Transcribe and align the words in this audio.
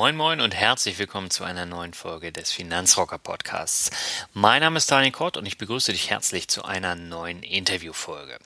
Moin 0.00 0.16
Moin 0.16 0.40
und 0.40 0.54
herzlich 0.54 0.98
willkommen 0.98 1.28
zu 1.30 1.44
einer 1.44 1.66
neuen 1.66 1.92
Folge 1.92 2.32
des 2.32 2.50
Finanzrocker 2.50 3.18
Podcasts. 3.18 3.90
Mein 4.32 4.62
Name 4.62 4.78
ist 4.78 4.90
Daniel 4.90 5.12
Kort 5.12 5.36
und 5.36 5.44
ich 5.44 5.58
begrüße 5.58 5.92
dich 5.92 6.08
herzlich 6.08 6.48
zu 6.48 6.64
einer 6.64 6.94
neuen 6.94 7.42
Interviewfolge. 7.42 8.38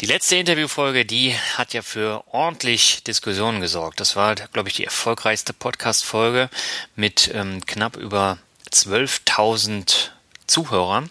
Die 0.00 0.06
letzte 0.06 0.34
Interviewfolge, 0.34 1.04
die 1.04 1.32
hat 1.56 1.74
ja 1.74 1.82
für 1.82 2.24
ordentlich 2.26 3.04
Diskussionen 3.04 3.60
gesorgt. 3.60 4.00
Das 4.00 4.16
war, 4.16 4.34
glaube 4.34 4.68
ich, 4.68 4.74
die 4.74 4.84
erfolgreichste 4.84 5.52
Podcast-Folge 5.52 6.50
mit 6.96 7.30
ähm, 7.32 7.64
knapp 7.64 7.94
über 7.94 8.38
12.000 8.72 10.08
Zuhörern. 10.48 11.08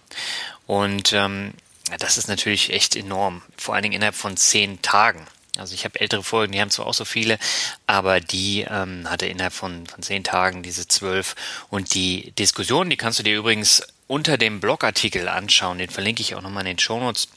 Und 0.68 1.14
ähm, 1.14 1.54
das 2.00 2.18
ist 2.18 2.28
natürlich 2.28 2.74
echt 2.74 2.98
enorm, 2.98 3.42
vor 3.56 3.76
allen 3.76 3.84
Dingen 3.84 3.96
innerhalb 3.96 4.16
von 4.16 4.36
zehn 4.36 4.82
Tagen. 4.82 5.26
Also 5.58 5.76
ich 5.76 5.86
habe 5.86 6.00
ältere 6.00 6.24
Folgen, 6.24 6.54
die 6.54 6.62
haben 6.62 6.72
zwar 6.72 6.88
auch 6.88 6.94
so 6.96 7.06
viele, 7.06 7.38
aber 7.86 8.20
die 8.20 8.66
ähm, 8.68 9.08
hatte 9.10 9.28
innerhalb 9.28 9.54
von, 9.54 9.86
von 9.86 10.02
zehn 10.02 10.24
Tagen 10.24 10.64
diese 10.64 10.88
zwölf. 10.88 11.36
Und 11.70 11.94
die 11.94 12.32
Diskussion, 12.32 12.90
die 12.90 12.98
kannst 12.98 13.20
du 13.20 13.24
dir 13.24 13.38
übrigens 13.38 13.84
unter 14.08 14.38
dem 14.38 14.60
Blogartikel 14.60 15.28
anschauen, 15.28 15.78
den 15.78 15.90
verlinke 15.90 16.22
ich 16.22 16.36
auch 16.36 16.42
nochmal 16.42 16.62
in 16.62 16.76
den 16.76 16.80
Shownotes. 16.80 17.28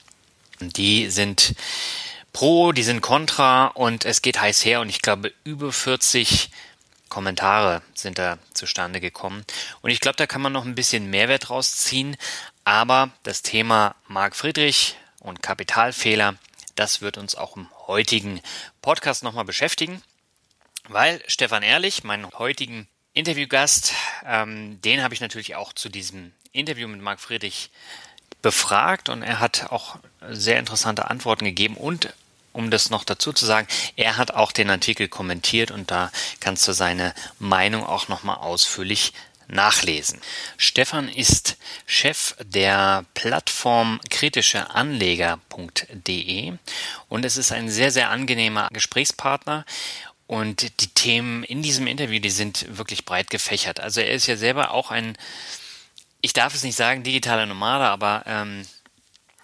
Die 0.61 1.11
sind 1.11 1.55
pro, 2.33 2.73
die 2.73 2.83
sind 2.83 3.03
kontra 3.03 3.67
und 3.67 4.07
es 4.07 4.23
geht 4.23 4.41
heiß 4.41 4.65
her 4.65 4.81
und 4.81 4.89
ich 4.89 5.03
glaube 5.03 5.33
über 5.45 5.73
40 5.73 6.51
Kommentare 7.09 7.83
sind 7.95 8.19
da 8.19 8.39
zustande 8.53 9.01
gekommen. 9.01 9.45
Und 9.81 9.91
ich 9.91 10.01
glaube, 10.01 10.17
da 10.17 10.27
kann 10.27 10.41
man 10.41 10.53
noch 10.53 10.65
ein 10.65 10.75
bisschen 10.75 11.09
Mehrwert 11.09 11.51
rausziehen. 11.51 12.17
Aber 12.65 13.11
das 13.23 13.43
Thema 13.43 13.95
Marc 14.09 14.35
Friedrich 14.35 14.97
und 15.21 15.43
Kapitalfehler, 15.43 16.35
das 16.75 17.01
wird 17.01 17.17
uns 17.17 17.35
auch 17.35 17.57
im 17.57 17.69
heutigen 17.87 18.41
Podcast 18.83 19.23
nochmal 19.23 19.45
beschäftigen, 19.45 20.03
weil 20.89 21.23
Stefan 21.27 21.63
Ehrlich, 21.63 22.05
meinen 22.05 22.31
heutigen 22.33 22.89
Interviewgast, 23.13 23.95
ähm, 24.25 24.81
den 24.83 25.03
habe 25.03 25.15
ich 25.15 25.21
natürlich 25.21 25.57
auch 25.57 25.73
zu 25.73 25.89
diesem 25.89 26.33
Interview 26.53 26.89
mit 26.89 27.01
Marc 27.01 27.21
Friedrich 27.21 27.71
befragt 28.43 29.09
und 29.09 29.23
er 29.23 29.41
hat 29.41 29.71
auch 29.71 29.97
sehr 30.31 30.59
interessante 30.59 31.11
Antworten 31.11 31.45
gegeben 31.45 31.77
und 31.77 32.13
um 32.53 32.71
das 32.71 32.91
noch 32.91 33.05
dazu 33.05 33.33
zu 33.33 33.45
sagen, 33.45 33.69
er 33.97 34.17
hat 34.17 34.31
auch 34.31 34.51
den 34.51 34.71
Artikel 34.71 35.09
kommentiert 35.09 35.71
und 35.71 35.91
da 35.91 36.11
kannst 36.41 36.67
du 36.67 36.73
seine 36.73 37.15
Meinung 37.39 37.85
auch 37.85 38.09
nochmal 38.09 38.37
ausführlich 38.37 39.13
nachlesen. 39.49 40.21
Stefan 40.57 41.09
ist 41.09 41.57
Chef 41.87 42.37
der 42.43 43.05
Plattform 43.15 44.01
kritischeanleger.de 44.11 46.53
und 47.09 47.25
es 47.25 47.37
ist 47.37 47.53
ein 47.53 47.71
sehr, 47.71 47.91
sehr 47.91 48.11
angenehmer 48.11 48.69
Gesprächspartner. 48.73 49.65
Und 50.27 50.81
die 50.81 50.89
Themen 50.89 51.45
in 51.45 51.63
diesem 51.63 51.87
Interview, 51.87 52.19
die 52.19 52.31
sind 52.31 52.77
wirklich 52.77 53.05
breit 53.05 53.31
gefächert. 53.31 53.79
Also 53.79 54.01
er 54.01 54.11
ist 54.11 54.27
ja 54.27 54.37
selber 54.37 54.73
auch 54.73 54.91
ein, 54.91 55.17
ich 56.21 56.33
darf 56.33 56.53
es 56.53 56.65
nicht 56.65 56.75
sagen, 56.75 57.05
digitaler 57.05 57.47
Nomade, 57.47 57.85
aber 57.85 58.25
ähm, 58.27 58.67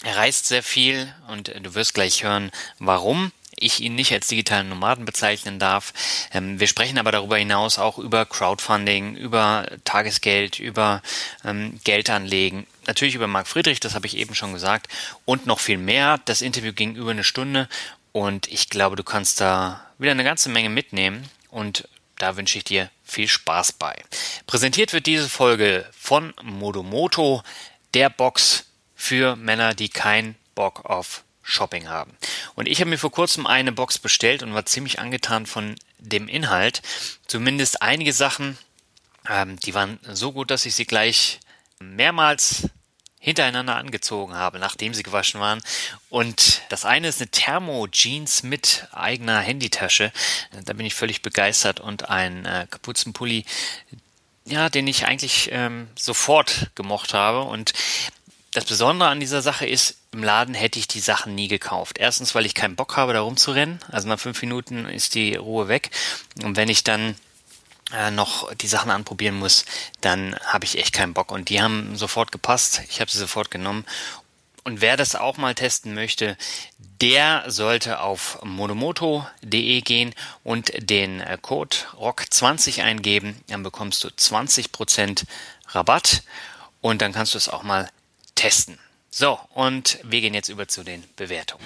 er 0.03 0.17
reist 0.17 0.47
sehr 0.47 0.65
viel 0.65 1.15
und 1.29 1.49
du 1.49 1.75
wirst 1.75 1.95
gleich 1.95 2.25
hören, 2.25 2.51
warum 2.81 3.31
ich 3.63 3.81
ihn 3.81 3.95
nicht 3.95 4.13
als 4.13 4.27
digitalen 4.27 4.69
Nomaden 4.69 5.05
bezeichnen 5.05 5.59
darf. 5.59 5.93
Ähm, 6.33 6.61
wir 6.61 6.67
sprechen 6.67 6.99
aber 6.99 7.13
darüber 7.13 7.37
hinaus 7.37 7.79
auch 7.79 7.99
über 7.99 8.27
Crowdfunding, 8.27 9.17
über 9.17 9.67
Tagesgeld, 9.85 10.59
über 10.59 11.03
ähm, 11.45 11.81
Geldanlegen, 11.85 12.67
natürlich 12.87 13.15
über 13.15 13.27
Marc 13.27 13.47
Friedrich, 13.47 13.81
das 13.81 13.95
habe 13.95 14.07
ich 14.07 14.17
eben 14.17 14.35
schon 14.35 14.53
gesagt, 14.53 14.89
und 15.25 15.47
noch 15.47 15.61
viel 15.61 15.79
mehr. 15.79 16.19
Das 16.25 16.43
Interview 16.43 16.73
ging 16.73 16.95
über 16.95 17.11
eine 17.11 17.25
Stunde 17.25 17.69
und 18.13 18.49
ich 18.49 18.69
glaube, 18.69 18.97
du 18.97 19.05
kannst 19.05 19.41
da 19.41 19.87
wieder 19.99 20.13
eine 20.13 20.25
ganze 20.25 20.49
Menge 20.49 20.69
mitnehmen 20.69 21.29
und 21.51 21.89
da 22.19 22.37
wünsche 22.37 22.59
ich 22.59 22.65
dir 22.65 22.91
viel 23.05 23.29
Spaß 23.29 23.73
bei. 23.73 23.95
Präsentiert 24.47 24.93
wird 24.93 25.07
diese 25.07 25.29
Folge 25.29 25.89
von 25.99 26.35
Modomoto, 26.43 27.43
der 27.95 28.11
Box 28.11 28.67
für 28.95 29.37
Männer, 29.37 29.75
die 29.75 29.89
keinen 29.89 30.37
Bock 30.55 30.85
auf 30.85 31.25
Shopping 31.43 31.89
haben. 31.89 32.17
Und 32.55 32.69
ich 32.69 32.81
habe 32.81 32.91
mir 32.91 32.99
vor 32.99 33.11
kurzem 33.11 33.47
eine 33.47 33.73
Box 33.73 33.99
bestellt 33.99 34.43
und 34.43 34.55
war 34.55 34.65
ziemlich 34.65 34.99
angetan 34.99 35.47
von 35.47 35.75
dem 35.99 36.29
Inhalt. 36.29 36.83
Zumindest 37.27 37.83
einige 37.83 38.13
Sachen, 38.13 38.59
ähm, 39.29 39.59
die 39.61 39.75
waren 39.75 39.99
so 40.13 40.33
gut, 40.33 40.51
dass 40.51 40.67
ich 40.67 40.75
sie 40.75 40.87
gleich 40.87 41.41
mehrmals 41.81 42.69
hintereinander 43.23 43.77
angezogen 43.77 44.35
habe, 44.35 44.59
nachdem 44.59 44.95
sie 44.95 45.05
gewaschen 45.05 45.41
waren. 45.41 45.63
Und 46.11 46.63
das 46.71 46.85
eine 46.85 47.07
ist 47.07 47.21
eine 47.21 47.31
Thermo-Jeans 47.31 48.43
mit 48.43 48.89
eigener 48.91 49.39
Handytasche. 49.39 50.13
Da 50.65 50.73
bin 50.73 50.87
ich 50.87 50.95
völlig 50.95 51.23
begeistert 51.23 51.79
und 51.79 52.11
ein 52.11 52.45
äh, 52.45 52.67
Kapuzenpulli, 52.69 53.45
ja, 54.45 54.69
den 54.69 54.89
ich 54.89 55.07
eigentlich 55.07 55.51
ähm, 55.53 55.89
sofort 55.97 56.73
gemocht 56.75 57.15
habe. 57.15 57.43
Und 57.43 57.75
das 58.55 58.65
Besondere 58.65 59.09
an 59.09 59.21
dieser 59.21 59.41
Sache 59.41 59.67
ist, 59.67 60.02
im 60.13 60.23
Laden 60.23 60.55
hätte 60.55 60.79
ich 60.79 60.89
die 60.89 61.01
Sachen 61.01 61.35
nie 61.35 61.49
gekauft. 61.49 61.99
Erstens, 61.99 62.35
weil 62.35 62.47
ich 62.47 62.55
keinen 62.55 62.77
Bock 62.77 62.97
habe, 62.97 63.15
da 63.15 63.23
rumzurennen. 63.23 63.81
Also 63.91 64.09
nach 64.09 64.21
fünf 64.21 64.41
Minuten 64.43 64.87
ist 64.87 65.15
die 65.15 65.35
Ruhe 65.35 65.69
weg. 65.69 65.91
Und 66.43 66.57
wenn 66.57 66.69
ich 66.69 66.85
dann 66.85 67.17
äh, 67.93 68.11
noch 68.11 68.53
die 68.55 68.67
Sachen 68.67 68.91
anprobieren 68.91 69.39
muss, 69.39 69.65
dann 70.03 70.37
habe 70.45 70.67
ich 70.67 70.79
echt 70.79 70.93
keinen 70.93 71.15
Bock. 71.15 71.33
Und 71.33 71.49
die 71.49 71.63
haben 71.63 71.97
sofort 71.97 72.31
gepasst. 72.31 72.83
Ich 72.91 73.01
habe 73.01 73.11
sie 73.11 73.19
sofort 73.19 73.51
genommen. 73.51 73.87
Und 74.65 74.81
wer 74.81 74.97
das 74.97 75.17
auch 75.17 75.39
mal 75.39 75.55
testen 75.55 75.95
möchte, 75.95 76.37
der 77.01 77.45
sollte 77.51 78.01
auf 78.01 78.39
monomoto.de 78.45 79.81
gehen 79.81 80.15
und 80.45 80.73
den 80.77 81.21
äh, 81.21 81.39
Code 81.41 81.77
ROCK20 81.97 82.83
eingeben. 82.83 83.43
Dann 83.49 83.63
bekommst 83.63 84.05
du 84.05 84.09
20% 84.09 85.25
Rabatt 85.69 86.23
und 86.81 87.03
dann 87.03 87.13
kannst 87.13 87.33
du 87.35 87.39
es 87.39 87.49
auch 87.49 87.63
mal 87.63 87.89
testen. 88.35 88.79
So, 89.15 89.39
und 89.53 89.99
wir 90.05 90.23
gehen 90.23 90.33
jetzt 90.33 90.49
über 90.49 90.69
zu 90.69 90.85
den 90.85 91.05
Bewertungen. 91.17 91.63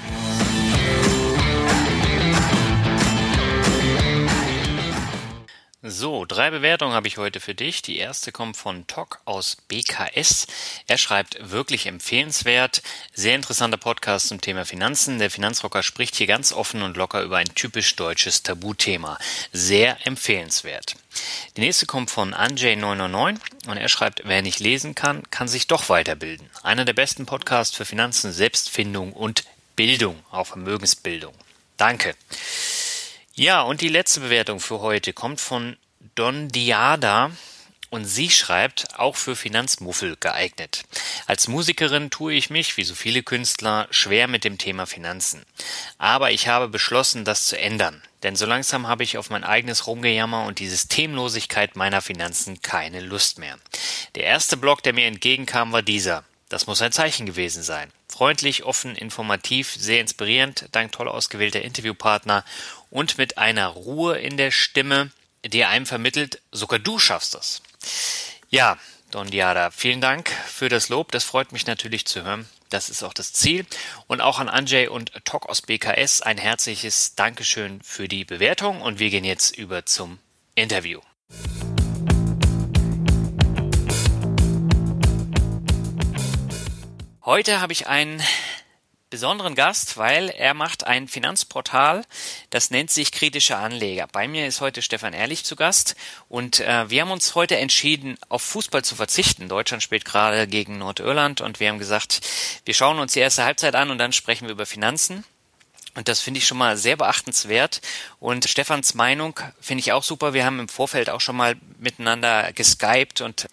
So, 5.88 6.24
drei 6.24 6.50
Bewertungen 6.50 6.94
habe 6.94 7.06
ich 7.06 7.16
heute 7.16 7.38
für 7.38 7.54
dich. 7.54 7.80
Die 7.80 7.98
erste 7.98 8.32
kommt 8.32 8.56
von 8.56 8.88
Tok 8.88 9.20
aus 9.24 9.56
BKS. 9.68 10.48
Er 10.88 10.98
schreibt 10.98 11.38
wirklich 11.52 11.86
empfehlenswert. 11.86 12.82
Sehr 13.14 13.36
interessanter 13.36 13.76
Podcast 13.76 14.26
zum 14.26 14.40
Thema 14.40 14.64
Finanzen. 14.64 15.20
Der 15.20 15.30
Finanzrocker 15.30 15.84
spricht 15.84 16.16
hier 16.16 16.26
ganz 16.26 16.52
offen 16.52 16.82
und 16.82 16.96
locker 16.96 17.22
über 17.22 17.36
ein 17.36 17.54
typisch 17.54 17.94
deutsches 17.94 18.42
Tabuthema. 18.42 19.16
Sehr 19.52 20.04
empfehlenswert. 20.04 20.96
Die 21.56 21.60
nächste 21.60 21.86
kommt 21.86 22.10
von 22.10 22.34
Anjay999 22.34 23.38
und 23.68 23.76
er 23.76 23.88
schreibt, 23.88 24.22
wer 24.24 24.42
nicht 24.42 24.58
lesen 24.58 24.96
kann, 24.96 25.22
kann 25.30 25.46
sich 25.46 25.68
doch 25.68 25.88
weiterbilden. 25.88 26.50
Einer 26.64 26.84
der 26.84 26.94
besten 26.94 27.26
Podcasts 27.26 27.76
für 27.76 27.84
Finanzen, 27.84 28.32
Selbstfindung 28.32 29.12
und 29.12 29.44
Bildung, 29.76 30.20
auch 30.32 30.48
Vermögensbildung. 30.48 31.34
Danke. 31.76 32.16
Ja, 33.38 33.60
und 33.60 33.82
die 33.82 33.88
letzte 33.88 34.20
Bewertung 34.20 34.60
für 34.60 34.80
heute 34.80 35.12
kommt 35.12 35.42
von 35.42 35.76
Don 36.14 36.48
Diada 36.48 37.30
und 37.90 38.06
sie 38.06 38.30
schreibt, 38.30 38.98
auch 38.98 39.14
für 39.14 39.36
Finanzmuffel 39.36 40.16
geeignet. 40.18 40.84
Als 41.26 41.46
Musikerin 41.46 42.08
tue 42.08 42.32
ich 42.32 42.48
mich, 42.48 42.78
wie 42.78 42.84
so 42.84 42.94
viele 42.94 43.22
Künstler, 43.22 43.88
schwer 43.90 44.26
mit 44.26 44.44
dem 44.44 44.56
Thema 44.56 44.86
Finanzen. 44.86 45.44
Aber 45.98 46.30
ich 46.30 46.48
habe 46.48 46.68
beschlossen, 46.68 47.26
das 47.26 47.44
zu 47.46 47.58
ändern. 47.58 48.02
Denn 48.22 48.36
so 48.36 48.46
langsam 48.46 48.88
habe 48.88 49.04
ich 49.04 49.18
auf 49.18 49.28
mein 49.28 49.44
eigenes 49.44 49.86
Rumgejammer 49.86 50.46
und 50.46 50.58
die 50.58 50.68
Systemlosigkeit 50.68 51.76
meiner 51.76 52.00
Finanzen 52.00 52.62
keine 52.62 53.02
Lust 53.02 53.38
mehr. 53.38 53.58
Der 54.14 54.24
erste 54.24 54.56
Blog, 54.56 54.82
der 54.82 54.94
mir 54.94 55.04
entgegenkam, 55.04 55.72
war 55.72 55.82
dieser. 55.82 56.24
Das 56.48 56.66
muss 56.68 56.80
ein 56.80 56.92
Zeichen 56.92 57.26
gewesen 57.26 57.62
sein. 57.62 57.92
Freundlich, 58.08 58.62
offen, 58.62 58.94
informativ, 58.94 59.74
sehr 59.78 60.00
inspirierend, 60.00 60.68
dank 60.70 60.92
toll 60.92 61.08
ausgewählter 61.08 61.60
Interviewpartner 61.60 62.44
und 62.96 63.18
mit 63.18 63.36
einer 63.36 63.66
Ruhe 63.68 64.16
in 64.16 64.38
der 64.38 64.50
Stimme, 64.50 65.10
die 65.44 65.66
einem 65.66 65.84
vermittelt, 65.84 66.40
sogar 66.50 66.78
du 66.78 66.98
schaffst 66.98 67.34
das. 67.34 67.60
Ja, 68.48 68.78
Don 69.10 69.30
Diada, 69.30 69.70
vielen 69.70 70.00
Dank 70.00 70.30
für 70.30 70.70
das 70.70 70.88
Lob. 70.88 71.12
Das 71.12 71.22
freut 71.22 71.52
mich 71.52 71.66
natürlich 71.66 72.06
zu 72.06 72.24
hören. 72.24 72.48
Das 72.70 72.88
ist 72.88 73.02
auch 73.02 73.12
das 73.12 73.34
Ziel. 73.34 73.66
Und 74.06 74.22
auch 74.22 74.38
an 74.38 74.48
Anjay 74.48 74.88
und 74.88 75.12
Tok 75.26 75.46
aus 75.46 75.60
BKS 75.60 76.22
ein 76.22 76.38
herzliches 76.38 77.14
Dankeschön 77.14 77.82
für 77.82 78.08
die 78.08 78.24
Bewertung. 78.24 78.80
Und 78.80 78.98
wir 78.98 79.10
gehen 79.10 79.24
jetzt 79.24 79.58
über 79.58 79.84
zum 79.84 80.18
Interview. 80.54 81.02
Heute 87.26 87.60
habe 87.60 87.74
ich 87.74 87.88
einen 87.88 88.22
besonderen 89.10 89.54
Gast, 89.54 89.96
weil 89.96 90.28
er 90.30 90.54
macht 90.54 90.86
ein 90.86 91.08
Finanzportal, 91.08 92.04
das 92.50 92.70
nennt 92.70 92.90
sich 92.90 93.12
Kritische 93.12 93.56
Anleger. 93.56 94.08
Bei 94.10 94.26
mir 94.26 94.46
ist 94.46 94.60
heute 94.60 94.82
Stefan 94.82 95.12
Ehrlich 95.12 95.44
zu 95.44 95.56
Gast 95.56 95.96
und 96.28 96.60
äh, 96.60 96.90
wir 96.90 97.02
haben 97.02 97.10
uns 97.10 97.34
heute 97.34 97.56
entschieden, 97.56 98.18
auf 98.28 98.42
Fußball 98.42 98.84
zu 98.84 98.96
verzichten. 98.96 99.48
Deutschland 99.48 99.82
spielt 99.82 100.04
gerade 100.04 100.46
gegen 100.46 100.78
Nordirland 100.78 101.40
und 101.40 101.60
wir 101.60 101.68
haben 101.68 101.78
gesagt, 101.78 102.20
wir 102.64 102.74
schauen 102.74 102.98
uns 102.98 103.12
die 103.12 103.20
erste 103.20 103.44
Halbzeit 103.44 103.74
an 103.74 103.90
und 103.90 103.98
dann 103.98 104.12
sprechen 104.12 104.46
wir 104.46 104.52
über 104.52 104.66
Finanzen. 104.66 105.24
Und 105.96 106.08
das 106.08 106.20
finde 106.20 106.38
ich 106.38 106.46
schon 106.46 106.58
mal 106.58 106.76
sehr 106.76 106.96
beachtenswert. 106.96 107.80
Und 108.20 108.48
Stefans 108.48 108.94
Meinung 108.94 109.40
finde 109.60 109.80
ich 109.80 109.92
auch 109.92 110.02
super. 110.02 110.34
Wir 110.34 110.44
haben 110.44 110.60
im 110.60 110.68
Vorfeld 110.68 111.10
auch 111.10 111.20
schon 111.20 111.36
mal 111.36 111.56
miteinander 111.78 112.52
geskypt 112.52 113.22
und 113.22 113.48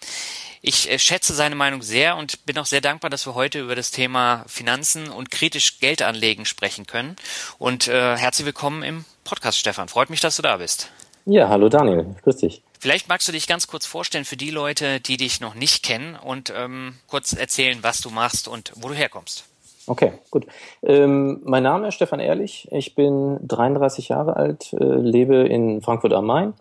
ich 0.60 0.90
äh, 0.90 0.98
schätze 0.98 1.34
seine 1.34 1.54
Meinung 1.54 1.82
sehr 1.82 2.16
und 2.16 2.46
bin 2.46 2.58
auch 2.58 2.66
sehr 2.66 2.80
dankbar, 2.80 3.10
dass 3.10 3.26
wir 3.26 3.34
heute 3.34 3.60
über 3.60 3.74
das 3.74 3.90
Thema 3.90 4.44
Finanzen 4.46 5.08
und 5.08 5.30
kritisch 5.30 5.78
Geld 5.80 6.02
anlegen 6.02 6.46
sprechen 6.46 6.86
können. 6.86 7.16
Und 7.58 7.88
äh, 7.88 8.16
herzlich 8.16 8.46
willkommen 8.46 8.82
im 8.82 9.04
Podcast, 9.24 9.58
Stefan. 9.58 9.88
Freut 9.88 10.10
mich, 10.10 10.20
dass 10.20 10.36
du 10.36 10.42
da 10.42 10.58
bist. 10.58 10.90
Ja, 11.26 11.48
hallo 11.48 11.70
Daniel, 11.70 12.14
grüß 12.22 12.36
dich. 12.36 12.62
Vielleicht 12.78 13.08
magst 13.08 13.26
du 13.26 13.32
dich 13.32 13.46
ganz 13.46 13.66
kurz 13.66 13.86
vorstellen 13.86 14.26
für 14.26 14.36
die 14.36 14.50
Leute, 14.50 15.00
die 15.00 15.16
dich 15.16 15.40
noch 15.40 15.54
nicht 15.54 15.82
kennen 15.82 16.16
und 16.16 16.52
ähm, 16.54 16.96
kurz 17.06 17.32
erzählen, 17.32 17.78
was 17.82 18.02
du 18.02 18.10
machst 18.10 18.46
und 18.46 18.72
wo 18.74 18.88
du 18.88 18.94
herkommst. 18.94 19.44
Okay, 19.86 20.12
gut. 20.30 20.46
Ähm, 20.82 21.40
mein 21.44 21.62
Name 21.62 21.88
ist 21.88 21.94
Stefan 21.94 22.20
Ehrlich. 22.20 22.68
Ich 22.70 22.94
bin 22.94 23.38
33 23.46 24.08
Jahre 24.08 24.36
alt, 24.36 24.72
äh, 24.72 24.84
lebe 24.84 25.36
in 25.36 25.82
Frankfurt 25.82 26.14
am 26.14 26.26
Main 26.26 26.54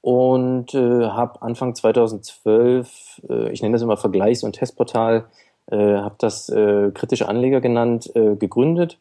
und 0.00 0.74
äh, 0.74 1.06
habe 1.06 1.42
Anfang 1.42 1.74
2012, 1.74 3.22
äh, 3.28 3.50
ich 3.50 3.62
nenne 3.62 3.74
das 3.74 3.82
immer 3.82 3.96
Vergleichs- 3.96 4.44
und 4.44 4.54
Testportal, 4.54 5.26
äh, 5.70 5.76
habe 5.76 6.16
das 6.18 6.48
äh, 6.48 6.90
kritische 6.92 7.28
Anleger 7.28 7.60
genannt, 7.60 8.10
äh, 8.14 8.36
gegründet. 8.36 8.98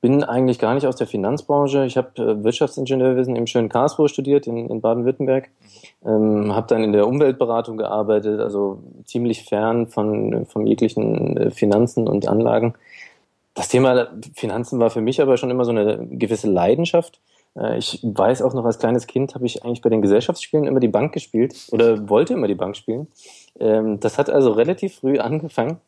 Bin 0.00 0.22
eigentlich 0.22 0.60
gar 0.60 0.74
nicht 0.74 0.86
aus 0.86 0.94
der 0.94 1.08
Finanzbranche. 1.08 1.84
Ich 1.84 1.96
habe 1.96 2.44
Wirtschaftsingenieurwesen 2.44 3.34
im 3.34 3.48
schönen 3.48 3.68
Karlsruhe 3.68 4.08
studiert, 4.08 4.46
in, 4.46 4.68
in 4.68 4.80
Baden-Württemberg. 4.80 5.48
Ähm, 6.04 6.54
habe 6.54 6.68
dann 6.68 6.84
in 6.84 6.92
der 6.92 7.08
Umweltberatung 7.08 7.76
gearbeitet, 7.78 8.38
also 8.40 8.78
ziemlich 9.06 9.42
fern 9.42 9.88
von, 9.88 10.46
von 10.46 10.68
jeglichen 10.68 11.50
Finanzen 11.50 12.06
und 12.06 12.28
Anlagen. 12.28 12.74
Das 13.58 13.66
Thema 13.66 14.06
Finanzen 14.36 14.78
war 14.78 14.88
für 14.88 15.00
mich 15.00 15.20
aber 15.20 15.36
schon 15.36 15.50
immer 15.50 15.64
so 15.64 15.72
eine 15.72 16.06
gewisse 16.12 16.48
Leidenschaft. 16.48 17.20
Äh, 17.56 17.76
ich 17.78 17.98
weiß 18.04 18.40
auch 18.42 18.54
noch, 18.54 18.64
als 18.64 18.78
kleines 18.78 19.08
Kind 19.08 19.34
habe 19.34 19.46
ich 19.46 19.64
eigentlich 19.64 19.82
bei 19.82 19.90
den 19.90 20.00
Gesellschaftsspielen 20.00 20.64
immer 20.64 20.78
die 20.78 20.86
Bank 20.86 21.12
gespielt 21.12 21.66
oder 21.72 22.08
wollte 22.08 22.34
immer 22.34 22.46
die 22.46 22.54
Bank 22.54 22.76
spielen. 22.76 23.08
Ähm, 23.58 23.98
das 23.98 24.16
hat 24.16 24.30
also 24.30 24.52
relativ 24.52 25.00
früh 25.00 25.18
angefangen 25.18 25.78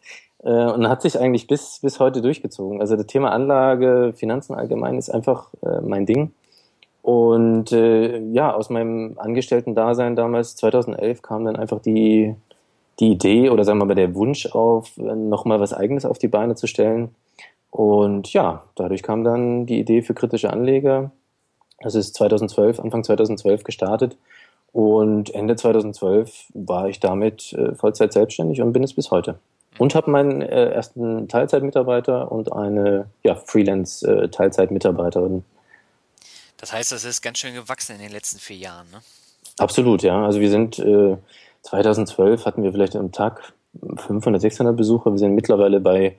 äh, 0.42 0.50
und 0.50 0.88
hat 0.88 1.02
sich 1.02 1.16
eigentlich 1.16 1.46
bis, 1.46 1.78
bis 1.80 2.00
heute 2.00 2.22
durchgezogen. 2.22 2.80
Also 2.80 2.96
das 2.96 3.06
Thema 3.06 3.30
Anlage, 3.30 4.14
Finanzen 4.16 4.56
allgemein 4.56 4.98
ist 4.98 5.10
einfach 5.10 5.54
äh, 5.62 5.80
mein 5.80 6.06
Ding. 6.06 6.32
Und 7.02 7.70
ja, 7.70 8.52
aus 8.52 8.68
meinem 8.68 9.14
Angestellten-Dasein 9.16 10.16
damals, 10.16 10.54
2011, 10.56 11.22
kam 11.22 11.46
dann 11.46 11.56
einfach 11.56 11.80
die, 11.80 12.34
die 13.00 13.12
Idee 13.12 13.48
oder 13.48 13.64
sagen 13.64 13.78
wir 13.78 13.86
mal 13.86 13.94
der 13.94 14.14
Wunsch 14.14 14.44
auf, 14.46 14.98
nochmal 14.98 15.60
was 15.60 15.72
Eigenes 15.72 16.04
auf 16.04 16.18
die 16.18 16.28
Beine 16.28 16.56
zu 16.56 16.66
stellen. 16.66 17.14
Und 17.70 18.32
ja, 18.32 18.64
dadurch 18.74 19.02
kam 19.02 19.24
dann 19.24 19.66
die 19.66 19.78
Idee 19.78 20.02
für 20.02 20.14
kritische 20.14 20.50
Anleger 20.50 21.12
das 21.80 21.94
ist 21.94 22.14
2012, 22.14 22.78
Anfang 22.78 23.02
2012 23.02 23.64
gestartet 23.64 24.16
und 24.72 25.34
Ende 25.34 25.56
2012 25.56 26.44
war 26.54 26.88
ich 26.88 27.00
damit 27.00 27.52
äh, 27.54 27.74
Vollzeit 27.74 28.12
selbstständig 28.12 28.60
und 28.60 28.72
bin 28.72 28.84
es 28.84 28.94
bis 28.94 29.10
heute. 29.10 29.38
Und 29.78 29.94
habe 29.94 30.10
meinen 30.10 30.42
äh, 30.42 30.70
ersten 30.70 31.28
Teilzeitmitarbeiter 31.28 32.30
und 32.30 32.52
eine 32.52 33.06
ja, 33.22 33.34
Freelance-Teilzeitmitarbeiterin. 33.34 35.38
Äh, 35.38 36.24
das 36.58 36.74
heißt, 36.74 36.92
das 36.92 37.04
ist 37.04 37.22
ganz 37.22 37.38
schön 37.38 37.54
gewachsen 37.54 37.96
in 37.96 38.02
den 38.02 38.12
letzten 38.12 38.38
vier 38.38 38.56
Jahren, 38.56 38.90
ne? 38.90 38.98
Absolut, 39.58 40.02
ja. 40.02 40.24
Also 40.24 40.40
wir 40.40 40.50
sind 40.50 40.78
äh, 40.78 41.16
2012 41.62 42.44
hatten 42.44 42.62
wir 42.62 42.72
vielleicht 42.72 42.96
am 42.96 43.12
Tag 43.12 43.54
500, 43.96 44.40
600 44.40 44.76
Besucher. 44.76 45.12
Wir 45.12 45.18
sind 45.18 45.34
mittlerweile 45.34 45.80
bei 45.80 46.16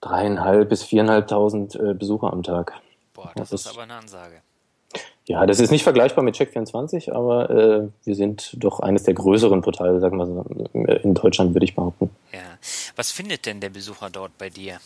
dreieinhalb 0.00 0.68
bis 0.68 0.82
viereinhalbtausend 0.82 1.74
äh, 1.74 1.94
Besucher 1.94 2.32
am 2.32 2.42
Tag. 2.42 2.72
Boah, 3.14 3.32
das, 3.34 3.50
das 3.50 3.62
ist 3.62 3.72
aber 3.72 3.82
eine 3.82 3.94
Ansage. 3.94 4.42
Ja, 5.26 5.44
das 5.44 5.58
ist 5.58 5.70
nicht 5.70 5.82
vergleichbar 5.82 6.22
mit 6.22 6.36
Check24, 6.36 7.12
aber 7.12 7.50
äh, 7.50 7.88
wir 8.04 8.14
sind 8.14 8.54
doch 8.62 8.78
eines 8.78 9.02
der 9.02 9.14
größeren 9.14 9.60
Portale, 9.60 9.98
sagen 9.98 10.18
wir 10.18 10.26
so, 10.26 10.44
in 10.72 11.14
Deutschland, 11.14 11.54
würde 11.54 11.64
ich 11.64 11.74
behaupten. 11.74 12.10
Ja. 12.32 12.38
Was 12.94 13.10
findet 13.10 13.44
denn 13.44 13.60
der 13.60 13.70
Besucher 13.70 14.08
dort 14.08 14.38
bei 14.38 14.50
dir? 14.50 14.78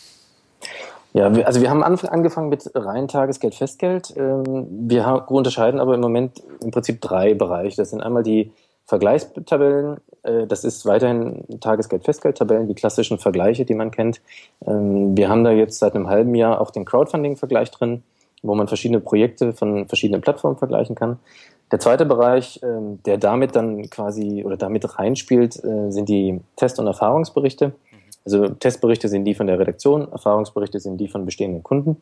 Ja, 1.13 1.35
wir, 1.35 1.45
also 1.45 1.61
wir 1.61 1.69
haben 1.69 1.83
angefangen 1.83 2.49
mit 2.49 2.71
rein 2.73 3.07
Tagesgeld, 3.07 3.53
Festgeld. 3.53 4.13
Ähm, 4.15 4.67
wir 4.89 5.25
unterscheiden 5.27 5.79
aber 5.79 5.93
im 5.93 6.01
Moment 6.01 6.41
im 6.61 6.71
Prinzip 6.71 7.01
drei 7.01 7.33
Bereiche. 7.33 7.77
Das 7.77 7.91
sind 7.91 8.01
einmal 8.01 8.23
die 8.23 8.51
Vergleichstabellen, 8.91 9.97
äh, 10.23 10.45
das 10.47 10.63
ist 10.63 10.85
weiterhin 10.85 11.45
Tagesgeld, 11.61 12.03
Festgeld-Tabellen, 12.03 12.67
die 12.67 12.75
klassischen 12.75 13.19
Vergleiche, 13.19 13.65
die 13.65 13.73
man 13.73 13.91
kennt. 13.91 14.21
Ähm, 14.67 15.15
wir 15.15 15.29
haben 15.29 15.43
da 15.43 15.51
jetzt 15.51 15.79
seit 15.79 15.95
einem 15.95 16.07
halben 16.07 16.35
Jahr 16.35 16.59
auch 16.59 16.71
den 16.71 16.85
Crowdfunding-Vergleich 16.85 17.71
drin 17.71 18.03
wo 18.43 18.55
man 18.55 18.67
verschiedene 18.67 18.99
Projekte 18.99 19.53
von 19.53 19.87
verschiedenen 19.87 20.21
Plattformen 20.21 20.57
vergleichen 20.57 20.95
kann. 20.95 21.19
Der 21.71 21.79
zweite 21.79 22.05
Bereich, 22.05 22.59
ähm, 22.63 22.99
der 23.05 23.17
damit 23.17 23.55
dann 23.55 23.89
quasi 23.89 24.43
oder 24.43 24.57
damit 24.57 24.97
reinspielt, 24.97 25.63
äh, 25.63 25.91
sind 25.91 26.09
die 26.09 26.41
Test- 26.55 26.79
und 26.79 26.87
Erfahrungsberichte. 26.87 27.73
Also 28.25 28.49
Testberichte 28.49 29.07
sind 29.07 29.25
die 29.25 29.35
von 29.35 29.47
der 29.47 29.59
Redaktion, 29.59 30.11
Erfahrungsberichte 30.11 30.79
sind 30.79 30.97
die 30.97 31.07
von 31.07 31.25
bestehenden 31.25 31.63
Kunden. 31.63 32.01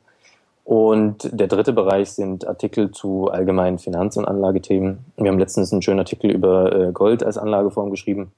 Und 0.63 1.29
der 1.31 1.47
dritte 1.47 1.73
Bereich 1.73 2.11
sind 2.11 2.47
Artikel 2.47 2.91
zu 2.91 3.29
allgemeinen 3.29 3.79
Finanz- 3.79 4.17
und 4.17 4.25
Anlagethemen. 4.25 4.99
Wir 5.17 5.31
haben 5.31 5.39
letztens 5.39 5.71
einen 5.71 5.81
schönen 5.81 5.99
Artikel 5.99 6.29
über 6.29 6.71
äh, 6.71 6.91
Gold 6.91 7.23
als 7.23 7.37
Anlageform 7.37 7.89
geschrieben, 7.89 8.31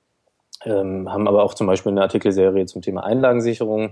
ähm, 0.63 1.11
haben 1.11 1.27
aber 1.27 1.43
auch 1.43 1.53
zum 1.53 1.67
Beispiel 1.67 1.91
eine 1.91 2.01
Artikelserie 2.01 2.65
zum 2.67 2.81
Thema 2.81 3.03
Einlagensicherung 3.03 3.91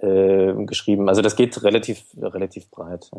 äh, 0.00 0.54
geschrieben. 0.64 1.08
Also 1.08 1.20
das 1.20 1.36
geht 1.36 1.62
relativ, 1.62 2.04
relativ 2.20 2.70
breit. 2.70 3.10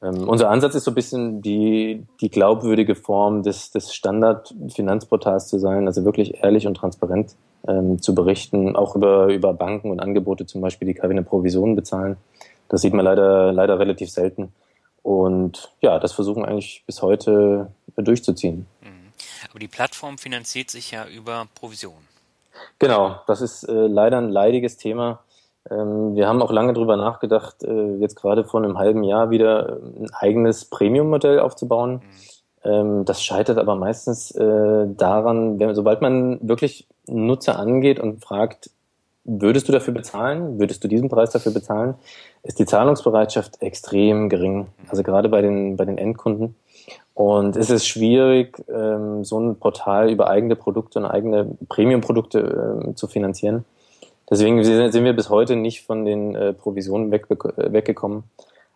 Ähm, 0.00 0.28
unser 0.28 0.48
Ansatz 0.48 0.74
ist 0.74 0.84
so 0.84 0.92
ein 0.92 0.94
bisschen 0.94 1.42
die, 1.42 2.06
die 2.20 2.30
glaubwürdige 2.30 2.94
Form 2.94 3.42
des, 3.42 3.70
des 3.70 3.92
Standard-Finanzportals 3.92 5.48
zu 5.48 5.58
sein, 5.58 5.86
also 5.86 6.04
wirklich 6.04 6.42
ehrlich 6.42 6.66
und 6.66 6.76
transparent 6.76 7.34
ähm, 7.66 8.00
zu 8.00 8.14
berichten, 8.14 8.76
auch 8.76 8.94
über, 8.94 9.26
über 9.26 9.52
Banken 9.54 9.90
und 9.90 10.00
Angebote 10.00 10.46
zum 10.46 10.60
Beispiel, 10.60 10.86
die 10.86 10.94
keine 10.94 11.22
Provisionen 11.22 11.74
bezahlen. 11.74 12.16
Das 12.68 12.82
sieht 12.82 12.94
man 12.94 13.04
leider, 13.04 13.52
leider 13.52 13.78
relativ 13.78 14.10
selten. 14.10 14.52
Und 15.02 15.72
ja, 15.80 15.98
das 15.98 16.12
versuchen 16.12 16.44
eigentlich 16.44 16.82
bis 16.86 17.02
heute 17.02 17.72
durchzuziehen. 17.96 18.66
Mhm. 18.82 19.12
Aber 19.50 19.58
die 19.58 19.68
Plattform 19.68 20.18
finanziert 20.18 20.70
sich 20.70 20.90
ja 20.90 21.06
über 21.06 21.46
Provisionen. 21.54 22.06
Genau, 22.78 23.20
das 23.26 23.40
ist 23.40 23.64
äh, 23.64 23.72
leider 23.72 24.18
ein 24.18 24.30
leidiges 24.30 24.76
Thema. 24.76 25.20
Ähm, 25.70 26.14
wir 26.14 26.28
haben 26.28 26.42
auch 26.42 26.52
lange 26.52 26.72
darüber 26.72 26.96
nachgedacht, 26.96 27.62
äh, 27.62 27.96
jetzt 27.96 28.16
gerade 28.16 28.44
vor 28.44 28.62
einem 28.62 28.78
halben 28.78 29.04
Jahr 29.04 29.30
wieder 29.30 29.78
ein 29.98 30.10
eigenes 30.12 30.64
Premium-Modell 30.64 31.40
aufzubauen. 31.40 31.94
Mhm. 31.94 32.00
Ähm, 32.64 33.04
das 33.04 33.22
scheitert 33.22 33.58
aber 33.58 33.76
meistens 33.76 34.30
äh, 34.32 34.86
daran, 34.88 35.58
wenn, 35.58 35.74
sobald 35.74 36.00
man 36.00 36.38
wirklich 36.46 36.86
Nutzer 37.06 37.58
angeht 37.58 38.00
und 38.00 38.22
fragt, 38.22 38.70
würdest 39.24 39.68
du 39.68 39.72
dafür 39.72 39.94
bezahlen? 39.94 40.58
Würdest 40.58 40.82
du 40.82 40.88
diesen 40.88 41.08
Preis 41.08 41.30
dafür 41.30 41.52
bezahlen? 41.52 41.94
Ist 42.42 42.58
die 42.58 42.66
Zahlungsbereitschaft 42.66 43.60
extrem 43.62 44.28
gering. 44.28 44.68
Also 44.88 45.02
gerade 45.02 45.28
bei 45.28 45.42
den, 45.42 45.76
bei 45.76 45.84
den 45.84 45.98
Endkunden. 45.98 46.54
Und 47.14 47.56
es 47.56 47.68
ist 47.68 47.86
schwierig, 47.86 48.64
ähm, 48.68 49.24
so 49.24 49.40
ein 49.40 49.56
Portal 49.56 50.10
über 50.10 50.28
eigene 50.30 50.56
Produkte 50.56 51.00
und 51.00 51.06
eigene 51.06 51.50
Premium-Produkte 51.68 52.92
zu 52.94 53.08
finanzieren. 53.08 53.64
Deswegen 54.30 54.62
sind 54.62 55.04
wir 55.04 55.14
bis 55.14 55.30
heute 55.30 55.56
nicht 55.56 55.84
von 55.84 56.04
den 56.04 56.34
äh, 56.34 56.52
Provisionen 56.52 57.10
weg, 57.10 57.26
weggekommen. 57.28 58.24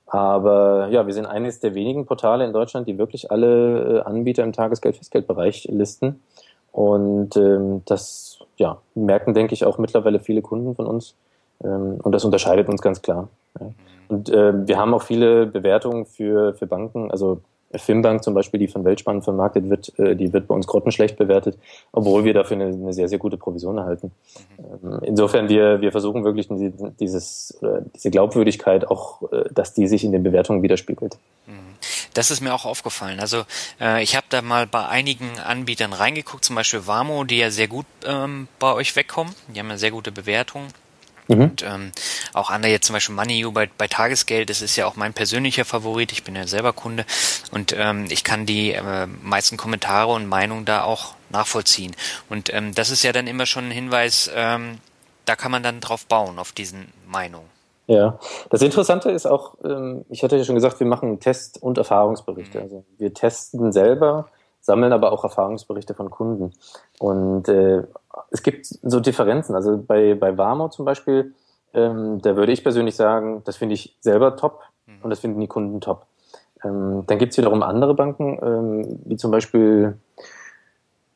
Aber 0.07 0.89
ja, 0.91 1.07
wir 1.07 1.15
sind 1.15 1.27
eines 1.27 1.61
der 1.61 1.75
wenigen 1.75 2.05
Portale 2.05 2.45
in 2.45 2.53
Deutschland, 2.53 2.87
die 2.87 2.99
wirklich 2.99 3.31
alle 3.31 3.99
äh, 3.99 4.01
Anbieter 4.01 4.43
im 4.43 4.53
Tagesgeld-Festgeldbereich 4.53 5.69
listen. 5.71 6.23
Und 6.71 7.37
ähm, 7.37 7.83
das 7.85 8.41
ja, 8.57 8.81
merken, 8.95 9.35
denke 9.35 9.55
ich, 9.55 9.65
auch 9.65 9.79
mittlerweile 9.79 10.21
viele 10.21 10.43
Kunden 10.43 10.75
von 10.75 10.87
uns. 10.87 11.15
Ähm, 11.65 11.99
und 12.03 12.13
das 12.13 12.25
unterscheidet 12.25 12.69
uns 12.69 12.83
ganz 12.83 13.03
klar. 13.03 13.29
Und 14.09 14.29
äh, 14.29 14.67
wir 14.67 14.79
haben 14.79 14.95
auch 14.95 15.03
viele 15.03 15.47
Bewertungen 15.47 16.07
für, 16.07 16.55
für 16.55 16.67
Banken, 16.67 17.11
also 17.11 17.41
Finbank 17.75 18.23
zum 18.23 18.35
Beispiel, 18.35 18.61
die 18.61 18.69
von 18.69 18.85
Weltspannen 18.85 19.23
vermarktet 19.23 19.71
wird, 19.71 19.99
äh, 19.99 20.15
die 20.15 20.33
wird 20.33 20.47
bei 20.47 20.55
uns 20.55 20.67
grottenschlecht 20.67 21.17
bewertet, 21.17 21.59
obwohl 21.93 22.25
wir 22.25 22.35
dafür 22.35 22.57
eine, 22.57 22.67
eine 22.67 22.93
sehr, 22.93 23.09
sehr 23.09 23.19
gute 23.19 23.37
Provision 23.37 23.79
erhalten. 23.79 24.13
Mhm. 24.83 24.99
Insofern, 25.03 25.49
wir, 25.49 25.81
wir 25.81 25.91
versuchen 25.91 26.25
wirklich 26.25 26.49
dieses, 27.01 27.59
diese 27.95 28.11
Glaubwürdigkeit 28.11 28.91
auch, 28.91 29.23
äh, 29.33 29.45
dass 29.51 29.73
die 29.73 29.89
sich 29.89 30.05
in 30.05 30.13
den 30.13 30.23
Bewertungen 30.23 30.63
widerspiegelt. 30.63 31.17
Mhm. 31.47 31.73
Das 32.15 32.31
ist 32.31 32.43
mir 32.43 32.55
auch 32.55 32.67
aufgefallen. 32.67 33.21
Also 33.21 33.45
äh, 33.81 34.03
ich 34.03 34.17
habe 34.17 34.27
da 34.29 34.43
mal 34.43 34.67
bei 34.67 34.87
einigen 34.87 35.39
Anbietern 35.39 35.93
reingeguckt, 35.93 36.45
zum 36.45 36.57
Beispiel 36.57 36.87
Warmo, 36.87 37.25
die 37.25 37.39
ja 37.39 37.51
sehr 37.51 37.69
gut 37.69 37.87
ähm, 38.07 38.49
bei 38.59 38.73
euch 38.75 38.95
wegkommen. 38.97 39.35
Die 39.55 39.59
haben 39.59 39.71
ja 39.71 39.79
sehr 39.79 39.91
gute 39.91 40.13
Bewertungen. 40.13 40.69
Mhm. 41.29 41.43
Und 41.43 41.63
ähm, 41.63 41.93
auch 42.35 42.51
andere 42.51 42.73
jetzt 42.73 42.87
zum 42.87 42.95
Beispiel 42.95 43.15
MoneyU 43.15 43.53
bei, 43.53 43.69
bei 43.79 43.89
Tagesgeld, 43.89 44.51
das 44.51 44.63
ist 44.63 44.77
ja 44.77 44.87
auch 44.87 44.97
mein 44.97 45.13
persönlicher 45.13 45.65
Favorit. 45.65 46.13
Ich 46.13 46.25
bin 46.25 46.35
ja 46.35 46.47
selber 46.47 46.73
Kunde 46.73 47.05
und 47.53 47.75
ähm, 47.77 48.07
ich 48.11 48.25
kann 48.25 48.47
die 48.47 48.73
äh, 48.73 49.07
meisten 49.07 49.57
Kommentare 49.57 50.13
und 50.13 50.27
Meinungen 50.27 50.65
da 50.65 50.85
auch 50.85 51.15
nachvollziehen. 51.31 51.95
Und 52.29 52.53
ähm, 52.53 52.75
das 52.75 52.91
ist 52.91 53.03
ja 53.03 53.13
dann 53.13 53.27
immer 53.27 53.47
schon 53.47 53.67
ein 53.67 53.71
Hinweis, 53.71 54.31
ähm, 54.35 54.79
da 55.25 55.37
kann 55.37 55.53
man 55.53 55.63
dann 55.63 55.81
drauf 55.81 56.07
bauen, 56.07 56.39
auf 56.39 56.53
diesen 56.53 56.93
Meinungen. 57.07 57.47
Ja, 57.87 58.19
das 58.51 58.63
Interessante 58.63 59.11
ist 59.11 59.27
auch, 59.27 59.55
ähm, 59.65 60.05
ich 60.09 60.23
hatte 60.23 60.37
ja 60.37 60.45
schon 60.45 60.55
gesagt, 60.55 60.81
wir 60.81 60.87
machen 60.87 61.21
Test- 61.21 61.63
und 61.63 61.79
Erfahrungsberichte. 61.79 62.59
Mhm. 62.59 62.65
Also 62.65 62.85
wir 62.99 63.13
testen 63.13 63.73
selber, 63.73 64.29
sammeln 64.61 64.93
aber 64.93 65.13
auch 65.13 65.25
Erfahrungsberichte 65.25 65.95
von 65.95 66.11
Kunden. 66.11 66.53
Und 66.99 67.49
äh, 67.49 67.83
es 68.31 68.43
gibt 68.43 68.67
so 68.67 69.01
Differenzen. 69.01 69.55
Also 69.55 69.79
bei, 69.79 70.15
bei 70.15 70.37
Warmo 70.37 70.69
zum 70.69 70.85
Beispiel, 70.85 71.35
ähm, 71.75 72.21
da 72.23 72.37
würde 72.37 72.53
ich 72.53 72.63
persönlich 72.63 72.97
sagen, 72.97 73.43
das 73.45 73.57
finde 73.57 73.75
ich 73.75 73.97
selber 74.01 74.37
top 74.37 74.61
mhm. 74.87 74.99
und 75.03 75.11
das 75.11 75.21
finden 75.21 75.41
die 75.41 75.49
Kunden 75.49 75.81
top. 75.81 76.07
Ähm, 76.65 77.05
dann 77.07 77.19
gibt 77.19 77.33
es 77.33 77.39
wiederum 77.39 77.63
andere 77.63 77.95
Banken, 77.95 78.39
ähm, 78.43 79.01
wie 79.05 79.17
zum 79.17 79.31
Beispiel, 79.31 79.99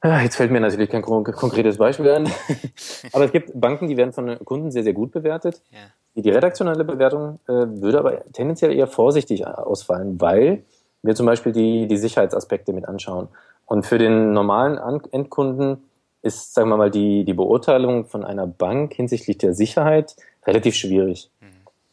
äh, 0.03 0.23
jetzt 0.23 0.37
fällt 0.37 0.51
mir 0.51 0.61
natürlich 0.61 0.91
kein 0.91 1.03
konkretes 1.03 1.79
Beispiel 1.79 2.11
an, 2.11 2.31
aber 3.13 3.25
es 3.25 3.33
gibt 3.33 3.59
Banken, 3.59 3.89
die 3.89 3.97
werden 3.97 4.13
von 4.13 4.39
Kunden 4.45 4.71
sehr, 4.71 4.83
sehr 4.83 4.93
gut 4.93 5.13
bewertet. 5.13 5.63
Ja. 5.71 5.79
Die 6.23 6.31
redaktionelle 6.31 6.85
Bewertung 6.85 7.41
äh, 7.47 7.53
würde 7.53 7.99
aber 7.99 8.25
tendenziell 8.33 8.73
eher 8.73 8.87
vorsichtig 8.87 9.47
ausfallen, 9.47 10.19
weil 10.21 10.65
wir 11.03 11.15
zum 11.15 11.27
Beispiel 11.27 11.53
die, 11.53 11.87
die 11.87 11.99
Sicherheitsaspekte 11.99 12.73
mit 12.73 12.89
anschauen. 12.89 13.29
Und 13.67 13.85
für 13.85 13.99
den 13.99 14.33
normalen 14.33 14.79
Endkunden 15.13 15.86
ist, 16.27 16.55
sagen 16.55 16.69
wir 16.69 16.77
mal, 16.77 16.91
die, 16.91 17.25
die 17.25 17.35
Beurteilung 17.35 18.05
von 18.05 18.25
einer 18.25 18.47
Bank 18.47 18.95
hinsichtlich 18.95 19.39
der 19.39 19.55
Sicherheit 19.55 20.17
relativ 20.45 20.75
schwierig. 20.75 21.31
Mhm. 21.41 21.47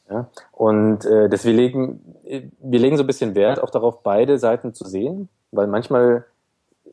Ja? 0.09 0.27
Und 0.51 1.05
äh, 1.05 1.29
deswegen 1.29 1.57
legen, 1.57 2.15
wir 2.59 2.79
legen 2.79 2.97
so 2.97 3.03
ein 3.03 3.07
bisschen 3.07 3.35
Wert 3.35 3.61
auch 3.61 3.69
darauf, 3.69 4.03
beide 4.03 4.37
Seiten 4.37 4.73
zu 4.73 4.85
sehen, 4.85 5.29
weil 5.51 5.67
manchmal 5.67 6.25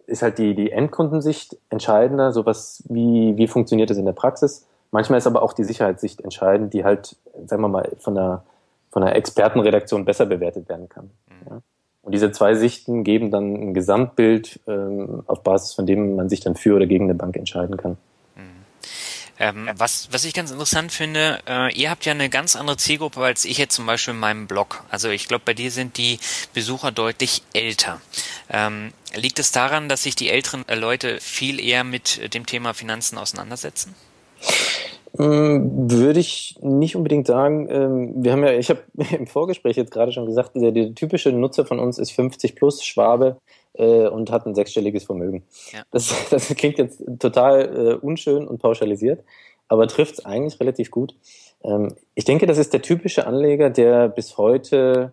ist 0.07 0.23
halt 0.23 0.39
die, 0.39 0.55
die 0.55 0.71
Endkundensicht 0.73 1.57
entscheidender, 1.71 2.33
sowas 2.33 2.83
wie, 2.89 3.37
wie 3.37 3.49
funktioniert 3.49 3.91
es 3.91 3.99
in 3.99 4.05
der 4.05 4.13
Praxis. 4.13 4.67
Manchmal 4.91 5.19
ist 5.19 5.27
aber 5.27 5.43
auch 5.43 5.53
die 5.53 5.65
Sicherheitssicht 5.65 6.21
entscheidend, 6.21 6.75
die 6.75 6.85
halt, 6.85 7.17
sagen 7.47 7.63
wir 7.63 7.69
mal, 7.69 7.91
von 7.99 8.15
der, 8.15 8.43
von 8.91 9.03
der 9.03 9.15
Expertenredaktion 9.15 10.05
besser 10.05 10.27
bewertet 10.27 10.69
werden 10.69 10.89
kann. 10.89 11.11
Mhm. 11.29 11.49
Ja? 11.49 11.61
Und 12.03 12.13
diese 12.13 12.33
zwei 12.33 12.55
Sichten 12.55 13.05
geben 13.05 13.31
dann 13.31 13.55
ein 13.55 13.75
Gesamtbild, 13.75 14.61
ähm, 14.67 15.23
auf 15.27 15.43
Basis 15.43 15.75
von 15.75 15.87
dem 15.87 16.17
man 16.17 16.29
sich 16.29 16.41
dann 16.41 16.57
für 16.57 16.77
oder 16.77 16.87
gegen 16.87 17.05
eine 17.05 17.15
Bank 17.15 17.37
entscheiden 17.37 17.77
kann. 17.77 17.99
Mhm. 18.37 18.65
Ähm, 19.39 19.69
was, 19.77 20.09
was 20.11 20.25
ich 20.25 20.33
ganz 20.33 20.51
interessant 20.51 20.93
finde, 20.93 21.41
äh, 21.47 21.73
ihr 21.75 21.91
habt 21.91 22.07
ja 22.07 22.13
eine 22.13 22.31
ganz 22.31 22.57
andere 22.57 22.79
Zielgruppe 22.79 23.21
als 23.21 23.45
ich 23.45 23.59
jetzt 23.59 23.75
zum 23.75 23.85
Beispiel 23.85 24.15
in 24.15 24.21
meinem 24.21 24.47
Blog. 24.47 24.83
Also 24.89 25.11
ich 25.11 25.29
glaube, 25.29 25.43
bei 25.45 25.55
dir 25.55 25.71
sind 25.71 25.99
die 25.99 26.19
Besucher 26.55 26.91
deutlich 26.91 27.43
älter. 27.53 28.01
Ähm, 28.49 28.93
liegt 29.15 29.39
es 29.39 29.53
daran, 29.53 29.91
dass 29.91 30.03
sich 30.03 30.15
die 30.15 30.31
älteren 30.31 30.65
Leute 30.75 31.21
viel 31.21 31.61
eher 31.61 31.85
mit 31.85 32.33
dem 32.35 32.47
Thema 32.47 32.73
Finanzen 32.73 33.19
auseinandersetzen? 33.19 33.95
Hm, 35.21 35.91
würde 35.91 36.19
ich 36.19 36.57
nicht 36.63 36.97
unbedingt 36.97 37.27
sagen. 37.27 37.69
Ähm, 37.69 38.25
wir 38.25 38.33
haben 38.33 38.43
ja, 38.43 38.53
ich 38.53 38.71
habe 38.71 38.81
im 39.19 39.27
Vorgespräch 39.27 39.77
jetzt 39.77 39.93
gerade 39.93 40.13
schon 40.13 40.25
gesagt, 40.25 40.53
der, 40.55 40.73
der, 40.73 40.95
typische 40.95 41.31
Nutzer 41.31 41.67
von 41.67 41.79
uns 41.79 41.99
ist 41.99 42.13
50 42.13 42.57
plus 42.57 42.83
Schwabe 42.83 43.37
äh, 43.75 44.09
und 44.09 44.31
hat 44.31 44.47
ein 44.47 44.55
sechsstelliges 44.55 45.05
Vermögen. 45.05 45.45
Ja. 45.73 45.83
Das, 45.91 46.15
das 46.31 46.49
klingt 46.49 46.79
jetzt 46.79 47.03
total 47.19 47.77
äh, 47.77 47.95
unschön 47.95 48.49
und 48.49 48.63
pauschalisiert, 48.63 49.23
aber 49.69 49.89
trifft 49.89 50.15
es 50.15 50.25
eigentlich 50.25 50.59
relativ 50.59 50.91
gut. 50.91 51.15
Ähm, 51.65 51.95
ich 52.15 52.25
denke, 52.25 52.47
das 52.47 52.57
ist 52.57 52.73
der 52.73 52.81
typische 52.81 53.27
Anleger, 53.27 53.69
der 53.69 54.09
bis 54.09 54.39
heute 54.39 55.13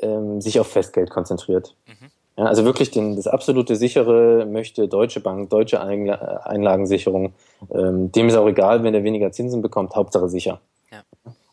ähm, 0.00 0.40
sich 0.40 0.60
auf 0.60 0.68
Festgeld 0.68 1.10
konzentriert. 1.10 1.74
Mhm. 1.86 2.10
Ja, 2.36 2.44
also 2.44 2.64
wirklich 2.64 2.90
den, 2.90 3.16
das 3.16 3.26
absolute 3.26 3.76
sichere 3.76 4.46
möchte 4.46 4.88
Deutsche 4.88 5.20
Bank, 5.20 5.48
deutsche 5.48 5.80
Einlagensicherung. 5.80 7.32
Ähm, 7.72 8.12
dem 8.12 8.28
ist 8.28 8.36
auch 8.36 8.46
egal, 8.46 8.82
wenn 8.82 8.94
er 8.94 9.04
weniger 9.04 9.32
Zinsen 9.32 9.62
bekommt, 9.62 9.94
Hauptsache 9.94 10.28
sicher. 10.28 10.60
Ja. 10.92 11.02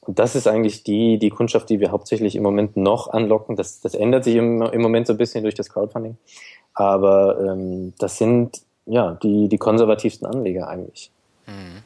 Und 0.02 0.20
das 0.20 0.36
ist 0.36 0.48
eigentlich 0.48 0.84
die, 0.84 1.18
die 1.18 1.30
Kundschaft, 1.30 1.70
die 1.70 1.80
wir 1.80 1.92
hauptsächlich 1.92 2.36
im 2.36 2.44
Moment 2.44 2.75
noch 2.75 3.08
anlocken. 3.08 3.56
Das, 3.56 3.80
das 3.80 3.96
ändert 3.96 4.25
sich 4.25 4.36
im, 4.36 4.62
im 4.62 4.82
Moment 4.82 5.08
so 5.08 5.13
ein 5.13 5.18
bisschen 5.18 5.44
durch 5.44 5.56
das 5.56 5.70
Crowdfunding. 5.70 6.18
Aber 6.74 7.40
ähm, 7.40 7.94
das 8.00 8.18
sind 8.18 8.62
ja 8.86 9.18
die, 9.24 9.48
die 9.48 9.58
konservativsten 9.58 10.28
Anleger 10.28 10.68
eigentlich. 10.68 11.12
Mhm. 11.48 11.84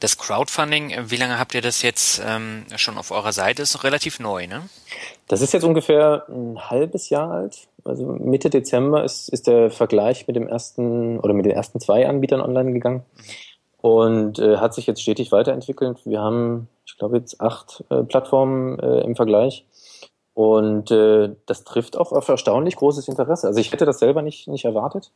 Das 0.00 0.16
Crowdfunding, 0.16 0.94
wie 1.10 1.16
lange 1.16 1.38
habt 1.38 1.54
ihr 1.54 1.60
das 1.60 1.82
jetzt 1.82 2.22
ähm, 2.26 2.64
schon 2.76 2.96
auf 2.96 3.10
eurer 3.10 3.32
Seite? 3.32 3.62
Ist 3.62 3.74
noch 3.74 3.84
relativ 3.84 4.18
neu, 4.18 4.46
ne? 4.46 4.62
Das 5.28 5.42
ist 5.42 5.52
jetzt 5.52 5.64
ungefähr 5.64 6.24
ein 6.28 6.70
halbes 6.70 7.10
Jahr 7.10 7.30
alt. 7.30 7.68
Also 7.84 8.06
Mitte 8.06 8.48
Dezember 8.48 9.04
ist, 9.04 9.28
ist 9.28 9.46
der 9.46 9.70
Vergleich 9.70 10.26
mit 10.26 10.36
dem 10.36 10.48
ersten 10.48 11.20
oder 11.20 11.34
mit 11.34 11.44
den 11.44 11.52
ersten 11.52 11.80
zwei 11.80 12.08
Anbietern 12.08 12.40
online 12.40 12.72
gegangen 12.72 13.04
und 13.82 14.38
äh, 14.38 14.56
hat 14.56 14.74
sich 14.74 14.86
jetzt 14.86 15.02
stetig 15.02 15.32
weiterentwickelt. 15.32 16.04
Wir 16.04 16.20
haben, 16.20 16.68
ich 16.86 16.96
glaube, 16.96 17.18
jetzt 17.18 17.40
acht 17.40 17.84
äh, 17.90 18.02
Plattformen 18.02 18.78
äh, 18.78 19.00
im 19.02 19.16
Vergleich. 19.16 19.66
Und 20.32 20.90
äh, 20.90 21.34
das 21.46 21.64
trifft 21.64 21.98
auch 21.98 22.12
auf 22.12 22.28
erstaunlich 22.28 22.76
großes 22.76 23.08
Interesse. 23.08 23.46
Also 23.46 23.60
ich 23.60 23.72
hätte 23.72 23.84
das 23.84 23.98
selber 23.98 24.22
nicht, 24.22 24.48
nicht 24.48 24.64
erwartet. 24.64 25.10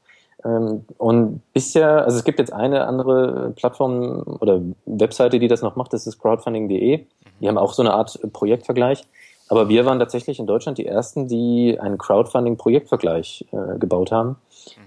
Ähm, 0.44 0.84
und 0.98 1.40
bisher, 1.52 2.04
also 2.04 2.18
es 2.18 2.24
gibt 2.24 2.38
jetzt 2.38 2.52
eine 2.52 2.86
andere 2.86 3.52
Plattform 3.56 4.38
oder 4.40 4.60
Webseite, 4.86 5.38
die 5.38 5.48
das 5.48 5.62
noch 5.62 5.76
macht, 5.76 5.92
das 5.92 6.06
ist 6.06 6.18
crowdfunding.de. 6.18 7.04
Die 7.40 7.48
haben 7.48 7.58
auch 7.58 7.72
so 7.72 7.82
eine 7.82 7.92
Art 7.92 8.18
Projektvergleich. 8.32 9.04
Aber 9.48 9.68
wir 9.68 9.84
waren 9.84 9.98
tatsächlich 9.98 10.38
in 10.38 10.46
Deutschland 10.46 10.78
die 10.78 10.86
ersten, 10.86 11.28
die 11.28 11.78
einen 11.78 11.98
Crowdfunding-Projektvergleich 11.98 13.46
äh, 13.52 13.78
gebaut 13.78 14.10
haben. 14.10 14.36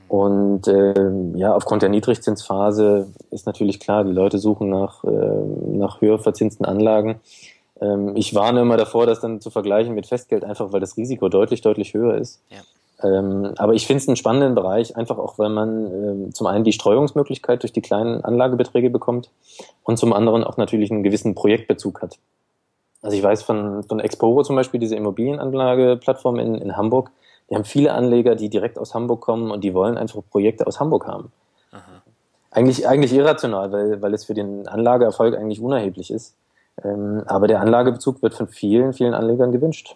Und 0.08 0.68
äh, 0.68 1.12
ja, 1.36 1.54
aufgrund 1.54 1.84
der 1.84 1.90
Niedrigzinsphase 1.90 3.08
ist 3.30 3.46
natürlich 3.46 3.80
klar, 3.80 4.04
die 4.04 4.12
Leute 4.12 4.40
suchen 4.40 4.70
nach, 4.70 5.04
äh, 5.04 5.08
nach 5.10 6.02
höher 6.02 6.18
verzinsten 6.18 6.66
Anlagen. 6.66 7.20
Ähm, 7.80 8.16
ich 8.16 8.34
warne 8.34 8.62
immer 8.62 8.78
davor, 8.78 9.06
das 9.06 9.20
dann 9.20 9.42
zu 9.42 9.52
vergleichen 9.52 9.94
mit 9.94 10.08
Festgeld, 10.08 10.44
einfach 10.44 10.72
weil 10.72 10.80
das 10.80 10.98
Risiko 10.98 11.30
deutlich, 11.30 11.62
deutlich 11.62 11.94
höher 11.94 12.16
ist. 12.16 12.42
Ja. 12.50 12.62
Ähm, 13.04 13.54
aber 13.58 13.74
ich 13.74 13.86
finde 13.86 14.02
es 14.02 14.08
einen 14.08 14.18
spannenden 14.18 14.56
Bereich, 14.56 14.98
einfach 14.98 15.18
auch, 15.18 15.38
weil 15.38 15.50
man 15.50 15.86
ähm, 15.86 16.34
zum 16.34 16.48
einen 16.48 16.64
die 16.64 16.74
Streuungsmöglichkeit 16.74 17.62
durch 17.62 17.72
die 17.72 17.82
kleinen 17.82 18.24
Anlagebeträge 18.24 18.90
bekommt 18.90 19.30
und 19.84 19.98
zum 19.98 20.14
anderen 20.14 20.44
auch 20.44 20.58
natürlich 20.58 20.90
einen 20.90 21.04
gewissen 21.04 21.36
Projektbezug 21.36 22.02
hat. 22.02 22.18
Also 23.04 23.16
ich 23.16 23.22
weiß 23.22 23.44
von, 23.44 23.84
von 23.84 24.00
Exporo 24.00 24.44
zum 24.44 24.56
Beispiel, 24.56 24.80
diese 24.80 24.96
Immobilienanlageplattform 24.96 26.40
in, 26.40 26.56
in 26.56 26.76
Hamburg, 26.76 27.12
die 27.50 27.56
haben 27.56 27.66
viele 27.66 27.94
Anleger, 27.94 28.36
die 28.36 28.50
direkt 28.50 28.80
aus 28.80 28.96
Hamburg 28.96 29.22
kommen 29.22 29.52
und 29.52 29.64
die 29.64 29.74
wollen 29.74 29.98
einfach 29.98 30.22
Projekte 30.30 30.66
aus 30.66 30.80
Hamburg 30.80 31.06
haben. 31.06 31.32
Aha. 31.72 32.02
Eigentlich, 32.50 32.88
eigentlich 32.88 33.14
irrational, 33.14 33.72
weil, 33.72 34.02
weil 34.02 34.14
es 34.16 34.26
für 34.26 34.34
den 34.34 34.68
Anlageerfolg 34.68 35.36
eigentlich 35.36 35.62
unerheblich 35.62 36.10
ist. 36.10 36.36
Ähm, 36.84 37.24
aber 37.28 37.48
der 37.48 37.62
Anlagebezug 37.62 38.22
wird 38.24 38.34
von 38.34 38.48
vielen, 38.48 38.94
vielen 38.94 39.14
Anlegern 39.14 39.52
gewünscht. 39.52 39.96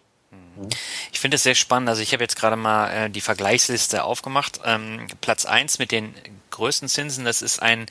Ich 1.11 1.19
finde 1.19 1.35
es 1.35 1.43
sehr 1.43 1.55
spannend. 1.55 1.89
Also 1.89 2.01
ich 2.01 2.13
habe 2.13 2.23
jetzt 2.23 2.35
gerade 2.35 2.55
mal 2.55 2.89
äh, 2.89 3.09
die 3.09 3.21
Vergleichsliste 3.21 4.03
aufgemacht. 4.03 4.59
Ähm, 4.65 5.07
Platz 5.21 5.45
eins 5.45 5.79
mit 5.79 5.91
den 5.91 6.13
größten 6.51 6.87
Zinsen, 6.87 7.25
das 7.25 7.41
ist 7.41 7.61
ein 7.61 7.85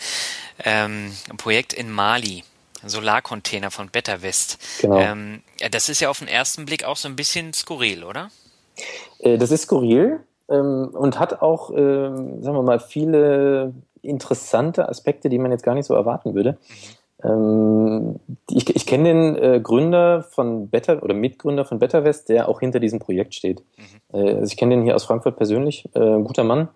ähm, 0.65 1.13
Projekt 1.37 1.73
in 1.73 1.91
Mali. 1.91 2.45
Solarcontainer 2.83 3.71
von 3.71 3.91
Betterwest. 3.91 4.59
Genau. 4.81 4.99
Ähm, 4.99 5.43
das 5.71 5.91
ist 5.91 6.01
ja 6.01 6.09
auf 6.09 6.21
den 6.21 6.29
ersten 6.29 6.65
Blick 6.65 6.85
auch 6.85 6.97
so 6.97 7.09
ein 7.09 7.17
bisschen 7.17 7.53
skurril, 7.53 8.05
oder? 8.05 8.31
Äh, 9.19 9.37
das 9.37 9.51
ist 9.51 9.65
skurril 9.65 10.21
ähm, 10.49 10.89
und 10.93 11.19
hat 11.19 11.43
auch, 11.43 11.71
ähm, 11.71 12.43
sagen 12.43 12.57
wir 12.57 12.63
mal, 12.63 12.81
viele 12.81 13.75
interessante 14.01 14.89
Aspekte, 14.89 15.29
die 15.29 15.39
man 15.39 15.51
jetzt 15.51 15.63
gar 15.63 15.75
nicht 15.75 15.85
so 15.85 15.95
erwarten 15.95 16.35
würde. 16.35 16.53
Mhm. 16.53 17.00
Ähm, 17.23 18.17
ich, 18.51 18.75
ich 18.75 18.87
kenne 18.87 19.05
den 19.05 19.37
äh, 19.37 19.61
Gründer 19.61 20.23
von 20.23 20.69
Better 20.69 21.03
oder 21.03 21.15
Mitgründer 21.15 21.65
von 21.65 21.79
BetterWest, 21.79 22.29
der 22.29 22.49
auch 22.49 22.61
hinter 22.61 22.81
diesem 22.81 22.99
Projekt 22.99 23.35
steht. 23.35 23.63
Mhm. 24.13 24.19
Äh, 24.21 24.35
also 24.35 24.45
ich 24.45 24.57
kenne 24.57 24.77
den 24.77 24.85
hier 24.85 24.95
aus 24.95 25.05
Frankfurt 25.05 25.37
persönlich, 25.37 25.89
äh, 25.95 26.23
guter 26.23 26.45
Mann. 26.45 26.69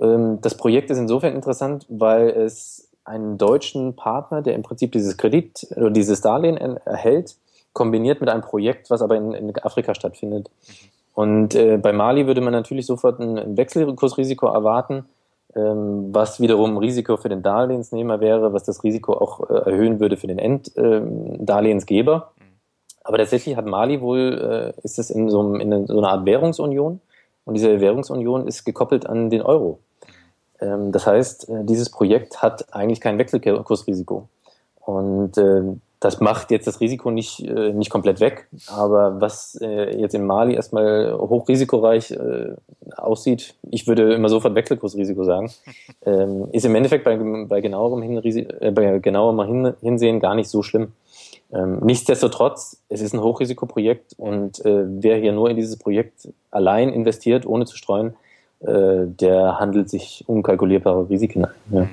Ähm, 0.00 0.38
das 0.40 0.56
Projekt 0.56 0.90
ist 0.90 0.98
insofern 0.98 1.34
interessant, 1.34 1.86
weil 1.88 2.28
es 2.30 2.90
einen 3.04 3.38
deutschen 3.38 3.96
Partner, 3.96 4.42
der 4.42 4.54
im 4.54 4.62
Prinzip 4.62 4.92
dieses 4.92 5.16
Kredit 5.16 5.66
oder 5.76 5.90
dieses 5.90 6.20
Darlehen 6.20 6.56
erhält, 6.56 7.36
kombiniert 7.72 8.20
mit 8.20 8.30
einem 8.30 8.42
Projekt, 8.42 8.90
was 8.90 9.02
aber 9.02 9.16
in, 9.16 9.32
in 9.32 9.52
Afrika 9.62 9.94
stattfindet. 9.94 10.50
Mhm. 10.50 10.72
Und 11.14 11.54
äh, 11.54 11.76
bei 11.76 11.92
Mali 11.92 12.26
würde 12.26 12.40
man 12.40 12.52
natürlich 12.52 12.86
sofort 12.86 13.20
ein, 13.20 13.38
ein 13.38 13.56
Wechselkursrisiko 13.56 14.46
erwarten, 14.46 15.04
was 15.54 16.40
wiederum 16.40 16.78
Risiko 16.78 17.16
für 17.16 17.28
den 17.28 17.42
Darlehensnehmer 17.42 18.20
wäre, 18.20 18.52
was 18.52 18.64
das 18.64 18.82
Risiko 18.84 19.12
auch 19.12 19.50
äh, 19.50 19.70
erhöhen 19.70 20.00
würde 20.00 20.16
für 20.16 20.26
den 20.26 20.38
Enddarlehensgeber. 20.38 22.32
Ähm, 22.38 22.46
aber 23.04 23.18
tatsächlich 23.18 23.56
hat 23.56 23.66
Mali 23.66 24.00
wohl, 24.00 24.74
äh, 24.78 24.80
ist 24.82 24.98
es 24.98 25.10
in 25.10 25.28
so, 25.28 25.54
in 25.56 25.86
so 25.86 25.98
einer 25.98 26.08
Art 26.08 26.24
Währungsunion 26.24 27.00
und 27.44 27.54
diese 27.54 27.80
Währungsunion 27.80 28.46
ist 28.46 28.64
gekoppelt 28.64 29.06
an 29.06 29.28
den 29.28 29.42
Euro. 29.42 29.80
Ähm, 30.60 30.92
das 30.92 31.06
heißt, 31.06 31.48
äh, 31.48 31.64
dieses 31.64 31.90
Projekt 31.90 32.42
hat 32.42 32.72
eigentlich 32.72 33.00
kein 33.00 33.18
Wechselkursrisiko. 33.18 34.28
Und 34.80 35.32
das 36.02 36.20
macht 36.20 36.50
jetzt 36.50 36.66
das 36.66 36.80
Risiko 36.80 37.10
nicht, 37.12 37.40
äh, 37.46 37.72
nicht 37.72 37.90
komplett 37.90 38.20
weg. 38.20 38.48
Aber 38.66 39.20
was 39.20 39.56
äh, 39.60 39.96
jetzt 39.96 40.14
in 40.14 40.26
Mali 40.26 40.54
erstmal 40.54 41.16
hochrisikoreich 41.16 42.10
äh, 42.10 42.54
aussieht, 42.96 43.54
ich 43.70 43.86
würde 43.86 44.12
immer 44.12 44.28
sofort 44.28 44.54
Wechselkursrisiko 44.56 45.22
sagen, 45.24 45.52
ähm, 46.04 46.48
ist 46.52 46.64
im 46.64 46.74
Endeffekt 46.74 47.04
bei, 47.04 47.16
bei 47.16 47.60
genauerem, 47.60 48.02
Hin 48.02 48.20
äh, 48.24 48.70
bei 48.72 48.98
genauerem 48.98 49.46
Hin 49.46 49.74
Hinsehen 49.80 50.18
gar 50.18 50.34
nicht 50.34 50.50
so 50.50 50.62
schlimm. 50.62 50.92
Ähm, 51.52 51.80
nichtsdestotrotz, 51.82 52.82
es 52.88 53.00
ist 53.00 53.12
ein 53.12 53.22
Hochrisikoprojekt 53.22 54.14
und 54.16 54.64
äh, 54.64 54.84
wer 54.86 55.18
hier 55.18 55.32
nur 55.32 55.50
in 55.50 55.56
dieses 55.56 55.76
Projekt 55.76 56.28
allein 56.50 56.88
investiert, 56.88 57.46
ohne 57.46 57.66
zu 57.66 57.76
streuen, 57.76 58.14
äh, 58.60 59.06
der 59.06 59.60
handelt 59.60 59.88
sich 59.88 60.24
unkalkulierbare 60.26 61.08
Risiken 61.08 61.44
ein. 61.44 61.54
Ja. 61.70 61.88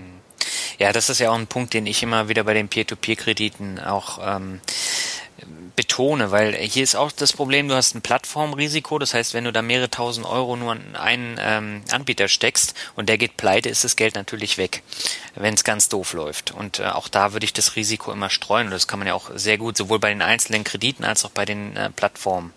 Ja, 0.79 0.93
das 0.93 1.09
ist 1.09 1.19
ja 1.19 1.29
auch 1.29 1.37
ein 1.37 1.47
Punkt, 1.47 1.73
den 1.73 1.85
ich 1.85 2.01
immer 2.01 2.29
wieder 2.29 2.45
bei 2.45 2.53
den 2.53 2.69
Peer-to-Peer-Krediten 2.69 3.79
auch 3.79 4.19
ähm, 4.23 4.61
betone, 5.75 6.31
weil 6.31 6.55
hier 6.55 6.83
ist 6.83 6.95
auch 6.95 7.11
das 7.11 7.33
Problem, 7.33 7.67
du 7.67 7.75
hast 7.75 7.95
ein 7.95 8.01
Plattformrisiko, 8.01 8.97
das 8.97 9.13
heißt, 9.13 9.33
wenn 9.33 9.43
du 9.43 9.51
da 9.51 9.61
mehrere 9.61 9.89
tausend 9.89 10.25
Euro 10.25 10.55
nur 10.55 10.71
an 10.71 10.95
einen 10.95 11.37
ähm, 11.41 11.81
Anbieter 11.91 12.27
steckst 12.29 12.75
und 12.95 13.09
der 13.09 13.17
geht 13.17 13.37
pleite, 13.37 13.69
ist 13.69 13.83
das 13.83 13.95
Geld 13.95 14.15
natürlich 14.15 14.57
weg, 14.57 14.83
wenn 15.35 15.53
es 15.53 15.63
ganz 15.63 15.89
doof 15.89 16.13
läuft. 16.13 16.51
Und 16.51 16.79
äh, 16.79 16.85
auch 16.85 17.09
da 17.09 17.33
würde 17.33 17.45
ich 17.45 17.53
das 17.53 17.75
Risiko 17.75 18.11
immer 18.11 18.29
streuen 18.29 18.67
und 18.67 18.73
das 18.73 18.87
kann 18.87 18.99
man 18.99 19.07
ja 19.07 19.13
auch 19.13 19.31
sehr 19.35 19.57
gut 19.57 19.77
sowohl 19.77 19.99
bei 19.99 20.09
den 20.09 20.21
einzelnen 20.21 20.63
Krediten 20.63 21.03
als 21.03 21.25
auch 21.25 21.31
bei 21.31 21.45
den 21.45 21.75
äh, 21.75 21.89
Plattformen 21.89 22.53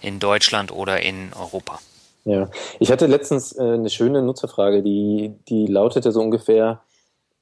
in 0.00 0.20
Deutschland 0.20 0.72
oder 0.72 1.02
in 1.02 1.32
Europa. 1.38 1.80
Ja, 2.24 2.50
ich 2.78 2.90
hatte 2.90 3.06
letztens 3.06 3.56
äh, 3.56 3.62
eine 3.62 3.88
schöne 3.90 4.22
Nutzerfrage, 4.22 4.82
die, 4.82 5.32
die 5.48 5.66
lautete 5.66 6.12
so 6.12 6.20
ungefähr, 6.20 6.82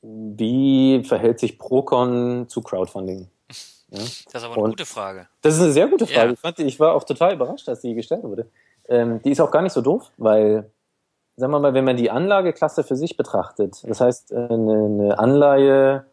wie 0.06 1.02
verhält 1.04 1.40
sich 1.40 1.58
Procon 1.58 2.46
zu 2.48 2.62
Crowdfunding? 2.62 3.28
Ja? 3.88 4.00
Das 4.00 4.08
ist 4.08 4.44
aber 4.44 4.54
eine 4.54 4.64
Und 4.64 4.70
gute 4.70 4.84
Frage. 4.84 5.28
Das 5.42 5.54
ist 5.54 5.62
eine 5.62 5.70
sehr 5.70 5.86
gute 5.86 6.08
Frage. 6.08 6.26
Ja. 6.26 6.32
Ich, 6.32 6.40
fand, 6.40 6.58
ich, 6.58 6.80
war 6.80 6.92
auch 6.92 7.04
total 7.04 7.34
überrascht, 7.34 7.68
dass 7.68 7.82
die 7.82 7.94
gestellt 7.94 8.24
wurde. 8.24 8.50
Ähm, 8.88 9.22
die 9.22 9.30
ist 9.30 9.40
auch 9.40 9.52
gar 9.52 9.62
nicht 9.62 9.72
so 9.72 9.80
doof, 9.80 10.10
weil, 10.16 10.68
sagen 11.36 11.52
wir 11.52 11.60
mal, 11.60 11.72
wenn 11.72 11.84
man 11.84 11.96
die 11.96 12.10
Anlageklasse 12.10 12.82
für 12.82 12.96
sich 12.96 13.16
betrachtet, 13.16 13.84
das 13.86 14.00
heißt 14.00 14.32
äh, 14.32 14.34
eine, 14.34 15.16
Anleihe 15.20 16.04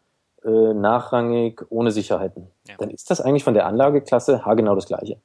äh, 0.46 0.50
nachrangig 0.50 1.66
ohne 1.70 1.90
Sicherheiten, 1.90 2.48
ja. 2.68 2.76
dann 2.78 2.92
ist 2.92 3.10
das 3.10 3.22
eigentlich 3.22 3.44
von 3.44 3.56
der 3.56 3.66
Anlageklasse 3.66 4.46
haargenau 4.46 4.76
das 4.76 4.86
Gleiche. 4.86 5.18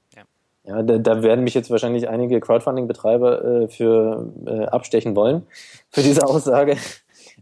Ja, 0.68 0.82
da, 0.82 0.98
da 0.98 1.22
werden 1.22 1.44
mich 1.44 1.54
jetzt 1.54 1.70
wahrscheinlich 1.70 2.08
einige 2.08 2.40
Crowdfunding-Betreiber 2.40 3.44
äh, 3.44 3.68
für 3.68 4.30
äh, 4.46 4.66
abstechen 4.66 5.16
wollen, 5.16 5.46
für 5.90 6.02
diese 6.02 6.26
Aussage. 6.26 6.76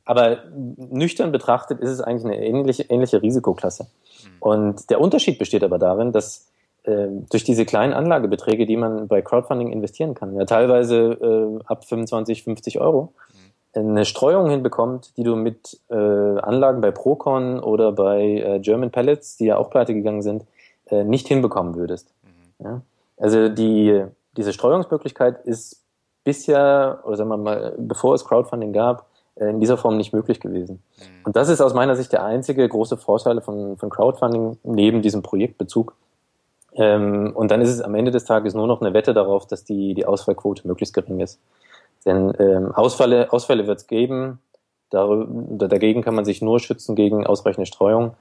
Aber 0.07 0.39
nüchtern 0.79 1.33
betrachtet 1.33 1.81
ist 1.81 1.91
es 1.91 2.01
eigentlich 2.01 2.25
eine 2.25 2.43
ähnliche, 2.43 2.85
ähnliche 2.85 3.21
Risikoklasse. 3.21 3.85
Mhm. 3.85 4.29
Und 4.41 4.91
der 4.91 5.01
Unterschied 5.01 5.39
besteht 5.39 5.65
aber 5.65 5.79
darin, 5.79 6.13
dass 6.13 6.47
äh, 6.85 7.09
durch 7.29 7.43
diese 7.43 7.67
kleinen 7.67 7.93
Anlagebeträge, 7.93 8.67
die 8.67 8.77
man 8.77 9.09
bei 9.09 9.21
Crowdfunding 9.21 9.73
investieren 9.73 10.15
kann, 10.15 10.37
ja 10.37 10.45
teilweise 10.45 11.59
äh, 11.61 11.65
ab 11.67 11.85
25, 11.85 12.45
50 12.45 12.81
Euro, 12.81 13.13
mhm. 13.75 13.89
eine 13.89 14.05
Streuung 14.05 14.49
hinbekommt, 14.49 15.13
die 15.17 15.25
du 15.25 15.35
mit 15.35 15.81
äh, 15.91 15.95
Anlagen 15.95 16.81
bei 16.81 16.93
Procon 16.93 17.59
oder 17.59 17.91
bei 17.91 18.23
äh, 18.23 18.61
German 18.61 18.93
Pellets, 18.93 19.37
die 19.37 19.47
ja 19.47 19.57
auch 19.57 19.71
pleite 19.71 19.93
gegangen 19.93 20.23
sind, 20.23 20.45
äh, 20.87 21.03
nicht 21.03 21.27
hinbekommen 21.27 21.75
würdest. 21.75 22.15
Mhm. 22.23 22.65
Ja? 22.65 22.81
Also 23.17 23.49
die, 23.49 24.05
diese 24.37 24.53
Streuungsmöglichkeit 24.53 25.45
ist 25.45 25.83
bisher, 26.23 27.01
oder 27.05 27.17
sagen 27.17 27.31
wir 27.31 27.39
mal, 27.39 27.75
bevor 27.77 28.15
es 28.15 28.25
Crowdfunding 28.25 28.73
gab, 28.73 29.07
in 29.37 29.61
dieser 29.61 29.77
Form 29.77 29.97
nicht 29.97 30.13
möglich 30.13 30.41
gewesen. 30.41 30.83
Und 31.25 31.37
das 31.37 31.49
ist 31.49 31.61
aus 31.61 31.75
meiner 31.75 31.95
Sicht 31.95 32.13
der 32.13 32.25
einzige 32.25 32.67
große 32.67 32.97
Vorteil 32.97 33.41
von, 33.43 33.77
von 33.77 33.91
Crowdfunding 33.91 34.59
neben 34.65 35.03
diesem 35.03 35.23
Projektbezug. 35.23 35.95
Ähm, 36.75 37.33
und 37.35 37.51
dann 37.51 37.61
ist 37.61 37.71
es 37.71 37.81
am 37.81 37.95
Ende 37.95 38.11
des 38.11 38.25
Tages 38.25 38.55
nur 38.55 38.67
noch 38.67 38.81
eine 38.81 38.95
Wette 38.95 39.15
darauf, 39.15 39.47
dass 39.47 39.65
die, 39.65 39.95
die 39.95 40.07
Ausfallquote 40.07 40.67
möglichst 40.67 40.95
gering 40.95 41.21
ist. 41.21 41.39
Denn 42.05 42.33
ähm, 42.39 42.73
Ausfälle, 42.73 43.33
Ausfälle 43.33 43.67
wird 43.67 43.81
es 43.81 43.87
geben. 43.87 44.41
Darüber, 44.91 45.27
dagegen 45.69 46.03
kann 46.03 46.15
man 46.15 46.25
sich 46.25 46.41
nur 46.41 46.61
schützen 46.61 46.95
gegen 46.95 47.27
ausreichende 47.27 47.67
Streuung. 47.67 48.15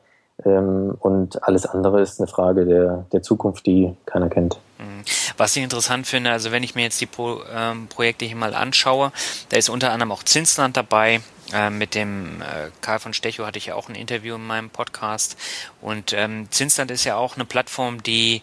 Ähm, 0.43 0.95
und 0.99 1.43
alles 1.43 1.65
andere 1.65 2.01
ist 2.01 2.19
eine 2.19 2.27
Frage 2.27 2.65
der, 2.65 3.05
der 3.11 3.21
Zukunft, 3.21 3.65
die 3.65 3.95
keiner 4.05 4.29
kennt. 4.29 4.59
Mhm. 4.79 5.03
Was 5.37 5.55
ich 5.55 5.63
interessant 5.63 6.07
finde, 6.07 6.31
also 6.31 6.51
wenn 6.51 6.63
ich 6.63 6.75
mir 6.75 6.83
jetzt 6.83 6.99
die 6.99 7.05
Pro, 7.05 7.41
ähm, 7.53 7.87
Projekte 7.87 8.25
hier 8.25 8.35
mal 8.35 8.53
anschaue, 8.53 9.11
da 9.49 9.57
ist 9.57 9.69
unter 9.69 9.91
anderem 9.91 10.11
auch 10.11 10.23
Zinsland 10.23 10.75
dabei. 10.75 11.21
Äh, 11.53 11.69
mit 11.69 11.95
dem 11.95 12.41
äh, 12.41 12.69
Karl 12.81 12.99
von 12.99 13.13
Stecho 13.13 13.45
hatte 13.45 13.59
ich 13.59 13.67
ja 13.67 13.75
auch 13.75 13.87
ein 13.87 13.95
Interview 13.95 14.35
in 14.35 14.45
meinem 14.45 14.69
Podcast. 14.69 15.37
Und 15.81 16.11
ähm, 16.13 16.47
Zinsland 16.51 16.91
ist 16.91 17.05
ja 17.05 17.15
auch 17.15 17.35
eine 17.35 17.45
Plattform, 17.45 18.03
die 18.03 18.41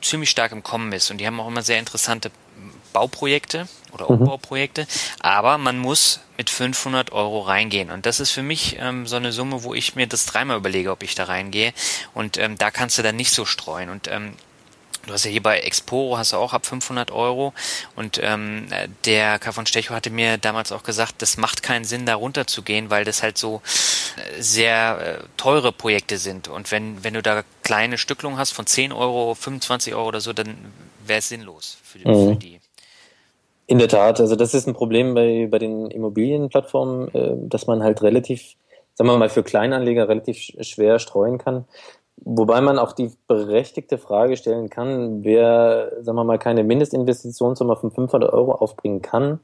ziemlich 0.00 0.30
stark 0.30 0.52
im 0.52 0.62
Kommen 0.62 0.92
ist. 0.92 1.10
Und 1.10 1.18
die 1.18 1.26
haben 1.26 1.40
auch 1.40 1.48
immer 1.48 1.62
sehr 1.62 1.78
interessante 1.78 2.30
Bauprojekte 2.92 3.68
oder 3.92 4.04
mhm. 4.04 4.22
Umbauprojekte, 4.22 4.86
aber 5.20 5.58
man 5.58 5.78
muss 5.78 6.20
mit 6.36 6.50
500 6.50 7.12
Euro 7.12 7.40
reingehen. 7.40 7.90
Und 7.90 8.06
das 8.06 8.20
ist 8.20 8.30
für 8.30 8.42
mich 8.42 8.76
ähm, 8.80 9.06
so 9.06 9.16
eine 9.16 9.32
Summe, 9.32 9.64
wo 9.64 9.74
ich 9.74 9.96
mir 9.96 10.06
das 10.06 10.26
dreimal 10.26 10.56
überlege, 10.56 10.90
ob 10.90 11.02
ich 11.02 11.14
da 11.14 11.24
reingehe. 11.24 11.72
Und 12.14 12.38
ähm, 12.38 12.56
da 12.56 12.70
kannst 12.70 12.98
du 12.98 13.02
dann 13.02 13.16
nicht 13.16 13.32
so 13.32 13.44
streuen. 13.44 13.90
Und 13.90 14.08
ähm, 14.08 14.34
Du 15.08 15.14
hast 15.14 15.24
ja 15.24 15.30
hier 15.30 15.42
bei 15.42 15.60
Exporo 15.60 16.18
hast 16.18 16.34
du 16.34 16.36
auch 16.36 16.52
ab 16.52 16.66
500 16.66 17.10
Euro 17.10 17.54
und 17.96 18.20
ähm, 18.22 18.68
der 19.06 19.38
K. 19.38 19.52
von 19.52 19.64
Stecho 19.64 19.94
hatte 19.94 20.10
mir 20.10 20.36
damals 20.36 20.70
auch 20.70 20.82
gesagt, 20.82 21.22
das 21.22 21.38
macht 21.38 21.62
keinen 21.62 21.86
Sinn, 21.86 22.04
da 22.04 22.14
runter 22.14 22.46
zu 22.46 22.60
gehen, 22.60 22.90
weil 22.90 23.04
das 23.04 23.22
halt 23.22 23.38
so 23.38 23.62
äh, 24.16 24.42
sehr 24.42 25.20
äh, 25.22 25.24
teure 25.38 25.72
Projekte 25.72 26.18
sind 26.18 26.48
und 26.48 26.70
wenn, 26.70 27.02
wenn 27.04 27.14
du 27.14 27.22
da 27.22 27.42
kleine 27.62 27.96
Stücklungen 27.96 28.38
hast 28.38 28.52
von 28.52 28.66
10 28.66 28.92
Euro, 28.92 29.34
25 29.34 29.94
Euro 29.94 30.08
oder 30.08 30.20
so, 30.20 30.34
dann 30.34 30.56
wäre 31.06 31.20
es 31.20 31.28
sinnlos 31.30 31.78
für, 31.82 31.98
mhm. 32.06 32.28
für 32.28 32.36
die. 32.36 32.57
In 33.68 33.78
der 33.78 33.88
Tat, 33.88 34.18
also 34.18 34.34
das 34.34 34.54
ist 34.54 34.66
ein 34.66 34.72
Problem 34.72 35.12
bei, 35.12 35.46
bei 35.50 35.58
den 35.58 35.90
Immobilienplattformen, 35.90 37.14
äh, 37.14 37.36
dass 37.36 37.66
man 37.66 37.82
halt 37.82 38.00
relativ, 38.00 38.54
sagen 38.94 39.10
wir 39.10 39.18
mal, 39.18 39.28
für 39.28 39.42
Kleinanleger 39.42 40.08
relativ 40.08 40.38
schwer 40.38 40.98
streuen 40.98 41.36
kann. 41.36 41.66
Wobei 42.16 42.62
man 42.62 42.78
auch 42.78 42.92
die 42.92 43.12
berechtigte 43.26 43.98
Frage 43.98 44.38
stellen 44.38 44.70
kann, 44.70 45.22
wer, 45.22 45.92
sagen 46.00 46.16
wir 46.16 46.24
mal, 46.24 46.38
keine 46.38 46.64
Mindestinvestitionssumme 46.64 47.76
von 47.76 47.90
500 47.90 48.32
Euro 48.32 48.52
aufbringen 48.52 49.02
kann 49.02 49.32
mhm. 49.32 49.40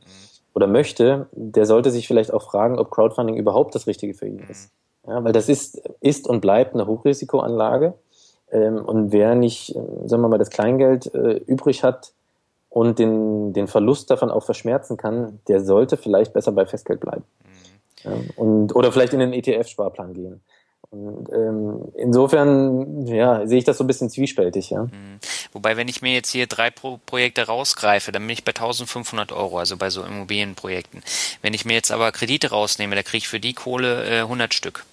oder 0.54 0.68
möchte, 0.68 1.26
der 1.32 1.66
sollte 1.66 1.90
sich 1.90 2.08
vielleicht 2.08 2.32
auch 2.32 2.44
fragen, 2.44 2.78
ob 2.78 2.90
Crowdfunding 2.90 3.36
überhaupt 3.36 3.74
das 3.74 3.86
Richtige 3.86 4.14
für 4.14 4.26
ihn 4.26 4.42
ist. 4.48 4.70
Ja, 5.06 5.22
weil 5.22 5.32
das 5.32 5.50
ist, 5.50 5.82
ist 6.00 6.26
und 6.26 6.40
bleibt 6.40 6.72
eine 6.72 6.86
Hochrisikoanlage. 6.86 7.92
Ähm, 8.50 8.82
und 8.82 9.12
wer 9.12 9.34
nicht, 9.34 9.74
sagen 10.06 10.22
wir 10.22 10.28
mal, 10.28 10.38
das 10.38 10.48
Kleingeld 10.48 11.14
äh, 11.14 11.34
übrig 11.46 11.84
hat, 11.84 12.13
und 12.74 12.98
den, 12.98 13.52
den 13.52 13.68
Verlust 13.68 14.10
davon 14.10 14.32
auch 14.32 14.42
verschmerzen 14.42 14.96
kann, 14.96 15.38
der 15.46 15.60
sollte 15.60 15.96
vielleicht 15.96 16.32
besser 16.32 16.50
bei 16.50 16.66
Festgeld 16.66 16.98
bleiben. 16.98 17.22
Mhm. 17.44 18.10
Ja, 18.10 18.16
und, 18.34 18.74
oder 18.74 18.90
vielleicht 18.90 19.12
in 19.12 19.20
den 19.20 19.32
ETF-Sparplan 19.32 20.12
gehen. 20.12 20.40
Und, 20.90 21.28
ähm, 21.32 21.92
insofern 21.94 23.06
ja, 23.06 23.46
sehe 23.46 23.58
ich 23.58 23.64
das 23.64 23.78
so 23.78 23.84
ein 23.84 23.86
bisschen 23.86 24.10
zwiespältig. 24.10 24.70
Ja. 24.70 24.82
Mhm. 24.82 25.20
Wobei, 25.52 25.76
wenn 25.76 25.86
ich 25.86 26.02
mir 26.02 26.14
jetzt 26.14 26.30
hier 26.30 26.48
drei 26.48 26.72
Pro 26.72 26.98
Projekte 27.06 27.46
rausgreife, 27.46 28.10
dann 28.10 28.22
bin 28.22 28.30
ich 28.30 28.42
bei 28.42 28.50
1500 28.50 29.30
Euro, 29.30 29.60
also 29.60 29.76
bei 29.76 29.88
so 29.88 30.02
Immobilienprojekten. 30.02 31.04
Wenn 31.42 31.54
ich 31.54 31.64
mir 31.64 31.74
jetzt 31.74 31.92
aber 31.92 32.10
Kredite 32.10 32.50
rausnehme, 32.50 32.96
da 32.96 33.04
kriege 33.04 33.18
ich 33.18 33.28
für 33.28 33.38
die 33.38 33.54
Kohle 33.54 34.04
äh, 34.04 34.20
100 34.22 34.52
Stück. 34.52 34.84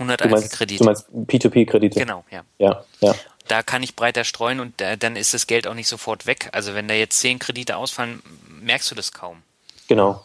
100 0.00 0.22
Einzelkredite. 0.22 0.78
Du 0.78 0.84
meinst 0.86 1.08
P2P-Kredite? 1.08 2.00
Genau, 2.00 2.24
ja. 2.32 2.42
Ja, 2.58 2.84
ja 3.00 3.14
da 3.50 3.62
kann 3.62 3.82
ich 3.82 3.96
breiter 3.96 4.24
streuen 4.24 4.60
und 4.60 4.80
äh, 4.80 4.96
dann 4.96 5.16
ist 5.16 5.34
das 5.34 5.46
Geld 5.46 5.66
auch 5.66 5.74
nicht 5.74 5.88
sofort 5.88 6.26
weg. 6.26 6.50
Also 6.52 6.74
wenn 6.74 6.88
da 6.88 6.94
jetzt 6.94 7.18
zehn 7.18 7.38
Kredite 7.38 7.76
ausfallen, 7.76 8.22
merkst 8.62 8.90
du 8.90 8.94
das 8.94 9.12
kaum. 9.12 9.42
Genau. 9.88 10.22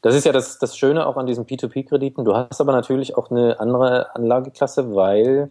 Das 0.00 0.14
ist 0.14 0.24
ja 0.24 0.32
das, 0.32 0.58
das 0.58 0.76
Schöne 0.76 1.06
auch 1.06 1.16
an 1.16 1.26
diesen 1.26 1.44
P2P-Krediten. 1.44 2.24
Du 2.24 2.36
hast 2.36 2.60
aber 2.60 2.72
natürlich 2.72 3.16
auch 3.16 3.30
eine 3.30 3.58
andere 3.58 4.14
Anlageklasse, 4.14 4.94
weil 4.94 5.50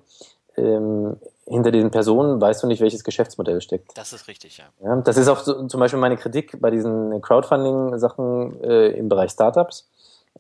ähm, 0.56 1.18
hinter 1.46 1.72
diesen 1.72 1.92
Personen 1.92 2.40
weißt 2.40 2.64
du 2.64 2.68
nicht, 2.68 2.82
welches 2.82 3.04
Geschäftsmodell 3.04 3.60
steckt. 3.60 3.98
Das 3.98 4.14
ist 4.14 4.28
richtig, 4.30 4.58
ja. 4.58 4.66
ja 4.82 4.96
das 5.02 5.18
ist 5.18 5.28
auch 5.28 5.40
so, 5.40 5.68
zum 5.68 5.80
Beispiel 5.80 6.00
meine 6.00 6.16
Kritik 6.16 6.60
bei 6.62 6.72
diesen 6.72 7.22
Crowdfunding-Sachen 7.22 8.64
äh, 8.64 8.88
im 8.90 9.10
Bereich 9.10 9.32
Startups. 9.32 9.90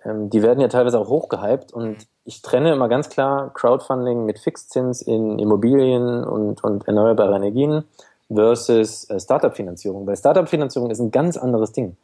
Ähm, 0.06 0.30
die 0.30 0.42
werden 0.44 0.60
ja 0.60 0.68
teilweise 0.68 1.00
auch 1.00 1.10
hochgehypt 1.10 1.74
und 1.74 1.90
mhm. 1.90 1.98
ich 2.26 2.42
trenne 2.42 2.74
immer 2.74 2.90
ganz 2.90 3.10
klar 3.10 3.54
Crowdfunding 3.54 4.26
mit 4.26 4.40
Fixzins 4.40 5.02
in 5.02 5.40
Immobilien 5.40 6.24
und, 6.24 6.64
und 6.64 6.88
erneuerbare 6.88 7.36
Energien 7.36 7.84
versus 8.34 9.10
äh, 9.10 9.20
Startup-Finanzierung. 9.20 10.06
Weil 10.06 10.18
Startup-Finanzierung 10.18 10.92
ist 10.92 11.00
ein 11.00 11.12
ganz 11.12 11.38
anderes 11.38 11.72
Ding. 11.72 11.98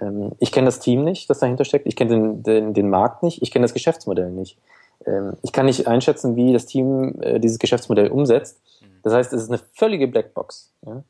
Ähm, 0.00 0.32
ich 0.38 0.52
kenne 0.52 0.66
das 0.66 0.78
Team 0.78 1.04
nicht, 1.04 1.28
das 1.30 1.40
dahinter 1.40 1.64
steckt. 1.64 1.86
Ich 1.86 1.96
kenne 1.96 2.10
den, 2.10 2.42
den, 2.42 2.74
den 2.74 2.90
Markt 2.90 3.22
nicht. 3.22 3.42
Ich 3.42 3.50
kenne 3.50 3.64
das 3.64 3.74
Geschäftsmodell 3.74 4.30
nicht. 4.30 4.58
Ähm, 5.04 5.34
ich 5.42 5.52
kann 5.52 5.66
nicht 5.66 5.86
einschätzen, 5.86 6.36
wie 6.36 6.52
das 6.52 6.66
Team 6.66 7.20
äh, 7.20 7.40
dieses 7.40 7.58
Geschäftsmodell 7.58 8.08
umsetzt. 8.08 8.60
Das 9.02 9.12
heißt, 9.12 9.32
es 9.32 9.42
ist 9.44 9.50
eine 9.50 9.60
völlige 9.72 10.08
Blackbox. 10.08 10.72
Ja? 10.84 11.02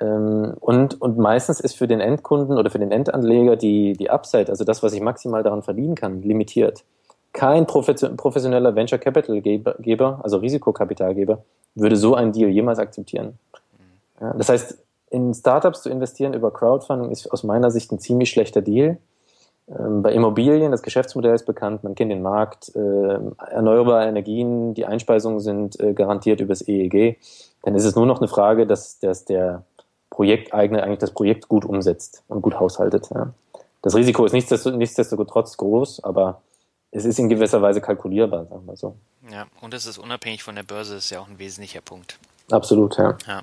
Ähm, 0.00 0.54
und, 0.60 1.00
und 1.00 1.18
meistens 1.18 1.60
ist 1.60 1.76
für 1.76 1.86
den 1.86 2.00
Endkunden 2.00 2.56
oder 2.56 2.70
für 2.70 2.78
den 2.78 2.92
Endanleger 2.92 3.56
die, 3.56 3.92
die 3.94 4.10
Upside, 4.10 4.48
also 4.48 4.64
das, 4.64 4.82
was 4.82 4.92
ich 4.92 5.00
maximal 5.00 5.42
daran 5.42 5.62
verdienen 5.62 5.94
kann, 5.94 6.22
limitiert. 6.22 6.84
Kein 7.32 7.66
professioneller 7.66 8.74
Venture 8.74 8.98
Capital 8.98 9.40
Geber, 9.40 10.20
also 10.22 10.36
Risikokapitalgeber, 10.38 11.42
würde 11.74 11.96
so 11.96 12.14
einen 12.14 12.32
Deal 12.32 12.50
jemals 12.50 12.78
akzeptieren. 12.78 13.38
Ja, 14.20 14.34
das 14.34 14.50
heißt, 14.50 14.78
in 15.10 15.32
Startups 15.34 15.82
zu 15.82 15.90
investieren 15.90 16.34
über 16.34 16.50
Crowdfunding 16.50 17.10
ist 17.10 17.30
aus 17.32 17.42
meiner 17.42 17.70
Sicht 17.70 17.90
ein 17.92 17.98
ziemlich 17.98 18.30
schlechter 18.30 18.60
Deal. 18.60 18.98
Ähm, 19.68 20.02
bei 20.02 20.12
Immobilien, 20.12 20.72
das 20.72 20.82
Geschäftsmodell 20.82 21.34
ist 21.34 21.46
bekannt, 21.46 21.84
man 21.84 21.94
kennt 21.94 22.10
den 22.10 22.22
Markt, 22.22 22.74
äh, 22.74 23.18
erneuerbare 23.50 24.06
Energien, 24.06 24.74
die 24.74 24.86
Einspeisungen 24.86 25.40
sind 25.40 25.78
äh, 25.80 25.92
garantiert 25.92 26.40
übers 26.40 26.66
EEG. 26.66 27.18
Dann 27.62 27.74
ist 27.74 27.84
es 27.84 27.94
nur 27.94 28.06
noch 28.06 28.18
eine 28.18 28.28
Frage, 28.28 28.66
dass, 28.66 28.98
dass 28.98 29.24
der 29.24 29.64
Projekteigner 30.12 30.82
eigentlich 30.82 30.98
das 30.98 31.12
Projekt 31.12 31.48
gut 31.48 31.64
umsetzt 31.64 32.22
und 32.28 32.42
gut 32.42 32.60
haushaltet. 32.60 33.08
Ja. 33.14 33.32
Das 33.80 33.96
Risiko 33.96 34.26
ist 34.26 34.34
nichtsdestotrotz 34.34 35.56
groß, 35.56 36.04
aber 36.04 36.42
es 36.90 37.06
ist 37.06 37.18
in 37.18 37.30
gewisser 37.30 37.62
Weise 37.62 37.80
kalkulierbar, 37.80 38.44
sagen 38.44 38.66
wir 38.66 38.76
so. 38.76 38.96
Ja, 39.32 39.46
und 39.62 39.72
es 39.72 39.86
ist 39.86 39.96
unabhängig 39.96 40.42
von 40.42 40.54
der 40.54 40.64
Börse, 40.64 40.96
ist 40.96 41.08
ja 41.10 41.20
auch 41.20 41.28
ein 41.28 41.38
wesentlicher 41.38 41.80
Punkt. 41.80 42.18
Absolut, 42.50 42.98
ja. 42.98 43.16
ja. 43.26 43.40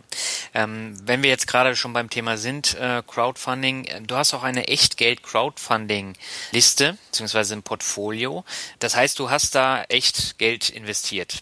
Ähm, 0.53 0.95
wenn 1.03 1.23
wir 1.23 1.31
jetzt 1.31 1.47
gerade 1.47 1.75
schon 1.75 1.93
beim 1.93 2.11
Thema 2.11 2.37
sind, 2.37 2.77
äh, 2.79 3.01
Crowdfunding, 3.07 3.85
äh, 3.85 4.01
du 4.01 4.15
hast 4.15 4.35
auch 4.35 4.43
eine 4.43 4.67
Echtgeld-Crowdfunding-Liste, 4.67 6.99
beziehungsweise 7.07 7.55
ein 7.55 7.63
Portfolio. 7.63 8.43
Das 8.77 8.95
heißt, 8.95 9.17
du 9.17 9.31
hast 9.31 9.55
da 9.55 9.81
echt 9.89 10.37
Geld 10.37 10.69
investiert. 10.69 11.41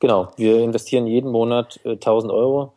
Genau, 0.00 0.34
wir 0.36 0.58
investieren 0.58 1.06
jeden 1.06 1.30
Monat 1.30 1.80
äh, 1.84 1.92
1000 1.92 2.30
Euro. 2.30 2.74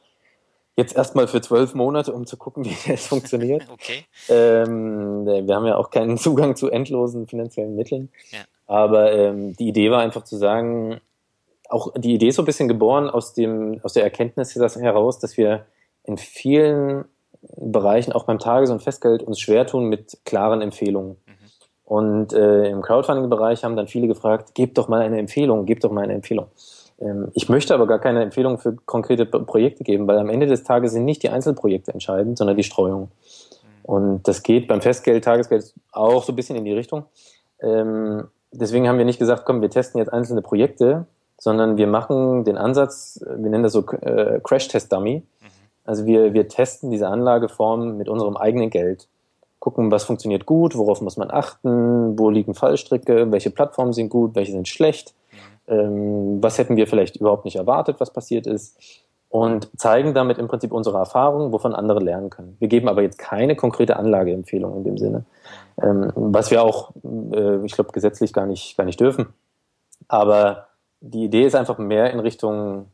Jetzt 0.77 0.95
erstmal 0.95 1.27
für 1.27 1.39
zwölf 1.39 1.73
Monate, 1.73 2.11
um 2.11 2.25
zu 2.25 2.37
gucken, 2.37 2.65
wie 2.65 2.75
das 2.87 3.07
funktioniert. 3.07 3.67
okay. 3.71 4.05
Ähm, 4.29 5.27
äh, 5.27 5.47
wir 5.47 5.55
haben 5.55 5.65
ja 5.65 5.77
auch 5.77 5.89
keinen 5.89 6.17
Zugang 6.17 6.55
zu 6.55 6.69
endlosen 6.69 7.27
finanziellen 7.27 7.75
Mitteln. 7.75 8.09
Ja. 8.31 8.39
Aber 8.67 9.13
ähm, 9.13 9.55
die 9.55 9.67
Idee 9.67 9.91
war 9.91 10.01
einfach 10.01 10.23
zu 10.23 10.37
sagen, 10.37 10.99
auch 11.69 11.91
die 11.95 12.13
Idee 12.13 12.27
ist 12.27 12.35
so 12.35 12.41
ein 12.41 12.45
bisschen 12.45 12.67
geboren 12.67 13.09
aus 13.09 13.33
dem, 13.33 13.79
aus 13.83 13.93
der 13.93 14.03
Erkenntnis 14.03 14.55
heraus, 14.55 15.19
dass 15.19 15.37
wir 15.37 15.65
in 16.03 16.17
vielen 16.17 17.05
Bereichen, 17.57 18.11
auch 18.11 18.25
beim 18.25 18.39
Tages- 18.39 18.69
und 18.69 18.81
Festgeld, 18.81 19.23
uns 19.23 19.39
schwer 19.39 19.67
tun 19.67 19.85
mit 19.85 20.19
klaren 20.25 20.61
Empfehlungen. 20.61 21.17
Mhm. 21.25 21.33
Und 21.83 22.33
äh, 22.33 22.69
im 22.69 22.81
Crowdfunding-Bereich 22.81 23.63
haben 23.63 23.75
dann 23.75 23.87
viele 23.87 24.07
gefragt, 24.07 24.55
gebt 24.55 24.77
doch 24.77 24.87
mal 24.87 25.01
eine 25.01 25.19
Empfehlung, 25.19 25.65
gebt 25.65 25.83
doch 25.83 25.91
mal 25.91 26.03
eine 26.03 26.13
Empfehlung. 26.13 26.47
Ähm, 26.99 27.29
ich 27.33 27.49
möchte 27.49 27.73
aber 27.73 27.87
gar 27.87 27.99
keine 27.99 28.21
Empfehlung 28.23 28.57
für 28.57 28.75
konkrete 28.85 29.25
Projekte 29.25 29.83
geben, 29.83 30.07
weil 30.07 30.17
am 30.17 30.29
Ende 30.29 30.47
des 30.47 30.63
Tages 30.63 30.93
sind 30.93 31.05
nicht 31.05 31.23
die 31.23 31.29
Einzelprojekte 31.29 31.93
entscheidend, 31.93 32.37
sondern 32.37 32.57
die 32.57 32.63
Streuung. 32.63 33.01
Mhm. 33.01 33.85
Und 33.85 34.27
das 34.27 34.43
geht 34.43 34.67
beim 34.67 34.81
Festgeld, 34.81 35.23
Tagesgeld 35.23 35.73
auch 35.91 36.23
so 36.23 36.31
ein 36.31 36.35
bisschen 36.35 36.55
in 36.55 36.65
die 36.65 36.73
Richtung. 36.73 37.05
Ähm, 37.59 38.25
deswegen 38.51 38.87
haben 38.87 38.97
wir 38.97 39.05
nicht 39.05 39.19
gesagt, 39.19 39.43
komm, 39.45 39.61
wir 39.61 39.69
testen 39.69 39.99
jetzt 39.99 40.11
einzelne 40.11 40.41
Projekte, 40.41 41.05
sondern 41.37 41.77
wir 41.77 41.87
machen 41.87 42.43
den 42.43 42.57
Ansatz, 42.57 43.19
wir 43.23 43.49
nennen 43.49 43.63
das 43.63 43.73
so 43.73 43.85
äh, 44.01 44.39
Crash-Test-Dummy. 44.41 45.17
Mhm. 45.17 45.45
Also 45.83 46.05
wir, 46.05 46.33
wir 46.33 46.47
testen 46.47 46.89
diese 46.89 47.07
Anlageform 47.07 47.97
mit 47.97 48.09
unserem 48.09 48.37
eigenen 48.37 48.69
Geld. 48.69 49.07
Gucken, 49.59 49.91
was 49.91 50.03
funktioniert 50.03 50.45
gut, 50.45 50.77
worauf 50.77 51.01
muss 51.01 51.17
man 51.17 51.31
achten, 51.31 52.17
wo 52.19 52.29
liegen 52.29 52.53
Fallstricke, 52.53 53.31
welche 53.31 53.49
Plattformen 53.49 53.93
sind 53.93 54.09
gut, 54.09 54.35
welche 54.35 54.51
sind 54.51 54.67
schlecht. 54.67 55.13
Ähm, 55.67 56.41
was 56.41 56.57
hätten 56.57 56.75
wir 56.75 56.87
vielleicht 56.87 57.17
überhaupt 57.17 57.45
nicht 57.45 57.55
erwartet, 57.55 57.99
was 57.99 58.11
passiert 58.11 58.47
ist. 58.47 58.77
Und 59.29 59.69
zeigen 59.77 60.13
damit 60.13 60.37
im 60.37 60.47
Prinzip 60.47 60.71
unsere 60.71 60.97
Erfahrungen, 60.97 61.51
wovon 61.51 61.75
andere 61.75 61.99
lernen 61.99 62.29
können. 62.29 62.55
Wir 62.59 62.69
geben 62.69 62.87
aber 62.87 63.01
jetzt 63.01 63.17
keine 63.17 63.55
konkrete 63.55 63.97
Anlageempfehlung 63.97 64.77
in 64.77 64.83
dem 64.83 64.97
Sinne. 64.97 65.25
Ähm, 65.81 66.11
was 66.15 66.51
wir 66.51 66.63
auch, 66.63 66.91
äh, 67.03 67.65
ich 67.65 67.73
glaube, 67.73 67.91
gesetzlich 67.91 68.31
gar 68.31 68.45
nicht, 68.45 68.77
gar 68.77 68.85
nicht 68.85 68.99
dürfen. 68.99 69.27
Aber 70.07 70.67
die 71.01 71.25
Idee 71.25 71.45
ist 71.45 71.55
einfach 71.55 71.77
mehr 71.77 72.11
in 72.11 72.19
Richtung 72.19 72.85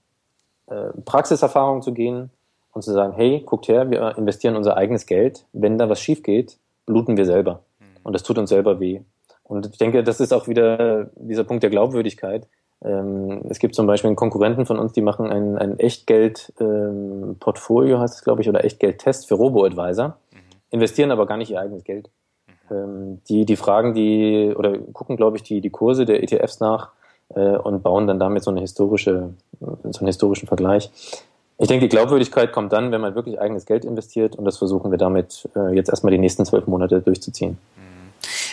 äh, 0.67 0.89
Praxiserfahrung 1.05 1.81
zu 1.81 1.93
gehen 1.93 2.31
und 2.73 2.81
zu 2.81 2.91
sagen, 2.91 3.13
hey, 3.13 3.43
guckt 3.45 3.67
her, 3.67 3.91
wir 3.91 4.17
investieren 4.17 4.55
unser 4.55 4.77
eigenes 4.77 5.05
Geld. 5.05 5.45
Wenn 5.53 5.77
da 5.77 5.89
was 5.89 5.99
schief 5.99 6.23
geht, 6.23 6.57
bluten 6.86 7.17
wir 7.17 7.25
selber. 7.25 7.62
Mhm. 7.79 7.86
Und 8.03 8.13
das 8.13 8.23
tut 8.23 8.38
uns 8.38 8.49
selber 8.49 8.79
weh. 8.79 9.01
Und 9.43 9.67
ich 9.67 9.77
denke, 9.77 10.03
das 10.03 10.21
ist 10.21 10.34
auch 10.34 10.47
wieder 10.47 11.10
dieser 11.15 11.43
Punkt 11.43 11.62
der 11.62 11.69
Glaubwürdigkeit. 11.69 12.47
Ähm, 12.83 13.41
es 13.49 13.59
gibt 13.59 13.75
zum 13.75 13.85
Beispiel 13.87 14.07
einen 14.07 14.15
Konkurrenten 14.15 14.65
von 14.65 14.79
uns, 14.79 14.93
die 14.93 15.01
machen 15.01 15.29
ein, 15.29 15.57
ein 15.57 15.77
Echtgeld-Portfolio, 15.79 17.95
ähm, 17.95 18.01
heißt 18.01 18.15
es, 18.15 18.23
glaube 18.23 18.41
ich, 18.41 18.49
oder 18.49 18.65
Echtgeld-Test 18.65 19.27
für 19.27 19.35
Robo-Advisor, 19.35 20.17
mhm. 20.31 20.37
investieren 20.71 21.11
aber 21.11 21.27
gar 21.27 21.37
nicht 21.37 21.51
ihr 21.51 21.59
eigenes 21.59 21.83
Geld. 21.83 22.09
Mhm. 22.47 22.53
Ähm, 22.75 23.21
die, 23.29 23.45
die 23.45 23.55
fragen 23.55 23.93
die, 23.93 24.51
oder 24.55 24.75
gucken, 24.77 25.17
glaube 25.17 25.37
ich, 25.37 25.43
die, 25.43 25.61
die 25.61 25.69
Kurse 25.69 26.05
der 26.05 26.23
ETFs 26.23 26.59
nach, 26.59 26.89
äh, 27.35 27.57
und 27.57 27.83
bauen 27.83 28.07
dann 28.07 28.17
damit 28.19 28.43
so 28.43 28.51
eine 28.51 28.61
historische, 28.61 29.33
so 29.59 29.99
einen 29.99 30.07
historischen 30.07 30.47
Vergleich. 30.47 30.89
Ich 31.57 31.67
denke, 31.67 31.87
die 31.87 31.95
Glaubwürdigkeit 31.95 32.51
kommt 32.51 32.73
dann, 32.73 32.91
wenn 32.91 33.01
man 33.01 33.13
wirklich 33.13 33.39
eigenes 33.39 33.67
Geld 33.67 33.85
investiert 33.85 34.35
und 34.35 34.45
das 34.45 34.57
versuchen 34.57 34.89
wir 34.89 34.97
damit 34.97 35.47
äh, 35.55 35.75
jetzt 35.75 35.89
erstmal 35.89 36.09
die 36.11 36.17
nächsten 36.17 36.43
zwölf 36.45 36.65
Monate 36.65 37.01
durchzuziehen. 37.01 37.59
Mhm. 37.77 37.90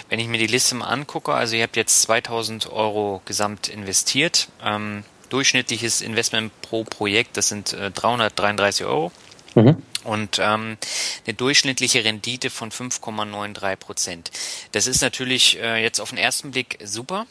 Wenn 0.09 0.19
ich 0.19 0.29
mir 0.29 0.39
die 0.39 0.47
Liste 0.47 0.75
mal 0.75 0.87
angucke, 0.87 1.35
also 1.35 1.57
ihr 1.57 1.63
habt 1.63 1.77
jetzt 1.77 2.03
2000 2.03 2.71
Euro 2.71 3.21
gesamt 3.25 3.69
investiert, 3.69 4.49
ähm, 4.65 5.05
durchschnittliches 5.29 6.01
Investment 6.01 6.53
pro 6.63 6.85
Projekt, 6.85 7.37
das 7.37 7.49
sind 7.49 7.73
äh, 7.75 7.91
333 7.91 8.87
Euro. 8.87 9.13
Mhm. 9.55 9.83
Und 10.05 10.39
ähm, 10.39 10.79
eine 11.27 11.35
durchschnittliche 11.35 12.05
Rendite 12.05 12.51
von 12.51 12.71
5,93 12.71 13.77
Prozent. 13.77 14.31
Das 14.73 14.87
ist 14.87 15.03
natürlich 15.03 15.59
äh, 15.61 15.83
jetzt 15.83 16.01
auf 16.01 16.11
den 16.11 16.19
ersten 16.19 16.53
Blick 16.53 16.79
super. 16.83 17.27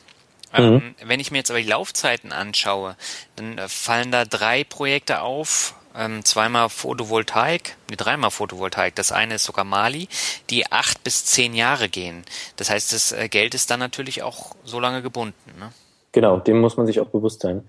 Mhm. 0.55 0.63
Ähm, 0.63 0.95
wenn 1.03 1.19
ich 1.19 1.31
mir 1.31 1.39
jetzt 1.39 1.49
aber 1.49 1.61
die 1.61 1.67
Laufzeiten 1.67 2.31
anschaue, 2.31 2.95
dann 3.35 3.57
äh, 3.57 3.67
fallen 3.67 4.11
da 4.11 4.25
drei 4.25 4.63
Projekte 4.63 5.21
auf, 5.21 5.75
ähm, 5.97 6.23
zweimal 6.23 6.69
Photovoltaik, 6.69 7.75
nee, 7.89 7.95
dreimal 7.95 8.31
Photovoltaik. 8.31 8.95
Das 8.95 9.11
eine 9.11 9.35
ist 9.35 9.45
sogar 9.45 9.65
Mali, 9.65 10.07
die 10.49 10.71
acht 10.71 11.03
bis 11.03 11.25
zehn 11.25 11.53
Jahre 11.53 11.89
gehen. 11.89 12.23
Das 12.55 12.69
heißt, 12.69 12.93
das 12.93 13.11
äh, 13.11 13.27
Geld 13.29 13.55
ist 13.55 13.71
dann 13.71 13.79
natürlich 13.79 14.23
auch 14.23 14.55
so 14.63 14.79
lange 14.79 15.01
gebunden. 15.01 15.51
Ne? 15.59 15.71
Genau, 16.11 16.37
dem 16.37 16.59
muss 16.59 16.77
man 16.77 16.87
sich 16.87 16.99
auch 16.99 17.07
bewusst 17.07 17.41
sein. 17.41 17.67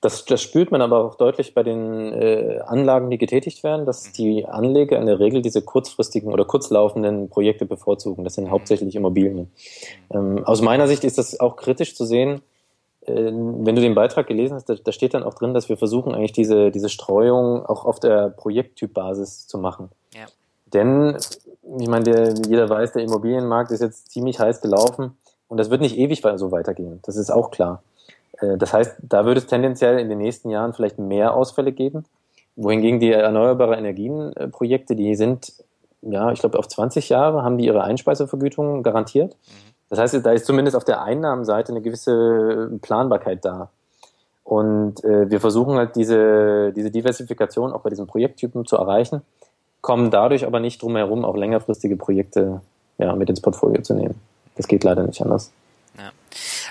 Das, 0.00 0.24
das 0.24 0.40
spürt 0.40 0.70
man 0.70 0.80
aber 0.80 1.04
auch 1.04 1.16
deutlich 1.16 1.52
bei 1.52 1.62
den 1.62 2.12
äh, 2.14 2.60
Anlagen, 2.64 3.10
die 3.10 3.18
getätigt 3.18 3.62
werden, 3.62 3.84
dass 3.84 4.06
mhm. 4.06 4.12
die 4.14 4.46
Anleger 4.46 4.98
in 4.98 5.04
der 5.04 5.20
Regel 5.20 5.42
diese 5.42 5.60
kurzfristigen 5.60 6.32
oder 6.32 6.46
kurzlaufenden 6.46 7.28
Projekte 7.28 7.66
bevorzugen. 7.66 8.24
Das 8.24 8.34
sind 8.34 8.50
hauptsächlich 8.50 8.96
Immobilien. 8.96 9.50
Mhm. 10.10 10.38
Ähm, 10.38 10.44
aus 10.44 10.62
meiner 10.62 10.88
Sicht 10.88 11.04
ist 11.04 11.18
das 11.18 11.38
auch 11.38 11.56
kritisch 11.56 11.94
zu 11.94 12.06
sehen. 12.06 12.40
Äh, 13.06 13.12
wenn 13.14 13.74
du 13.74 13.80
den 13.80 13.94
Beitrag 13.94 14.26
gelesen 14.26 14.54
hast, 14.54 14.68
da, 14.68 14.74
da, 14.74 14.92
steht 14.92 15.14
dann 15.14 15.22
auch 15.22 15.34
drin, 15.34 15.54
dass 15.54 15.68
wir 15.68 15.76
versuchen, 15.76 16.14
eigentlich 16.14 16.32
diese, 16.32 16.70
diese 16.70 16.88
Streuung 16.88 17.64
auch 17.64 17.84
auf 17.84 18.00
der 18.00 18.30
Projekttypbasis 18.30 19.46
zu 19.46 19.58
machen. 19.58 19.90
Ja. 20.14 20.26
Denn, 20.72 21.16
ich 21.78 21.88
meine, 21.88 22.04
der, 22.04 22.34
jeder 22.46 22.68
weiß, 22.68 22.92
der 22.92 23.02
Immobilienmarkt 23.02 23.70
ist 23.70 23.80
jetzt 23.80 24.10
ziemlich 24.10 24.38
heiß 24.38 24.60
gelaufen 24.60 25.16
und 25.48 25.58
das 25.58 25.70
wird 25.70 25.80
nicht 25.80 25.96
ewig 25.96 26.22
so 26.36 26.52
weitergehen. 26.52 27.00
Das 27.02 27.16
ist 27.16 27.30
auch 27.30 27.50
klar. 27.50 27.82
Äh, 28.38 28.56
das 28.56 28.72
heißt, 28.72 28.96
da 29.02 29.24
würde 29.24 29.40
es 29.40 29.46
tendenziell 29.46 29.98
in 29.98 30.08
den 30.08 30.18
nächsten 30.18 30.50
Jahren 30.50 30.72
vielleicht 30.72 30.98
mehr 30.98 31.34
Ausfälle 31.34 31.72
geben. 31.72 32.04
Wohingegen 32.56 33.00
die 33.00 33.12
erneuerbare 33.12 33.76
Energienprojekte, 33.76 34.94
die 34.94 35.14
sind, 35.14 35.54
ja, 36.02 36.30
ich 36.32 36.40
glaube, 36.40 36.58
auf 36.58 36.68
20 36.68 37.08
Jahre 37.08 37.42
haben 37.42 37.58
die 37.58 37.66
ihre 37.66 37.82
Einspeisevergütung 37.82 38.82
garantiert. 38.82 39.36
Das 39.90 39.98
heißt, 39.98 40.24
da 40.24 40.32
ist 40.32 40.46
zumindest 40.46 40.76
auf 40.76 40.84
der 40.84 41.02
Einnahmenseite 41.02 41.72
eine 41.72 41.82
gewisse 41.82 42.70
Planbarkeit 42.80 43.44
da. 43.44 43.70
Und 44.44 45.04
äh, 45.04 45.30
wir 45.30 45.40
versuchen 45.40 45.76
halt 45.76 45.96
diese, 45.96 46.72
diese 46.72 46.90
Diversifikation 46.90 47.72
auch 47.72 47.82
bei 47.82 47.90
diesen 47.90 48.06
Projekttypen 48.06 48.66
zu 48.66 48.76
erreichen, 48.76 49.22
kommen 49.80 50.10
dadurch 50.10 50.46
aber 50.46 50.60
nicht 50.60 50.82
drum 50.82 50.96
herum, 50.96 51.24
auch 51.24 51.36
längerfristige 51.36 51.96
Projekte 51.96 52.60
ja, 52.98 53.14
mit 53.14 53.28
ins 53.28 53.40
Portfolio 53.40 53.82
zu 53.82 53.94
nehmen. 53.94 54.14
Das 54.56 54.68
geht 54.68 54.84
leider 54.84 55.02
nicht 55.02 55.20
anders. 55.22 55.52
Ja. 56.00 56.12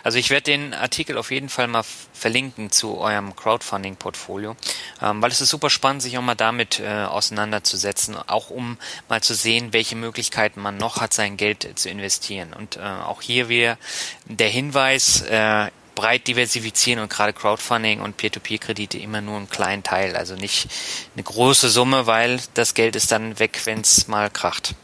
Also 0.03 0.17
ich 0.17 0.31
werde 0.31 0.43
den 0.43 0.73
Artikel 0.73 1.17
auf 1.17 1.29
jeden 1.29 1.49
Fall 1.49 1.67
mal 1.67 1.83
verlinken 2.13 2.71
zu 2.71 2.97
eurem 2.97 3.35
Crowdfunding-Portfolio, 3.35 4.55
ähm, 5.03 5.21
weil 5.21 5.29
es 5.29 5.41
ist 5.41 5.49
super 5.49 5.69
spannend, 5.69 6.01
sich 6.01 6.17
auch 6.17 6.23
mal 6.23 6.33
damit 6.33 6.79
äh, 6.79 7.03
auseinanderzusetzen, 7.03 8.15
auch 8.15 8.49
um 8.49 8.77
mal 9.07 9.21
zu 9.21 9.35
sehen, 9.35 9.71
welche 9.71 9.95
Möglichkeiten 9.95 10.61
man 10.61 10.77
noch 10.77 10.99
hat, 10.99 11.13
sein 11.13 11.37
Geld 11.37 11.63
äh, 11.65 11.75
zu 11.75 11.89
investieren. 11.89 12.53
Und 12.57 12.77
äh, 12.77 12.79
auch 12.79 13.21
hier 13.21 13.49
wieder 13.49 13.77
der 14.25 14.49
Hinweis, 14.49 15.21
äh, 15.21 15.67
breit 15.93 16.27
diversifizieren 16.27 17.01
und 17.01 17.09
gerade 17.09 17.33
Crowdfunding 17.33 17.99
und 17.99 18.15
Peer-to-Peer-Kredite 18.15 18.97
immer 18.97 19.19
nur 19.19 19.35
einen 19.35 19.49
kleinen 19.49 19.83
Teil, 19.83 20.15
also 20.15 20.33
nicht 20.33 20.69
eine 21.13 21.23
große 21.23 21.69
Summe, 21.69 22.07
weil 22.07 22.39
das 22.53 22.73
Geld 22.73 22.95
ist 22.95 23.11
dann 23.11 23.37
weg, 23.37 23.61
wenn 23.65 23.81
es 23.81 24.07
mal 24.07 24.29
kracht. 24.29 24.75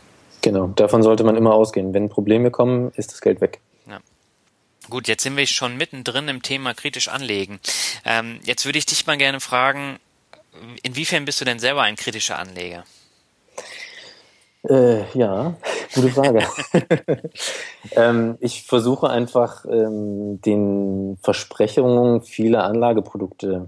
Genau, 0.41 0.67
davon 0.67 1.01
sollte 1.01 1.23
man 1.23 1.37
immer 1.37 1.53
ausgehen. 1.53 1.93
Wenn 1.95 2.09
Probleme 2.09 2.51
kommen, 2.51 2.91
ist 2.95 3.13
das 3.13 3.21
Geld 3.21 3.41
weg. 3.41 3.61
Gut, 4.89 5.07
jetzt 5.07 5.23
sind 5.23 5.35
wir 5.35 5.47
schon 5.47 5.77
mittendrin 5.77 6.27
im 6.27 6.41
Thema 6.41 6.73
kritisch 6.73 7.07
anlegen. 7.07 7.59
Ähm, 8.05 8.39
jetzt 8.43 8.65
würde 8.65 8.77
ich 8.77 8.85
dich 8.85 9.07
mal 9.07 9.17
gerne 9.17 9.39
fragen, 9.39 9.99
inwiefern 10.83 11.25
bist 11.25 11.41
du 11.41 11.45
denn 11.45 11.59
selber 11.59 11.81
ein 11.81 11.95
kritischer 11.95 12.37
Anleger? 12.37 12.83
Äh, 14.69 15.03
ja, 15.17 15.55
gute 15.93 16.09
Frage. 16.09 16.43
ähm, 17.91 18.37
ich 18.39 18.63
versuche 18.63 19.09
einfach 19.09 19.65
ähm, 19.65 20.41
den 20.41 21.17
Versprechungen 21.21 22.21
vieler 22.21 22.63
Anlageprodukte 22.63 23.67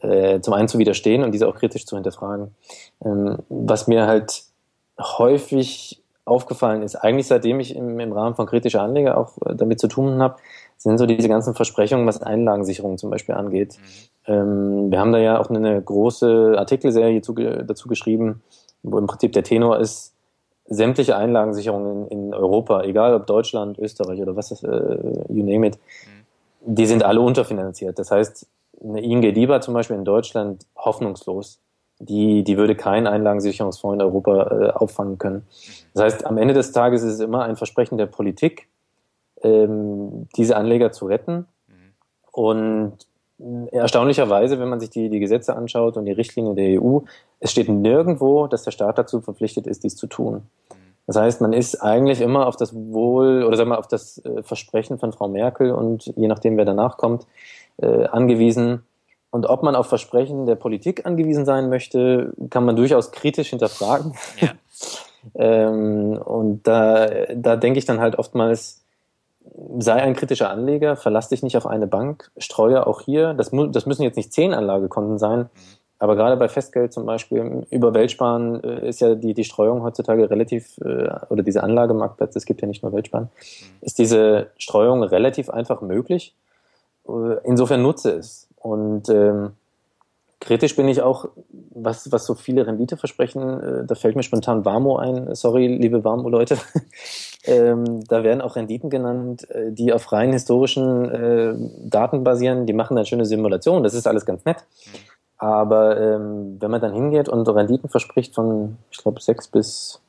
äh, 0.00 0.40
zum 0.40 0.52
einen 0.54 0.68
zu 0.68 0.78
widerstehen 0.78 1.24
und 1.24 1.32
diese 1.32 1.48
auch 1.48 1.56
kritisch 1.56 1.86
zu 1.86 1.96
hinterfragen. 1.96 2.54
Ähm, 3.04 3.38
was 3.48 3.86
mir 3.88 4.06
halt 4.06 4.42
häufig 4.98 6.02
aufgefallen 6.26 6.82
ist, 6.82 6.96
eigentlich 6.96 7.28
seitdem 7.28 7.60
ich 7.60 7.74
im, 7.74 7.98
im 8.00 8.12
Rahmen 8.12 8.34
von 8.34 8.46
kritischer 8.46 8.82
Anleger 8.82 9.16
auch 9.16 9.38
äh, 9.46 9.54
damit 9.54 9.80
zu 9.80 9.88
tun 9.88 10.20
habe, 10.20 10.36
sind 10.76 10.98
so 10.98 11.06
diese 11.06 11.28
ganzen 11.28 11.54
Versprechungen, 11.54 12.06
was 12.06 12.20
Einlagensicherung 12.20 12.98
zum 12.98 13.10
Beispiel 13.10 13.34
angeht. 13.34 13.78
Mhm. 14.26 14.32
Ähm, 14.32 14.90
wir 14.90 14.98
haben 14.98 15.12
da 15.12 15.18
ja 15.18 15.40
auch 15.40 15.48
eine 15.48 15.80
große 15.80 16.56
Artikelserie 16.58 17.22
zu, 17.22 17.32
dazu 17.32 17.88
geschrieben, 17.88 18.42
wo 18.82 18.98
im 18.98 19.06
Prinzip 19.06 19.32
der 19.32 19.44
Tenor 19.44 19.78
ist, 19.78 20.12
sämtliche 20.68 21.16
Einlagensicherungen 21.16 22.08
in, 22.08 22.26
in 22.26 22.34
Europa, 22.34 22.82
egal 22.82 23.14
ob 23.14 23.26
Deutschland, 23.28 23.78
Österreich 23.78 24.20
oder 24.20 24.34
was, 24.34 24.50
äh, 24.50 24.66
you 25.28 25.44
name 25.44 25.68
it, 25.68 25.78
mhm. 25.78 26.74
die 26.74 26.86
sind 26.86 27.04
alle 27.04 27.20
unterfinanziert. 27.20 28.00
Das 28.00 28.10
heißt, 28.10 28.46
eine 28.82 29.00
ING 29.00 29.22
DIBA 29.22 29.60
zum 29.60 29.74
Beispiel 29.74 29.96
in 29.96 30.04
Deutschland 30.04 30.66
hoffnungslos 30.76 31.60
die, 31.98 32.44
die 32.44 32.56
würde 32.56 32.74
kein 32.74 33.06
Einlagensicherungsfonds 33.06 33.94
in 33.94 34.02
Europa 34.02 34.42
äh, 34.50 34.70
auffangen 34.70 35.18
können. 35.18 35.46
Das 35.94 36.04
heißt, 36.04 36.26
am 36.26 36.38
Ende 36.38 36.54
des 36.54 36.72
Tages 36.72 37.02
ist 37.02 37.14
es 37.14 37.20
immer 37.20 37.44
ein 37.44 37.56
Versprechen 37.56 37.98
der 37.98 38.06
Politik, 38.06 38.68
ähm, 39.42 40.28
diese 40.36 40.56
Anleger 40.56 40.92
zu 40.92 41.06
retten. 41.06 41.46
Und 42.32 42.98
erstaunlicherweise, 43.70 44.58
wenn 44.60 44.68
man 44.68 44.80
sich 44.80 44.90
die, 44.90 45.08
die 45.08 45.20
Gesetze 45.20 45.56
anschaut 45.56 45.96
und 45.96 46.04
die 46.04 46.12
Richtlinien 46.12 46.56
der 46.56 46.82
EU, 46.82 47.00
es 47.40 47.50
steht 47.50 47.68
nirgendwo, 47.68 48.46
dass 48.46 48.62
der 48.62 48.70
Staat 48.70 48.98
dazu 48.98 49.20
verpflichtet 49.20 49.66
ist, 49.66 49.84
dies 49.84 49.96
zu 49.96 50.06
tun. 50.06 50.42
Das 51.06 51.16
heißt, 51.16 51.40
man 51.40 51.52
ist 51.52 51.76
eigentlich 51.76 52.20
immer 52.20 52.46
auf 52.46 52.56
das 52.56 52.74
Wohl 52.74 53.44
oder 53.44 53.56
sagen 53.56 53.70
wir 53.70 53.78
auf 53.78 53.88
das 53.88 54.18
äh, 54.24 54.42
Versprechen 54.42 54.98
von 54.98 55.12
Frau 55.12 55.28
Merkel 55.28 55.70
und 55.70 56.06
je 56.16 56.26
nachdem, 56.26 56.56
wer 56.56 56.64
danach 56.64 56.96
kommt, 56.96 57.26
äh, 57.76 58.06
angewiesen, 58.06 58.82
und 59.30 59.46
ob 59.46 59.62
man 59.62 59.76
auf 59.76 59.86
Versprechen 59.86 60.46
der 60.46 60.54
Politik 60.54 61.04
angewiesen 61.04 61.44
sein 61.44 61.68
möchte, 61.68 62.32
kann 62.50 62.64
man 62.64 62.76
durchaus 62.76 63.12
kritisch 63.12 63.50
hinterfragen. 63.50 64.14
Ja. 64.40 64.50
ähm, 65.34 66.18
und 66.18 66.66
da, 66.66 67.08
da 67.34 67.56
denke 67.56 67.78
ich 67.78 67.84
dann 67.84 68.00
halt 68.00 68.18
oftmals, 68.18 68.84
sei 69.78 69.94
ein 69.94 70.14
kritischer 70.14 70.50
Anleger, 70.50 70.96
verlass 70.96 71.28
dich 71.28 71.42
nicht 71.42 71.56
auf 71.56 71.66
eine 71.66 71.86
Bank, 71.86 72.30
streue 72.36 72.86
auch 72.86 73.00
hier, 73.00 73.34
das, 73.34 73.50
das 73.50 73.86
müssen 73.86 74.02
jetzt 74.02 74.16
nicht 74.16 74.32
zehn 74.32 74.54
Anlagekonten 74.54 75.18
sein, 75.18 75.38
mhm. 75.40 75.48
aber 75.98 76.16
gerade 76.16 76.36
bei 76.36 76.48
Festgeld 76.48 76.92
zum 76.92 77.06
Beispiel, 77.06 77.66
über 77.70 77.94
Weltsparen 77.94 78.62
äh, 78.62 78.88
ist 78.88 79.00
ja 79.00 79.14
die, 79.14 79.34
die 79.34 79.44
Streuung 79.44 79.82
heutzutage 79.82 80.30
relativ, 80.30 80.78
äh, 80.78 81.10
oder 81.28 81.42
diese 81.42 81.62
Anlagemarktplätze, 81.62 82.38
es 82.38 82.46
gibt 82.46 82.60
ja 82.60 82.68
nicht 82.68 82.82
nur 82.82 82.92
Weltsparen, 82.92 83.28
mhm. 83.28 83.76
ist 83.80 83.98
diese 83.98 84.48
Streuung 84.58 85.02
relativ 85.02 85.50
einfach 85.50 85.80
möglich. 85.80 86.34
Äh, 87.08 87.36
insofern 87.44 87.82
nutze 87.82 88.12
es. 88.12 88.48
Und 88.66 89.08
ähm, 89.10 89.52
kritisch 90.40 90.74
bin 90.74 90.88
ich 90.88 91.00
auch, 91.00 91.28
was, 91.70 92.10
was 92.10 92.26
so 92.26 92.34
viele 92.34 92.66
Renditeversprechen, 92.66 93.60
äh, 93.60 93.86
da 93.86 93.94
fällt 93.94 94.16
mir 94.16 94.24
spontan 94.24 94.64
Warmo 94.64 94.96
ein, 94.96 95.36
sorry, 95.36 95.68
liebe 95.68 96.02
Warmo-Leute, 96.02 96.58
ähm, 97.44 98.02
da 98.08 98.24
werden 98.24 98.40
auch 98.40 98.56
Renditen 98.56 98.90
genannt, 98.90 99.48
äh, 99.50 99.70
die 99.70 99.92
auf 99.92 100.10
rein 100.10 100.32
historischen 100.32 101.08
äh, 101.08 101.54
Daten 101.88 102.24
basieren, 102.24 102.66
die 102.66 102.72
machen 102.72 102.96
dann 102.96 103.06
schöne 103.06 103.24
Simulationen, 103.24 103.84
das 103.84 103.94
ist 103.94 104.08
alles 104.08 104.26
ganz 104.26 104.44
nett. 104.44 104.64
Aber 105.38 106.00
ähm, 106.00 106.56
wenn 106.58 106.70
man 106.72 106.80
dann 106.80 106.92
hingeht 106.92 107.28
und 107.28 107.48
Renditen 107.48 107.88
verspricht 107.88 108.34
von, 108.34 108.78
ich 108.90 108.98
glaube, 108.98 109.20
sechs 109.20 109.46
bis 109.46 110.00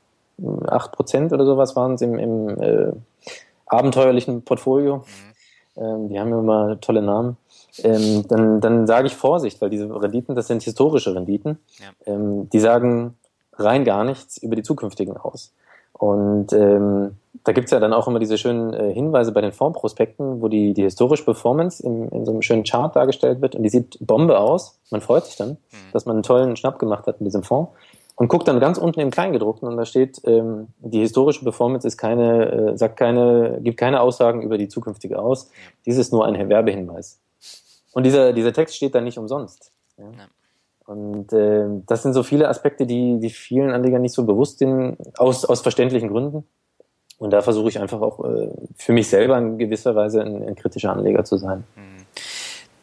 acht 0.65 0.93
Prozent 0.93 1.31
oder 1.31 1.45
sowas 1.45 1.75
waren 1.75 1.93
es 1.93 2.01
im, 2.01 2.17
im 2.17 2.59
äh, 2.59 2.91
abenteuerlichen 3.67 4.41
Portfolio, 4.41 5.03
mhm. 5.75 5.83
ähm, 5.83 6.09
die 6.09 6.19
haben 6.19 6.29
ja 6.29 6.39
immer 6.39 6.79
tolle 6.81 7.03
Namen 7.03 7.37
ähm, 7.83 8.25
dann, 8.27 8.61
dann 8.61 8.87
sage 8.87 9.07
ich 9.07 9.15
Vorsicht, 9.15 9.61
weil 9.61 9.69
diese 9.69 9.89
Renditen, 9.89 10.35
das 10.35 10.47
sind 10.47 10.63
historische 10.63 11.15
Renditen, 11.15 11.59
ja. 11.79 12.13
ähm, 12.13 12.49
die 12.49 12.59
sagen 12.59 13.15
rein 13.53 13.85
gar 13.85 14.03
nichts 14.03 14.37
über 14.37 14.55
die 14.55 14.63
zukünftigen 14.63 15.17
aus. 15.17 15.53
Und 15.93 16.53
ähm, 16.53 17.17
da 17.43 17.53
gibt's 17.53 17.71
ja 17.71 17.79
dann 17.79 17.93
auch 17.93 18.07
immer 18.07 18.19
diese 18.19 18.37
schönen 18.37 18.73
äh, 18.73 18.93
Hinweise 18.93 19.31
bei 19.31 19.41
den 19.41 19.51
Fondsprospekten, 19.51 20.41
wo 20.41 20.47
die, 20.47 20.73
die 20.73 20.83
historische 20.83 21.25
Performance 21.25 21.81
in, 21.81 22.09
in 22.09 22.25
so 22.25 22.31
einem 22.31 22.41
schönen 22.41 22.63
Chart 22.63 22.95
dargestellt 22.95 23.41
wird 23.41 23.55
und 23.55 23.63
die 23.63 23.69
sieht 23.69 23.97
Bombe 23.99 24.37
aus. 24.39 24.79
Man 24.91 25.01
freut 25.01 25.25
sich 25.25 25.37
dann, 25.37 25.51
mhm. 25.51 25.91
dass 25.93 26.05
man 26.05 26.17
einen 26.17 26.23
tollen 26.23 26.55
Schnapp 26.55 26.77
gemacht 26.77 27.07
hat 27.07 27.19
in 27.19 27.25
diesem 27.25 27.43
Fonds 27.43 27.71
und 28.15 28.27
guckt 28.27 28.47
dann 28.47 28.59
ganz 28.59 28.77
unten 28.77 28.99
im 28.99 29.11
Kleingedruckten 29.11 29.67
und 29.67 29.77
da 29.77 29.85
steht, 29.85 30.21
ähm, 30.25 30.67
die 30.79 30.99
historische 30.99 31.43
Performance 31.43 31.87
ist 31.87 31.97
keine, 31.97 32.51
äh, 32.51 32.77
sagt 32.77 32.97
keine, 32.97 33.59
gibt 33.61 33.77
keine 33.77 34.01
Aussagen 34.01 34.41
über 34.41 34.57
die 34.57 34.67
zukünftige 34.67 35.19
aus. 35.19 35.49
Dies 35.85 35.97
ist 35.97 36.11
nur 36.11 36.25
ein 36.25 36.49
Werbehinweis. 36.49 37.19
Und 37.93 38.05
dieser, 38.05 38.33
dieser 38.33 38.53
Text 38.53 38.75
steht 38.75 38.95
da 38.95 39.01
nicht 39.01 39.17
umsonst. 39.17 39.71
Ja? 39.97 40.05
Ja. 40.05 40.27
Und 40.85 41.33
äh, 41.33 41.65
das 41.85 42.03
sind 42.03 42.13
so 42.13 42.23
viele 42.23 42.47
Aspekte, 42.47 42.85
die, 42.85 43.19
die 43.19 43.29
vielen 43.29 43.71
Anlegern 43.71 44.01
nicht 44.01 44.13
so 44.13 44.25
bewusst 44.25 44.59
sind, 44.59 44.97
aus, 45.17 45.43
aus 45.43 45.61
verständlichen 45.61 46.09
Gründen. 46.09 46.45
Und 47.17 47.31
da 47.31 47.41
versuche 47.41 47.69
ich 47.69 47.79
einfach 47.79 47.99
auch 47.99 48.23
äh, 48.23 48.49
für 48.75 48.93
mich 48.93 49.09
selber 49.09 49.37
in 49.37 49.57
gewisser 49.57 49.95
Weise 49.95 50.21
ein, 50.21 50.43
ein 50.43 50.55
kritischer 50.55 50.93
Anleger 50.93 51.25
zu 51.25 51.37
sein. 51.37 51.65
Mhm 51.75 51.96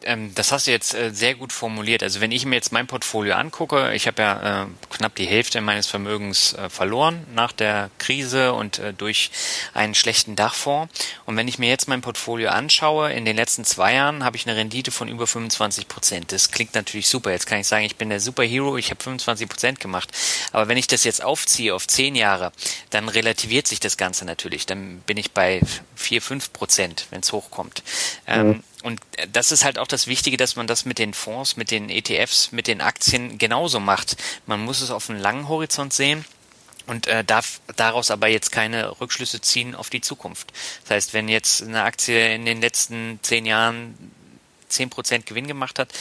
ähm, 0.05 0.31
das 0.35 0.51
hast 0.51 0.67
du 0.67 0.71
jetzt 0.71 0.93
äh, 0.93 1.11
sehr 1.13 1.35
gut 1.35 1.51
formuliert. 1.51 2.03
Also 2.03 2.21
wenn 2.21 2.31
ich 2.31 2.45
mir 2.45 2.55
jetzt 2.55 2.71
mein 2.71 2.87
Portfolio 2.87 3.35
angucke, 3.35 3.93
ich 3.93 4.07
habe 4.07 4.21
ja 4.21 4.63
äh, 4.63 4.67
knapp 4.89 5.15
die 5.15 5.25
Hälfte 5.25 5.61
meines 5.61 5.87
Vermögens 5.87 6.53
äh, 6.53 6.69
verloren 6.69 7.25
nach 7.33 7.51
der 7.51 7.89
Krise 7.97 8.53
und 8.53 8.79
äh, 8.79 8.93
durch 8.93 9.31
einen 9.73 9.95
schlechten 9.95 10.35
Dachfonds. 10.35 10.93
Und 11.25 11.35
wenn 11.37 11.47
ich 11.47 11.59
mir 11.59 11.69
jetzt 11.69 11.87
mein 11.87 12.01
Portfolio 12.01 12.49
anschaue, 12.49 13.11
in 13.11 13.25
den 13.25 13.35
letzten 13.35 13.65
zwei 13.65 13.95
Jahren 13.95 14.23
habe 14.23 14.37
ich 14.37 14.47
eine 14.47 14.55
Rendite 14.55 14.91
von 14.91 15.07
über 15.07 15.27
25 15.27 15.87
Prozent. 15.87 16.31
Das 16.31 16.51
klingt 16.51 16.75
natürlich 16.75 17.07
super. 17.07 17.31
Jetzt 17.31 17.47
kann 17.47 17.59
ich 17.59 17.67
sagen, 17.67 17.85
ich 17.85 17.95
bin 17.95 18.09
der 18.09 18.19
Superhero, 18.19 18.77
ich 18.77 18.91
habe 18.91 19.03
25 19.03 19.49
Prozent 19.49 19.79
gemacht. 19.79 20.09
Aber 20.51 20.67
wenn 20.67 20.77
ich 20.77 20.87
das 20.87 21.03
jetzt 21.03 21.23
aufziehe 21.23 21.73
auf 21.73 21.87
zehn 21.87 22.15
Jahre, 22.15 22.51
dann 22.91 23.09
relativiert 23.09 23.67
sich 23.67 23.79
das 23.79 23.97
Ganze 23.97 24.25
natürlich. 24.25 24.65
Dann 24.65 24.99
bin 25.07 25.17
ich 25.17 25.31
bei 25.31 25.61
vier, 25.95 26.21
fünf 26.21 26.53
Prozent, 26.53 27.07
wenn 27.09 27.21
es 27.21 27.31
hochkommt. 27.31 27.83
Ähm, 28.27 28.47
mhm. 28.47 28.63
Und 28.85 29.01
das 29.31 29.51
ist 29.51 29.65
halt 29.65 29.79
auch 29.79 29.87
das 29.87 30.05
Wichtige, 30.05 30.37
dass 30.37 30.55
man 30.55 30.67
das 30.67 30.85
mit 30.85 30.99
den 30.99 31.15
Fonds, 31.15 31.57
mit 31.57 31.71
den 31.71 31.89
ETFs, 31.89 32.51
mit 32.51 32.67
den 32.67 32.81
Aktien 32.81 33.39
genauso 33.39 33.79
macht. 33.79 34.15
Man 34.45 34.63
muss 34.63 34.79
es 34.81 34.91
auf 34.91 35.09
einen 35.09 35.17
langen 35.17 35.49
Horizont 35.49 35.91
sehen 35.91 36.23
und 36.85 37.07
äh, 37.07 37.23
darf 37.23 37.61
daraus 37.77 38.11
aber 38.11 38.27
jetzt 38.27 38.51
keine 38.51 39.01
Rückschlüsse 39.01 39.41
ziehen 39.41 39.73
auf 39.73 39.89
die 39.89 40.01
Zukunft. 40.01 40.53
Das 40.83 40.91
heißt, 40.91 41.13
wenn 41.15 41.27
jetzt 41.29 41.63
eine 41.63 41.81
Aktie 41.81 42.35
in 42.35 42.45
den 42.45 42.61
letzten 42.61 43.17
zehn 43.23 43.47
Jahren 43.47 43.97
zehn 44.69 44.91
Prozent 44.91 45.25
Gewinn 45.25 45.47
gemacht 45.47 45.79
hat, 45.79 45.91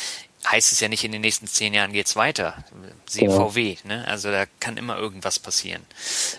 heißt 0.46 0.70
es 0.70 0.80
ja 0.80 0.88
nicht, 0.88 1.04
in 1.04 1.12
den 1.12 1.22
nächsten 1.22 1.46
zehn 1.46 1.72
Jahren 1.72 1.94
geht's 1.94 2.16
weiter. 2.16 2.62
Siehe 3.08 3.28
genau. 3.28 3.48
VW, 3.48 3.78
ne? 3.84 4.06
Also 4.06 4.30
da 4.30 4.44
kann 4.60 4.76
immer 4.76 4.98
irgendwas 4.98 5.38
passieren. 5.38 5.86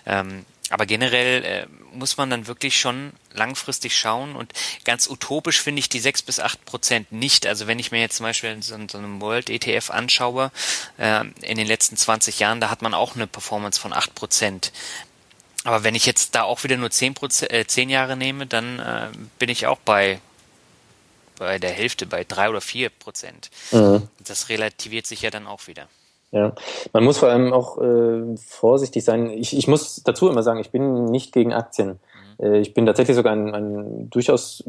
Ähm, 0.06 0.46
aber 0.70 0.86
generell 0.86 1.44
äh, 1.44 1.68
muss 1.94 2.18
man 2.18 2.30
dann 2.30 2.48
wirklich 2.48 2.80
schon 2.80 3.14
langfristig 3.34 3.98
schauen 3.98 4.36
und 4.36 4.52
ganz 4.84 5.08
utopisch 5.08 5.62
finde 5.62 5.80
ich 5.80 5.90
die 5.90 6.00
sechs 6.00 6.22
bis 6.22 6.40
acht 6.40 6.66
Prozent 6.66 7.12
nicht. 7.12 7.46
Also 7.46 7.68
wenn 7.68 7.80
ich 7.80 7.92
mir 7.92 8.00
jetzt 8.00 8.18
zum 8.18 8.26
Beispiel 8.26 8.62
so, 8.62 8.76
so 8.90 8.98
einen 8.98 9.22
World 9.22 9.50
ETF 9.50 9.92
anschaue, 9.92 10.52
äh, 10.98 11.24
in 11.42 11.58
den 11.58 11.68
letzten 11.68 11.98
20 11.98 12.40
Jahren, 12.40 12.60
da 12.60 12.70
hat 12.70 12.82
man 12.82 12.94
auch 12.94 13.16
eine 13.16 13.28
Performance 13.28 13.80
von 13.80 13.94
acht 13.94 14.16
Prozent. 14.16 14.72
Aber 15.64 15.84
wenn 15.84 15.96
ich 15.96 16.06
jetzt 16.06 16.36
da 16.36 16.44
auch 16.44 16.64
wieder 16.64 16.78
nur 16.78 16.92
zehn 16.92 17.16
äh, 17.50 17.66
zehn 17.66 17.90
Jahre 17.90 18.16
nehme, 18.16 18.46
dann 18.46 18.80
äh, 18.80 19.10
bin 19.40 19.50
ich 19.50 19.68
auch 19.68 19.80
bei 19.80 20.20
bei 21.38 21.60
der 21.60 21.72
Hälfte, 21.72 22.06
bei 22.06 22.24
drei 22.24 22.50
oder 22.50 22.62
vier 22.62 22.90
Prozent. 22.90 23.50
Mhm. 23.72 24.08
Das 24.20 24.50
relativiert 24.50 25.06
sich 25.06 25.22
ja 25.22 25.30
dann 25.30 25.48
auch 25.48 25.68
wieder. 25.68 25.88
Ja, 26.32 26.54
man 26.92 27.04
muss 27.04 27.18
vor 27.18 27.30
allem 27.30 27.54
auch 27.54 27.78
äh, 27.82 28.36
vorsichtig 28.38 29.06
sein. 29.06 29.30
Ich, 29.30 29.58
ich 29.58 29.68
muss 29.68 30.04
dazu 30.04 30.30
immer 30.30 30.44
sagen, 30.44 30.60
ich 30.60 30.72
bin 30.72 31.06
nicht 31.06 31.34
gegen 31.34 31.54
Aktien. 31.54 32.00
Mhm. 32.40 32.46
Äh, 32.46 32.60
ich 32.60 32.74
bin 32.74 32.86
tatsächlich 32.86 33.16
sogar 33.16 33.34
ein, 33.34 33.54
ein 33.54 34.10
durchaus 34.10 34.64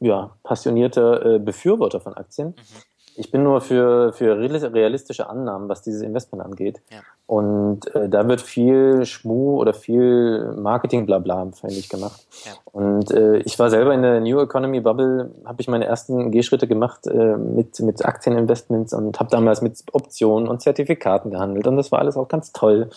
ja, 0.00 0.36
passionierter 0.42 1.34
äh, 1.34 1.38
Befürworter 1.38 2.00
von 2.00 2.14
Aktien. 2.14 2.48
Mhm. 2.48 2.91
Ich 3.16 3.30
bin 3.30 3.42
nur 3.42 3.60
für, 3.60 4.12
für 4.12 4.38
realistische 4.38 5.28
Annahmen, 5.28 5.68
was 5.68 5.82
dieses 5.82 6.02
Investment 6.02 6.44
angeht. 6.44 6.80
Ja. 6.90 7.00
Und 7.26 7.94
äh, 7.94 8.08
da 8.08 8.26
wird 8.28 8.40
viel 8.40 9.04
Schmu 9.04 9.58
oder 9.58 9.74
viel 9.74 10.52
Marketing 10.56 11.06
blabla, 11.06 11.50
finde 11.52 11.74
ich, 11.74 11.88
gemacht. 11.88 12.26
Ja. 12.44 12.52
Und 12.72 13.10
äh, 13.10 13.38
ich 13.38 13.58
war 13.58 13.70
selber 13.70 13.94
in 13.94 14.02
der 14.02 14.20
New 14.20 14.40
Economy 14.40 14.80
Bubble, 14.80 15.30
habe 15.44 15.60
ich 15.60 15.68
meine 15.68 15.86
ersten 15.86 16.30
Gehschritte 16.30 16.66
gemacht 16.66 17.06
äh, 17.06 17.36
mit, 17.36 17.80
mit 17.80 18.04
Aktieninvestments 18.04 18.92
und 18.92 19.20
habe 19.20 19.30
damals 19.30 19.62
mit 19.62 19.82
Optionen 19.92 20.48
und 20.48 20.62
Zertifikaten 20.62 21.30
gehandelt. 21.30 21.66
Und 21.66 21.76
das 21.76 21.92
war 21.92 21.98
alles 21.98 22.16
auch 22.16 22.28
ganz 22.28 22.52
toll. 22.52 22.90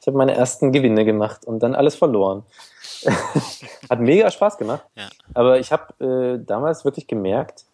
Ich 0.00 0.06
habe 0.06 0.16
meine 0.16 0.34
ersten 0.34 0.72
Gewinne 0.72 1.04
gemacht 1.04 1.44
und 1.44 1.62
dann 1.62 1.74
alles 1.74 1.94
verloren. 1.94 2.44
Hat 3.90 4.00
mega 4.00 4.30
Spaß 4.30 4.58
gemacht. 4.58 4.84
Ja. 4.96 5.08
Aber 5.34 5.58
ich 5.58 5.72
habe 5.72 6.04
äh, 6.04 6.44
damals 6.44 6.84
wirklich 6.84 7.06
gemerkt, 7.06 7.64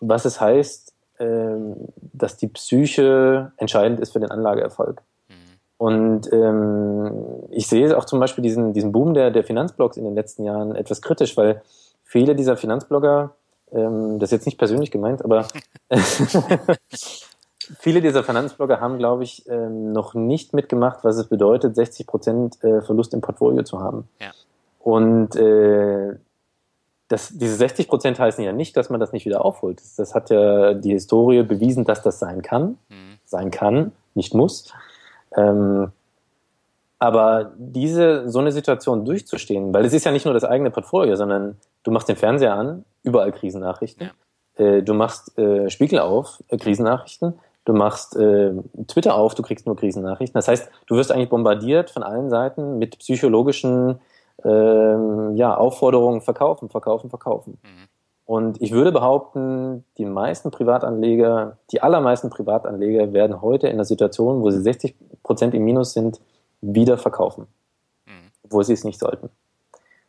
was 0.00 0.24
es 0.24 0.40
heißt, 0.40 0.83
dass 1.18 2.36
die 2.36 2.48
Psyche 2.48 3.52
entscheidend 3.56 4.00
ist 4.00 4.12
für 4.12 4.20
den 4.20 4.30
Anlageerfolg. 4.30 5.02
Mhm. 5.28 5.34
Und 5.78 6.32
ähm, 6.32 7.12
ich 7.50 7.66
sehe 7.68 7.96
auch 7.96 8.04
zum 8.04 8.20
Beispiel 8.20 8.42
diesen, 8.42 8.72
diesen 8.72 8.92
Boom 8.92 9.14
der, 9.14 9.30
der 9.30 9.44
Finanzblogs 9.44 9.96
in 9.96 10.04
den 10.04 10.14
letzten 10.14 10.44
Jahren 10.44 10.74
etwas 10.74 11.02
kritisch, 11.02 11.36
weil 11.36 11.62
viele 12.02 12.34
dieser 12.34 12.56
Finanzblogger, 12.56 13.34
ähm, 13.72 14.18
das 14.18 14.28
ist 14.28 14.32
jetzt 14.32 14.46
nicht 14.46 14.58
persönlich 14.58 14.90
gemeint, 14.90 15.24
aber 15.24 15.46
viele 17.78 18.00
dieser 18.00 18.22
Finanzblogger 18.22 18.80
haben, 18.80 18.98
glaube 18.98 19.24
ich, 19.24 19.48
ähm, 19.48 19.92
noch 19.92 20.14
nicht 20.14 20.52
mitgemacht, 20.52 21.00
was 21.02 21.16
es 21.16 21.28
bedeutet, 21.28 21.74
60 21.74 22.06
Prozent 22.06 22.62
äh, 22.62 22.82
Verlust 22.82 23.14
im 23.14 23.20
Portfolio 23.20 23.62
zu 23.62 23.80
haben. 23.80 24.08
Ja. 24.20 24.32
Und 24.80 25.34
äh, 25.36 26.16
das, 27.08 27.30
diese 27.34 27.56
60 27.56 27.88
Prozent 27.88 28.18
heißen 28.18 28.42
ja 28.42 28.52
nicht, 28.52 28.76
dass 28.76 28.90
man 28.90 29.00
das 29.00 29.12
nicht 29.12 29.26
wieder 29.26 29.44
aufholt. 29.44 29.80
Das, 29.80 29.96
das 29.96 30.14
hat 30.14 30.30
ja 30.30 30.74
die 30.74 30.92
Historie 30.92 31.42
bewiesen, 31.42 31.84
dass 31.84 32.02
das 32.02 32.18
sein 32.18 32.42
kann. 32.42 32.78
Mhm. 32.88 33.18
Sein 33.24 33.50
kann, 33.50 33.92
nicht 34.14 34.34
muss. 34.34 34.72
Ähm, 35.36 35.92
aber 36.98 37.52
diese, 37.58 38.28
so 38.30 38.38
eine 38.38 38.52
Situation 38.52 39.04
durchzustehen, 39.04 39.74
weil 39.74 39.84
es 39.84 39.92
ist 39.92 40.04
ja 40.04 40.12
nicht 40.12 40.24
nur 40.24 40.32
das 40.32 40.44
eigene 40.44 40.70
Portfolio, 40.70 41.16
sondern 41.16 41.58
du 41.82 41.90
machst 41.90 42.08
den 42.08 42.16
Fernseher 42.16 42.54
an, 42.54 42.84
überall 43.02 43.32
Krisennachrichten. 43.32 44.10
Ja. 44.58 44.64
Äh, 44.64 44.82
du 44.82 44.94
machst 44.94 45.36
äh, 45.38 45.68
Spiegel 45.68 45.98
auf, 45.98 46.42
äh, 46.48 46.56
Krisennachrichten. 46.56 47.34
Du 47.66 47.72
machst 47.72 48.16
äh, 48.16 48.52
Twitter 48.88 49.14
auf, 49.14 49.34
du 49.34 49.42
kriegst 49.42 49.66
nur 49.66 49.76
Krisennachrichten. 49.76 50.38
Das 50.38 50.48
heißt, 50.48 50.70
du 50.86 50.96
wirst 50.96 51.12
eigentlich 51.12 51.30
bombardiert 51.30 51.90
von 51.90 52.02
allen 52.02 52.30
Seiten 52.30 52.78
mit 52.78 52.98
psychologischen 52.98 54.00
ähm, 54.44 55.36
ja, 55.36 55.56
Aufforderungen 55.56 56.20
verkaufen, 56.20 56.68
verkaufen, 56.68 57.10
verkaufen. 57.10 57.58
Mhm. 57.62 57.88
Und 58.26 58.62
ich 58.62 58.72
würde 58.72 58.90
behaupten, 58.90 59.84
die 59.98 60.06
meisten 60.06 60.50
Privatanleger, 60.50 61.58
die 61.70 61.82
allermeisten 61.82 62.30
Privatanleger 62.30 63.12
werden 63.12 63.42
heute 63.42 63.68
in 63.68 63.76
der 63.76 63.84
Situation, 63.84 64.42
wo 64.42 64.50
sie 64.50 64.62
60 64.62 64.94
Prozent 65.22 65.54
im 65.54 65.64
Minus 65.64 65.92
sind, 65.92 66.20
wieder 66.60 66.96
verkaufen, 66.96 67.46
mhm. 68.06 68.30
obwohl 68.44 68.64
sie 68.64 68.72
es 68.72 68.84
nicht 68.84 68.98
sollten. 68.98 69.28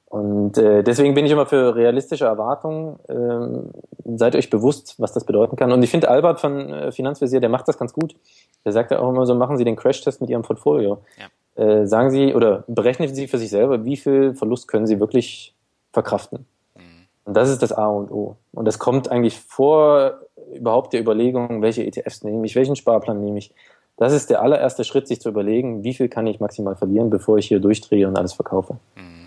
Und 0.06 0.58
äh, 0.58 0.84
deswegen 0.84 1.14
bin 1.14 1.26
ich 1.26 1.32
immer 1.32 1.46
für 1.46 1.76
realistische 1.76 2.26
Erwartungen. 2.26 3.00
Ähm, 3.10 3.72
seid 4.18 4.36
euch 4.36 4.50
bewusst, 4.50 4.96
was 4.98 5.12
das 5.12 5.26
bedeuten 5.26 5.56
kann. 5.56 5.72
Und 5.72 5.84
ich 5.84 5.90
finde, 5.90 6.10
Albert 6.10 6.40
von 6.40 6.72
äh, 6.72 6.92
Finanzvisier, 6.92 7.42
der 7.42 7.50
macht 7.50 7.68
das 7.68 7.78
ganz 7.78 7.92
gut. 7.92 8.16
Der 8.64 8.72
sagt 8.72 8.92
ja 8.92 9.00
auch 9.00 9.10
immer 9.10 9.26
so, 9.26 9.36
machen 9.36 9.58
Sie 9.58 9.66
den 9.66 9.76
Crashtest 9.76 10.22
mit 10.22 10.30
Ihrem 10.30 10.44
Portfolio. 10.44 11.00
Ja 11.20 11.28
äh, 11.56 11.86
sagen 11.86 12.12
Sie 12.12 12.34
oder 12.34 12.64
berechnen 12.68 13.14
Sie 13.14 13.28
für 13.28 13.38
sich 13.38 13.50
selber, 13.50 13.86
wie 13.86 13.98
viel 13.98 14.36
Verlust 14.36 14.68
können 14.68 14.88
Sie 14.88 15.00
wirklich 15.00 15.54
verkraften. 15.92 16.46
Mhm. 16.76 16.82
Und 17.26 17.34
das 17.36 17.50
ist 17.50 17.62
das 17.62 17.72
A 17.72 17.88
und 17.88 18.12
O. 18.12 18.36
Und 18.52 18.66
das 18.66 18.80
kommt 18.80 19.10
eigentlich 19.10 19.40
vor 19.40 20.20
überhaupt 20.54 20.94
der 20.94 21.02
Überlegung, 21.02 21.62
welche 21.62 21.86
ETFs 21.86 22.24
nehme 22.24 22.46
ich, 22.46 22.56
welchen 22.56 22.76
Sparplan 22.76 23.20
nehme 23.20 23.38
ich. 23.38 23.54
Das 23.98 24.12
ist 24.12 24.30
der 24.30 24.42
allererste 24.42 24.84
Schritt, 24.84 25.08
sich 25.08 25.22
zu 25.22 25.30
überlegen, 25.30 25.84
wie 25.84 25.94
viel 25.94 26.10
kann 26.10 26.28
ich 26.28 26.42
maximal 26.42 26.76
verlieren, 26.76 27.10
bevor 27.10 27.38
ich 27.38 27.48
hier 27.48 27.60
durchdrehe 27.60 28.08
und 28.08 28.18
alles 28.18 28.34
verkaufe. 28.34 28.78
Mhm. 28.96 29.25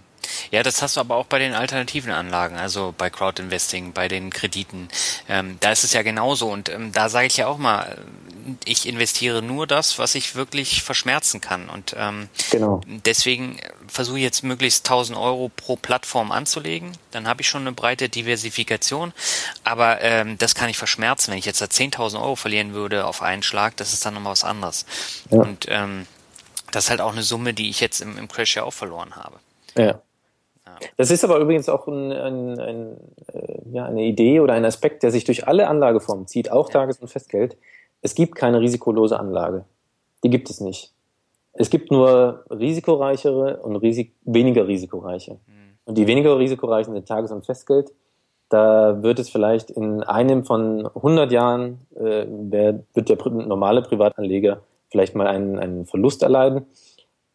Ja, 0.50 0.62
das 0.62 0.82
hast 0.82 0.96
du 0.96 1.00
aber 1.00 1.16
auch 1.16 1.26
bei 1.26 1.38
den 1.38 1.54
alternativen 1.54 2.12
Anlagen, 2.12 2.56
also 2.56 2.94
bei 2.96 3.10
Crowdinvesting, 3.10 3.92
bei 3.92 4.08
den 4.08 4.30
Krediten. 4.30 4.88
Ähm, 5.28 5.58
da 5.60 5.72
ist 5.72 5.84
es 5.84 5.92
ja 5.92 6.02
genauso. 6.02 6.50
Und 6.50 6.68
ähm, 6.68 6.92
da 6.92 7.08
sage 7.08 7.26
ich 7.26 7.36
ja 7.36 7.46
auch 7.46 7.58
mal, 7.58 7.98
ich 8.64 8.86
investiere 8.86 9.42
nur 9.42 9.66
das, 9.66 9.98
was 9.98 10.14
ich 10.14 10.34
wirklich 10.34 10.82
verschmerzen 10.82 11.40
kann. 11.40 11.68
Und 11.68 11.94
ähm, 11.98 12.28
genau. 12.50 12.80
deswegen 12.86 13.58
versuche 13.88 14.18
ich 14.18 14.24
jetzt 14.24 14.42
möglichst 14.42 14.86
1000 14.86 15.18
Euro 15.18 15.50
pro 15.54 15.76
Plattform 15.76 16.32
anzulegen. 16.32 16.92
Dann 17.10 17.28
habe 17.28 17.42
ich 17.42 17.48
schon 17.48 17.62
eine 17.62 17.72
breite 17.72 18.08
Diversifikation. 18.08 19.12
Aber 19.64 20.00
ähm, 20.00 20.38
das 20.38 20.54
kann 20.54 20.70
ich 20.70 20.78
verschmerzen. 20.78 21.30
Wenn 21.30 21.38
ich 21.38 21.46
jetzt 21.46 21.60
da 21.60 21.66
10.000 21.66 22.20
Euro 22.20 22.36
verlieren 22.36 22.72
würde 22.72 23.06
auf 23.06 23.22
einen 23.22 23.42
Schlag, 23.42 23.76
das 23.76 23.92
ist 23.92 24.04
dann 24.06 24.14
nochmal 24.14 24.32
was 24.32 24.44
anderes. 24.44 24.86
Ja. 25.30 25.38
Und 25.40 25.66
ähm, 25.68 26.06
das 26.70 26.84
ist 26.84 26.90
halt 26.90 27.00
auch 27.00 27.12
eine 27.12 27.22
Summe, 27.22 27.54
die 27.54 27.70
ich 27.70 27.80
jetzt 27.80 28.00
im, 28.00 28.18
im 28.18 28.28
Crash 28.28 28.56
ja 28.56 28.64
auch 28.64 28.72
verloren 28.72 29.16
habe. 29.16 29.38
Ja. 29.76 30.00
Das 30.96 31.10
ist 31.10 31.24
aber 31.24 31.38
übrigens 31.38 31.68
auch 31.68 31.86
ein, 31.86 32.12
ein, 32.12 32.60
ein, 32.60 32.96
äh, 33.32 33.58
ja, 33.72 33.84
eine 33.84 34.02
Idee 34.04 34.40
oder 34.40 34.54
ein 34.54 34.64
Aspekt, 34.64 35.02
der 35.02 35.10
sich 35.10 35.24
durch 35.24 35.46
alle 35.46 35.68
Anlageformen 35.68 36.26
zieht, 36.26 36.50
auch 36.50 36.70
Tages- 36.70 36.98
und 36.98 37.08
Festgeld. 37.08 37.56
Es 38.02 38.14
gibt 38.14 38.34
keine 38.34 38.60
risikolose 38.60 39.18
Anlage. 39.18 39.64
Die 40.24 40.30
gibt 40.30 40.50
es 40.50 40.60
nicht. 40.60 40.92
Es 41.52 41.70
gibt 41.70 41.90
nur 41.90 42.44
risikoreichere 42.50 43.58
und 43.58 43.76
risik 43.76 44.12
weniger 44.24 44.68
risikoreiche. 44.68 45.34
Mhm. 45.34 45.78
Und 45.84 45.98
die 45.98 46.06
weniger 46.06 46.38
risikoreichen 46.38 46.94
sind 46.94 47.08
Tages- 47.08 47.32
und 47.32 47.44
Festgeld. 47.44 47.92
Da 48.48 49.02
wird 49.02 49.18
es 49.18 49.28
vielleicht 49.28 49.70
in 49.70 50.02
einem 50.02 50.44
von 50.44 50.86
100 50.86 51.30
Jahren, 51.32 51.80
äh, 51.96 52.26
wird 52.28 53.08
der 53.08 53.18
normale 53.30 53.82
Privatanleger 53.82 54.62
vielleicht 54.90 55.14
mal 55.14 55.26
einen, 55.26 55.58
einen 55.58 55.84
Verlust 55.84 56.22
erleiden. 56.22 56.66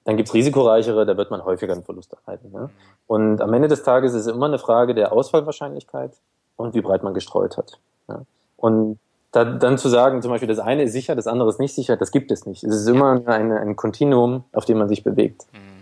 Dann 0.05 0.17
gibt's 0.17 0.33
risikoreichere, 0.33 1.05
da 1.05 1.15
wird 1.15 1.31
man 1.31 1.43
häufiger 1.45 1.73
einen 1.73 1.83
Verlust 1.83 2.13
erhalten. 2.13 2.51
Ne? 2.51 2.69
Und 3.07 3.41
am 3.41 3.53
Ende 3.53 3.67
des 3.67 3.83
Tages 3.83 4.13
ist 4.13 4.25
es 4.25 4.33
immer 4.33 4.47
eine 4.47 4.59
Frage 4.59 4.93
der 4.93 5.13
Ausfallwahrscheinlichkeit 5.13 6.11
und 6.57 6.73
wie 6.73 6.81
breit 6.81 7.03
man 7.03 7.13
gestreut 7.13 7.57
hat. 7.57 7.79
Ja? 8.09 8.21
Und 8.57 8.99
da, 9.31 9.45
dann 9.45 9.77
zu 9.77 9.89
sagen, 9.89 10.21
zum 10.21 10.31
Beispiel, 10.31 10.47
das 10.47 10.59
eine 10.59 10.83
ist 10.83 10.93
sicher, 10.93 11.15
das 11.15 11.27
andere 11.27 11.49
ist 11.49 11.59
nicht 11.59 11.73
sicher, 11.73 11.97
das 11.97 12.11
gibt 12.11 12.31
es 12.31 12.45
nicht. 12.45 12.63
Es 12.63 12.75
ist 12.75 12.87
immer 12.87 13.21
eine, 13.25 13.59
ein 13.59 13.75
Kontinuum, 13.75 14.43
auf 14.51 14.65
dem 14.65 14.77
man 14.77 14.87
sich 14.89 15.03
bewegt. 15.03 15.45
Mhm. 15.51 15.73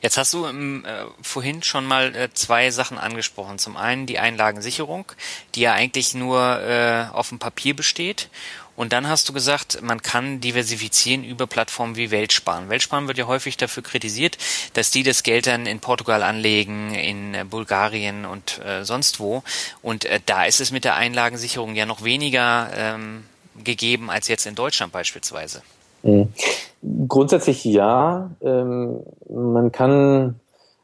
Jetzt 0.00 0.16
hast 0.16 0.32
du 0.32 0.46
ähm, 0.46 0.84
äh, 0.86 1.04
vorhin 1.22 1.62
schon 1.62 1.84
mal 1.84 2.14
äh, 2.14 2.28
zwei 2.32 2.70
Sachen 2.70 2.98
angesprochen. 2.98 3.58
Zum 3.58 3.76
einen 3.76 4.06
die 4.06 4.18
Einlagensicherung, 4.18 5.06
die 5.54 5.60
ja 5.62 5.72
eigentlich 5.72 6.14
nur 6.14 6.60
äh, 6.60 7.06
auf 7.12 7.30
dem 7.30 7.38
Papier 7.38 7.74
besteht 7.74 8.30
und 8.78 8.92
dann 8.92 9.08
hast 9.08 9.28
du 9.28 9.32
gesagt, 9.32 9.82
man 9.82 10.02
kann 10.02 10.40
diversifizieren 10.40 11.24
über 11.24 11.48
Plattformen 11.48 11.96
wie 11.96 12.12
Weltsparen. 12.12 12.68
Weltsparen 12.68 13.08
wird 13.08 13.18
ja 13.18 13.26
häufig 13.26 13.56
dafür 13.56 13.82
kritisiert, 13.82 14.38
dass 14.74 14.92
die 14.92 15.02
das 15.02 15.24
Geld 15.24 15.48
dann 15.48 15.66
in 15.66 15.80
Portugal 15.80 16.22
anlegen, 16.22 16.94
in 16.94 17.34
äh, 17.34 17.44
Bulgarien 17.44 18.24
und 18.24 18.60
äh, 18.64 18.84
sonst 18.84 19.18
wo. 19.18 19.42
Und 19.82 20.04
äh, 20.04 20.20
da 20.24 20.44
ist 20.44 20.60
es 20.60 20.70
mit 20.70 20.84
der 20.84 20.94
Einlagensicherung 20.94 21.74
ja 21.74 21.86
noch 21.86 22.04
weniger 22.04 22.68
ähm, 22.72 23.24
gegeben 23.64 24.10
als 24.10 24.28
jetzt 24.28 24.46
in 24.46 24.54
Deutschland 24.54 24.92
beispielsweise. 24.92 25.62
Mhm. 26.04 26.32
Grundsätzlich 27.08 27.64
ja. 27.64 28.30
Ähm, 28.40 29.00
man 29.28 29.72
kann 29.72 30.38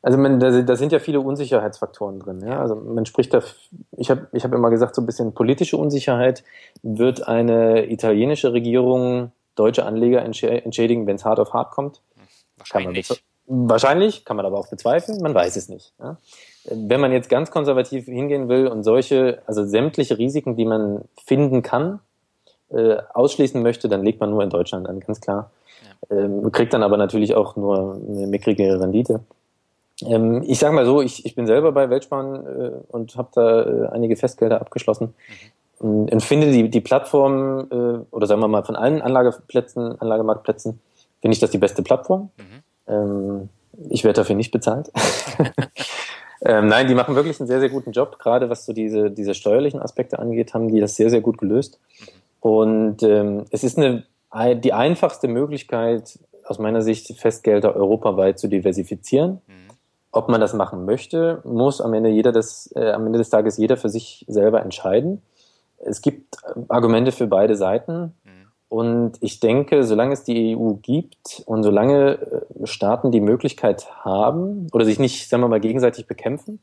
also 0.05 0.19
man, 0.19 0.39
da, 0.39 0.61
da 0.61 0.77
sind 0.77 0.93
ja 0.93 0.99
viele 0.99 1.21
Unsicherheitsfaktoren 1.21 2.21
drin. 2.21 2.43
Ja? 2.47 2.61
Also 2.61 2.75
man 2.75 3.07
spricht 3.07 3.33
da, 3.33 3.43
ich 3.97 4.11
habe 4.11 4.29
ich 4.33 4.45
hab 4.45 4.53
immer 4.53 4.69
gesagt, 4.69 4.95
so 4.95 5.01
ein 5.01 5.07
bisschen 5.07 5.33
politische 5.33 5.79
Unsicherheit. 5.79 6.45
Wird 6.83 7.27
eine 7.27 7.91
italienische 7.91 8.53
Regierung 8.53 9.33
deutsche 9.55 9.87
Anleger 9.87 10.21
entschädigen, 10.21 11.07
wenn 11.07 11.17
es 11.17 11.25
hart 11.25 11.41
auf 11.41 11.55
hart 11.55 11.71
kommt? 11.71 12.03
Wahrscheinlich. 12.59 13.09
Kann 13.09 13.17
man 13.47 13.71
wahrscheinlich, 13.71 14.27
kann 14.27 14.37
man 14.37 14.45
aber 14.45 14.59
auch 14.59 14.69
bezweifeln, 14.69 15.23
man 15.23 15.35
weiß 15.35 15.57
es 15.57 15.71
nicht. 15.71 15.95
Ja? 15.99 16.19
Wenn 16.67 17.01
man 17.01 17.11
jetzt 17.11 17.31
ganz 17.31 17.51
konservativ 17.51 18.05
hingehen 18.05 18.51
will 18.51 18.67
und 18.67 18.83
solche, 18.83 19.43
also 19.47 19.65
sämtliche 19.65 20.19
Risiken, 20.19 20.55
die 20.55 20.67
man 20.67 21.05
finden 21.25 21.63
kann, 21.63 22.01
äh, 22.69 22.97
ausschließen 23.15 23.63
möchte, 23.63 23.89
dann 23.89 24.05
legt 24.05 24.21
man 24.21 24.31
nur 24.31 24.43
in 24.43 24.51
Deutschland 24.51 24.87
an, 24.87 25.01
ganz 25.01 25.23
klar. 25.23 25.51
Ja. 26.11 26.19
Ähm, 26.19 26.53
kriegt 26.53 26.75
dann 26.75 26.83
aber 26.83 26.99
natürlich 26.99 27.35
auch 27.35 27.57
nur 27.57 27.95
eine 28.07 28.27
mickrige 28.27 28.79
Rendite. 28.79 29.21
Ähm, 30.03 30.43
ich 30.47 30.59
sage 30.59 30.75
mal 30.75 30.87
so, 30.87 31.03
ich, 31.03 31.25
ich 31.25 31.35
bin 31.35 31.47
selber 31.47 31.73
bei 31.73 31.91
Weltsparen 31.91 32.47
äh, 32.47 32.71
und 32.89 33.17
habe 33.17 33.29
da 33.35 33.63
äh, 33.63 33.89
einige 33.89 34.17
Festgelder 34.17 34.61
abgeschlossen. 34.61 35.15
Mhm. 35.81 36.09
Und 36.09 36.23
finde 36.23 36.51
die, 36.51 36.71
die 36.71 36.81
Plattform, 36.81 37.67
äh, 37.71 38.15
oder 38.15 38.27
sagen 38.27 38.41
wir 38.41 38.49
mal 38.49 38.65
von 38.65 38.77
allen 38.77 39.03
Anlageplätzen, 39.03 40.01
Anlagemarktplätzen, 40.01 40.81
finde 41.21 41.35
ich 41.35 41.41
das 41.41 41.51
die 41.51 41.59
beste 41.59 41.83
Plattform. 41.83 42.31
Mhm. 42.37 42.63
Ähm, 42.89 43.49
ich 43.91 44.05
werde 44.05 44.21
dafür 44.21 44.37
nicht 44.37 44.51
bezahlt. 44.51 44.91
ähm, 46.45 46.69
nein, 46.69 46.87
die 46.87 46.95
machen 46.95 47.17
wirklich 47.17 47.39
einen 47.41 47.49
sehr, 47.49 47.61
sehr 47.61 47.71
guten 47.71 47.93
Job. 47.93 48.19
Gerade 48.19 48.49
was 48.51 48.67
so 48.67 48.73
diese, 48.73 49.11
diese 49.11 49.35
steuerlichen 49.35 49.81
Aspekte 49.81 50.19
angeht, 50.19 50.55
haben 50.55 50.69
die 50.69 50.81
das 50.81 50.97
sehr, 50.97 51.11
sehr 51.11 51.21
gut 51.21 51.39
gelöst. 51.39 51.79
Mhm. 52.01 52.05
Und 52.41 53.03
ähm, 53.03 53.45
es 53.51 53.65
ist 53.65 53.79
eine 53.79 54.05
die 54.57 54.73
einfachste 54.73 55.29
Möglichkeit, 55.29 56.19
aus 56.45 56.59
meiner 56.59 56.83
Sicht, 56.83 57.19
Festgelder 57.19 57.77
europaweit 57.77 58.39
zu 58.39 58.49
diversifizieren. 58.49 59.41
Mhm. 59.47 59.65
Ob 60.15 60.29
man 60.29 60.41
das 60.41 60.55
machen 60.55 60.85
möchte, 60.85 61.41
muss 61.43 61.81
am 61.81 61.93
Ende 61.93 62.09
jeder 62.09 62.31
das, 62.31 62.71
äh, 62.77 62.93
am 62.93 63.05
Ende 63.05 63.19
des 63.19 63.31
Tages 63.31 63.57
jeder 63.57 63.77
für 63.77 63.89
sich 63.89 64.25
selber 64.29 64.63
entscheiden. 64.63 65.23
Es 65.79 66.03
gibt 66.03 66.37
Argumente 66.69 67.11
für 67.11 67.27
beide 67.27 67.57
Seiten. 67.57 68.15
Mhm. 68.23 68.31
Und 68.69 69.13
ich 69.21 69.41
denke, 69.41 69.83
solange 69.83 70.13
es 70.13 70.23
die 70.23 70.57
EU 70.57 70.75
gibt 70.75 71.43
und 71.47 71.65
solange 71.65 72.13
äh, 72.13 72.67
Staaten 72.67 73.11
die 73.11 73.21
Möglichkeit 73.21 73.89
haben 74.05 74.69
oder 74.73 74.85
sich 74.85 75.01
nicht, 75.01 75.29
sagen 75.29 75.43
wir 75.43 75.49
mal, 75.49 75.59
gegenseitig 75.59 76.07
bekämpfen, 76.07 76.61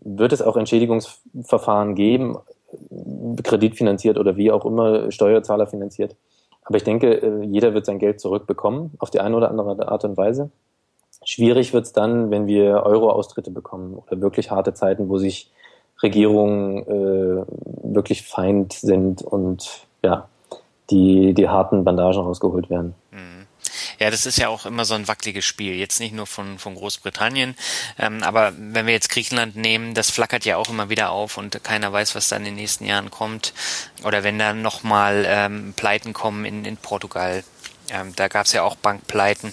wird 0.00 0.34
es 0.34 0.42
auch 0.42 0.58
Entschädigungsverfahren 0.58 1.94
geben, 1.94 2.36
kreditfinanziert 3.44 4.18
oder 4.18 4.36
wie 4.36 4.52
auch 4.52 4.66
immer, 4.66 5.10
Steuerzahler 5.10 5.66
finanziert. 5.66 6.16
Aber 6.64 6.76
ich 6.76 6.84
denke, 6.84 7.14
äh, 7.14 7.44
jeder 7.46 7.72
wird 7.72 7.86
sein 7.86 7.98
Geld 7.98 8.20
zurückbekommen, 8.20 8.90
auf 8.98 9.08
die 9.08 9.20
eine 9.20 9.34
oder 9.34 9.50
andere 9.50 9.88
Art 9.88 10.04
und 10.04 10.18
Weise. 10.18 10.50
Schwierig 11.24 11.72
wird 11.72 11.84
es 11.84 11.92
dann, 11.92 12.30
wenn 12.30 12.46
wir 12.46 12.84
Euro-Austritte 12.84 13.50
bekommen 13.50 13.94
oder 13.94 14.20
wirklich 14.20 14.50
harte 14.50 14.74
Zeiten, 14.74 15.08
wo 15.08 15.18
sich 15.18 15.50
Regierungen 16.02 16.78
äh, 16.86 17.44
wirklich 17.94 18.22
Feind 18.22 18.72
sind 18.72 19.22
und 19.22 19.86
ja, 20.02 20.28
die, 20.90 21.34
die 21.34 21.48
harten 21.48 21.84
Bandagen 21.84 22.20
rausgeholt 22.20 22.70
werden. 22.70 22.94
Mhm. 23.10 23.46
Ja, 23.98 24.10
das 24.10 24.26
ist 24.26 24.38
ja 24.38 24.48
auch 24.48 24.64
immer 24.64 24.84
so 24.84 24.94
ein 24.94 25.08
wackeliges 25.08 25.44
Spiel. 25.44 25.74
Jetzt 25.74 25.98
nicht 25.98 26.14
nur 26.14 26.26
von, 26.26 26.58
von 26.58 26.76
Großbritannien, 26.76 27.56
ähm, 27.98 28.22
aber 28.22 28.52
wenn 28.56 28.86
wir 28.86 28.92
jetzt 28.92 29.10
Griechenland 29.10 29.56
nehmen, 29.56 29.94
das 29.94 30.10
flackert 30.10 30.44
ja 30.44 30.56
auch 30.56 30.68
immer 30.68 30.88
wieder 30.88 31.10
auf 31.10 31.36
und 31.36 31.62
keiner 31.64 31.92
weiß, 31.92 32.14
was 32.14 32.28
da 32.28 32.36
in 32.36 32.44
den 32.44 32.54
nächsten 32.54 32.84
Jahren 32.84 33.10
kommt. 33.10 33.52
Oder 34.04 34.22
wenn 34.22 34.38
dann 34.38 34.62
nochmal 34.62 35.24
ähm, 35.26 35.74
Pleiten 35.76 36.12
kommen 36.12 36.44
in, 36.44 36.64
in 36.64 36.76
Portugal. 36.76 37.42
Ähm, 37.90 38.12
da 38.14 38.28
gab 38.28 38.46
es 38.46 38.52
ja 38.52 38.62
auch 38.62 38.76
Bankpleiten. 38.76 39.52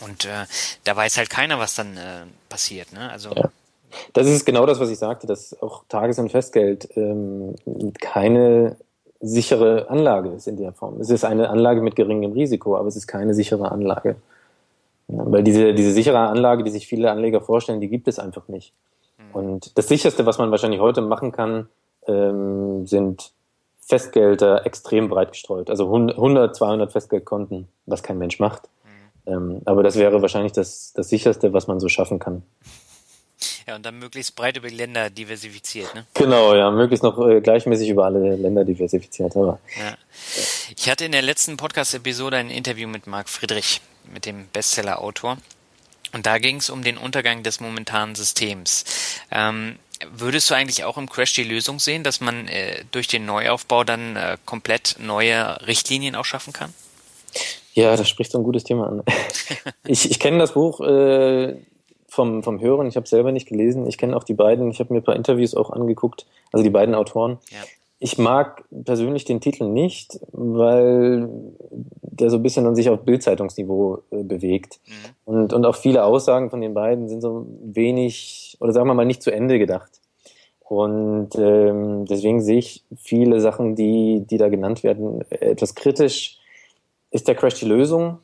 Und 0.00 0.24
äh, 0.24 0.46
da 0.84 0.96
weiß 0.96 1.18
halt 1.18 1.30
keiner, 1.30 1.58
was 1.58 1.74
dann 1.74 1.96
äh, 1.96 2.26
passiert. 2.48 2.92
Ne? 2.92 3.10
Also 3.10 3.30
ja. 3.30 3.50
Das 4.12 4.26
ist 4.26 4.44
genau 4.44 4.66
das, 4.66 4.80
was 4.80 4.90
ich 4.90 4.98
sagte, 4.98 5.26
dass 5.26 5.60
auch 5.62 5.84
Tages- 5.88 6.18
und 6.18 6.30
Festgeld 6.30 6.88
ähm, 6.96 7.54
keine 8.00 8.76
sichere 9.20 9.88
Anlage 9.88 10.30
ist 10.30 10.46
in 10.46 10.56
der 10.56 10.72
Form. 10.72 11.00
Es 11.00 11.10
ist 11.10 11.24
eine 11.24 11.48
Anlage 11.48 11.80
mit 11.80 11.96
geringem 11.96 12.32
Risiko, 12.32 12.76
aber 12.76 12.88
es 12.88 12.96
ist 12.96 13.06
keine 13.06 13.34
sichere 13.34 13.70
Anlage. 13.70 14.16
Ja, 15.08 15.22
weil 15.26 15.42
diese, 15.42 15.74
diese 15.74 15.92
sichere 15.92 16.18
Anlage, 16.18 16.64
die 16.64 16.70
sich 16.70 16.86
viele 16.86 17.10
Anleger 17.10 17.40
vorstellen, 17.40 17.80
die 17.80 17.88
gibt 17.88 18.08
es 18.08 18.18
einfach 18.18 18.48
nicht. 18.48 18.72
Mhm. 19.18 19.34
Und 19.34 19.78
das 19.78 19.88
sicherste, 19.88 20.26
was 20.26 20.38
man 20.38 20.50
wahrscheinlich 20.50 20.80
heute 20.80 21.00
machen 21.00 21.32
kann, 21.32 21.68
ähm, 22.06 22.86
sind 22.86 23.32
Festgelder 23.80 24.64
extrem 24.66 25.08
breit 25.08 25.32
gestreut. 25.32 25.68
Also 25.68 25.84
100, 25.86 26.56
200 26.56 26.92
Festgeldkonten, 26.92 27.68
was 27.86 28.02
kein 28.02 28.18
Mensch 28.18 28.40
macht. 28.40 28.62
Ähm, 29.26 29.62
aber 29.64 29.82
das 29.82 29.96
wäre 29.96 30.20
wahrscheinlich 30.22 30.52
das, 30.52 30.92
das 30.94 31.08
sicherste, 31.08 31.52
was 31.52 31.66
man 31.66 31.80
so 31.80 31.88
schaffen 31.88 32.18
kann. 32.18 32.42
Ja, 33.66 33.76
und 33.76 33.84
dann 33.86 33.98
möglichst 33.98 34.36
breit 34.36 34.56
über 34.58 34.68
die 34.68 34.76
Länder 34.76 35.08
diversifiziert, 35.08 35.94
ne? 35.94 36.06
Genau, 36.14 36.54
ja, 36.54 36.70
möglichst 36.70 37.02
noch 37.02 37.18
äh, 37.26 37.40
gleichmäßig 37.40 37.88
über 37.88 38.04
alle 38.04 38.36
Länder 38.36 38.64
diversifiziert. 38.64 39.34
Aber, 39.36 39.58
ja. 39.78 39.96
Ich 40.76 40.90
hatte 40.90 41.06
in 41.06 41.12
der 41.12 41.22
letzten 41.22 41.56
Podcast-Episode 41.56 42.36
ein 42.36 42.50
Interview 42.50 42.88
mit 42.88 43.06
Marc 43.06 43.28
Friedrich, 43.28 43.80
mit 44.12 44.26
dem 44.26 44.46
Bestseller-Autor. 44.48 45.38
Und 46.12 46.26
da 46.26 46.38
ging 46.38 46.56
es 46.56 46.70
um 46.70 46.84
den 46.84 46.98
Untergang 46.98 47.42
des 47.42 47.60
momentanen 47.60 48.14
Systems. 48.14 48.84
Ähm, 49.30 49.78
würdest 50.12 50.50
du 50.50 50.54
eigentlich 50.54 50.84
auch 50.84 50.98
im 50.98 51.08
Crash 51.08 51.32
die 51.32 51.44
Lösung 51.44 51.80
sehen, 51.80 52.04
dass 52.04 52.20
man 52.20 52.46
äh, 52.48 52.84
durch 52.92 53.08
den 53.08 53.24
Neuaufbau 53.24 53.84
dann 53.84 54.16
äh, 54.16 54.36
komplett 54.44 54.96
neue 54.98 55.66
Richtlinien 55.66 56.14
auch 56.14 56.24
schaffen 56.24 56.52
kann? 56.52 56.72
Ja, 57.74 57.96
das 57.96 58.08
spricht 58.08 58.32
so 58.32 58.38
ein 58.38 58.44
gutes 58.44 58.64
Thema 58.64 58.86
an. 58.86 59.02
ich 59.86 60.10
ich 60.10 60.18
kenne 60.18 60.38
das 60.38 60.52
Buch 60.52 60.80
äh, 60.80 61.56
vom, 62.08 62.42
vom 62.42 62.60
Hören. 62.60 62.86
Ich 62.86 62.96
habe 62.96 63.06
selber 63.06 63.32
nicht 63.32 63.48
gelesen. 63.48 63.86
Ich 63.86 63.98
kenne 63.98 64.16
auch 64.16 64.24
die 64.24 64.34
beiden. 64.34 64.70
Ich 64.70 64.80
habe 64.80 64.92
mir 64.92 65.00
ein 65.00 65.04
paar 65.04 65.16
Interviews 65.16 65.54
auch 65.54 65.70
angeguckt. 65.70 66.26
Also 66.52 66.62
die 66.62 66.70
beiden 66.70 66.94
Autoren. 66.94 67.38
Ja. 67.50 67.58
Ich 67.98 68.18
mag 68.18 68.64
persönlich 68.84 69.24
den 69.24 69.40
Titel 69.40 69.64
nicht, 69.64 70.20
weil 70.32 71.28
der 72.02 72.30
so 72.30 72.36
ein 72.36 72.42
bisschen 72.42 72.66
an 72.66 72.76
sich 72.76 72.88
auf 72.90 73.00
Bildzeitungsniveau 73.00 74.02
äh, 74.10 74.22
bewegt. 74.22 74.78
Mhm. 74.86 75.34
Und, 75.34 75.52
und 75.52 75.66
auch 75.66 75.76
viele 75.76 76.04
Aussagen 76.04 76.50
von 76.50 76.60
den 76.60 76.74
beiden 76.74 77.08
sind 77.08 77.20
so 77.20 77.46
wenig, 77.62 78.56
oder 78.60 78.72
sagen 78.72 78.86
wir 78.86 78.94
mal, 78.94 79.04
nicht 79.04 79.22
zu 79.22 79.32
Ende 79.32 79.58
gedacht. 79.58 79.90
Und 80.60 81.30
ähm, 81.36 82.04
deswegen 82.06 82.40
sehe 82.40 82.58
ich 82.58 82.84
viele 82.96 83.40
Sachen, 83.40 83.74
die, 83.74 84.24
die 84.28 84.38
da 84.38 84.48
genannt 84.48 84.82
werden, 84.82 85.22
etwas 85.30 85.74
kritisch. 85.74 86.38
Ist 87.14 87.28
der 87.28 87.34
Crash 87.34 87.54
die 87.54 87.64
Lösung? 87.66 88.18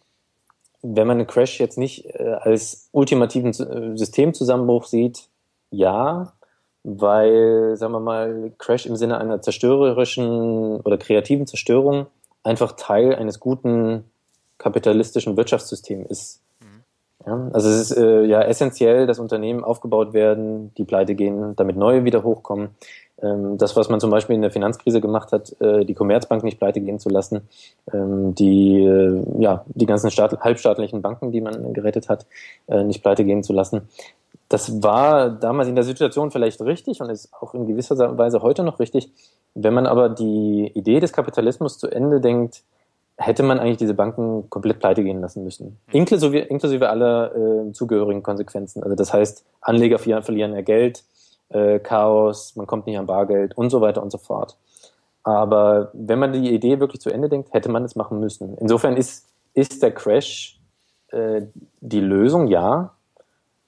wenn 0.82 1.06
man 1.06 1.18
einen 1.18 1.26
Crash 1.26 1.60
jetzt 1.60 1.78
nicht 1.78 2.06
äh, 2.06 2.36
als 2.40 2.88
ultimativen 2.92 3.50
äh, 3.50 3.96
Systemzusammenbruch 3.96 4.86
sieht, 4.86 5.28
ja, 5.70 6.32
weil, 6.82 7.76
sagen 7.76 7.92
wir 7.92 8.00
mal, 8.00 8.52
Crash 8.58 8.86
im 8.86 8.96
Sinne 8.96 9.18
einer 9.18 9.42
zerstörerischen 9.42 10.80
oder 10.80 10.96
kreativen 10.96 11.46
Zerstörung 11.46 12.06
einfach 12.42 12.72
Teil 12.72 13.14
eines 13.14 13.38
guten 13.38 14.04
kapitalistischen 14.56 15.36
Wirtschaftssystems 15.36 16.08
ist. 16.08 16.40
Mhm. 16.60 17.26
Ja, 17.26 17.50
also 17.52 17.68
es 17.68 17.90
ist 17.90 17.98
äh, 17.98 18.24
ja 18.24 18.40
essentiell, 18.40 19.06
dass 19.06 19.18
Unternehmen 19.18 19.62
aufgebaut 19.62 20.14
werden, 20.14 20.72
die 20.76 20.84
pleite 20.84 21.14
gehen, 21.14 21.54
damit 21.56 21.76
neue 21.76 22.04
wieder 22.04 22.22
hochkommen. 22.22 22.70
Ähm, 23.22 23.58
das, 23.58 23.76
was 23.76 23.88
man 23.88 24.00
zum 24.00 24.10
Beispiel 24.10 24.34
in 24.36 24.42
der 24.42 24.50
Finanzkrise 24.50 25.00
gemacht 25.00 25.32
hat, 25.32 25.54
äh, 25.60 25.84
die 25.84 25.94
Commerzbank 25.94 26.42
nicht 26.42 26.58
pleite 26.58 26.80
gehen 26.80 26.98
zu 26.98 27.08
lassen, 27.08 27.42
ähm, 27.92 28.34
die, 28.34 28.82
äh, 28.84 29.22
ja, 29.38 29.64
die 29.68 29.86
ganzen 29.86 30.10
Staat, 30.10 30.40
halbstaatlichen 30.40 31.02
Banken, 31.02 31.32
die 31.32 31.40
man 31.40 31.72
gerettet 31.72 32.08
hat, 32.08 32.26
äh, 32.68 32.82
nicht 32.84 33.02
pleite 33.02 33.24
gehen 33.24 33.42
zu 33.42 33.52
lassen. 33.52 33.88
Das 34.48 34.82
war 34.82 35.30
damals 35.30 35.68
in 35.68 35.76
der 35.76 35.84
Situation 35.84 36.30
vielleicht 36.30 36.60
richtig 36.60 37.00
und 37.00 37.08
ist 37.10 37.32
auch 37.32 37.54
in 37.54 37.66
gewisser 37.66 38.18
Weise 38.18 38.42
heute 38.42 38.64
noch 38.64 38.80
richtig. 38.80 39.10
Wenn 39.54 39.74
man 39.74 39.86
aber 39.86 40.08
die 40.08 40.72
Idee 40.74 40.98
des 41.00 41.12
Kapitalismus 41.12 41.78
zu 41.78 41.88
Ende 41.88 42.20
denkt, 42.20 42.62
hätte 43.16 43.42
man 43.42 43.60
eigentlich 43.60 43.76
diese 43.76 43.94
Banken 43.94 44.48
komplett 44.48 44.80
pleite 44.80 45.04
gehen 45.04 45.20
lassen 45.20 45.44
müssen. 45.44 45.78
Inklusive, 45.92 46.38
inklusive 46.38 46.88
aller 46.88 47.34
äh, 47.36 47.72
zugehörigen 47.72 48.22
Konsequenzen. 48.22 48.82
Also 48.82 48.96
das 48.96 49.12
heißt, 49.12 49.44
Anleger 49.60 49.98
verlieren 49.98 50.54
ihr 50.54 50.62
Geld, 50.62 51.04
äh, 51.50 51.78
Chaos, 51.78 52.56
man 52.56 52.66
kommt 52.66 52.86
nicht 52.86 52.98
an 52.98 53.06
Bargeld 53.06 53.56
und 53.56 53.70
so 53.70 53.80
weiter 53.80 54.02
und 54.02 54.10
so 54.10 54.18
fort. 54.18 54.56
Aber 55.22 55.90
wenn 55.92 56.18
man 56.18 56.32
die 56.32 56.54
Idee 56.54 56.80
wirklich 56.80 57.00
zu 57.00 57.10
Ende 57.10 57.28
denkt, 57.28 57.52
hätte 57.52 57.70
man 57.70 57.84
es 57.84 57.94
machen 57.94 58.20
müssen. 58.20 58.56
Insofern 58.58 58.96
ist, 58.96 59.28
ist 59.52 59.82
der 59.82 59.92
Crash 59.92 60.58
äh, 61.08 61.42
die 61.80 62.00
Lösung, 62.00 62.46
ja. 62.46 62.94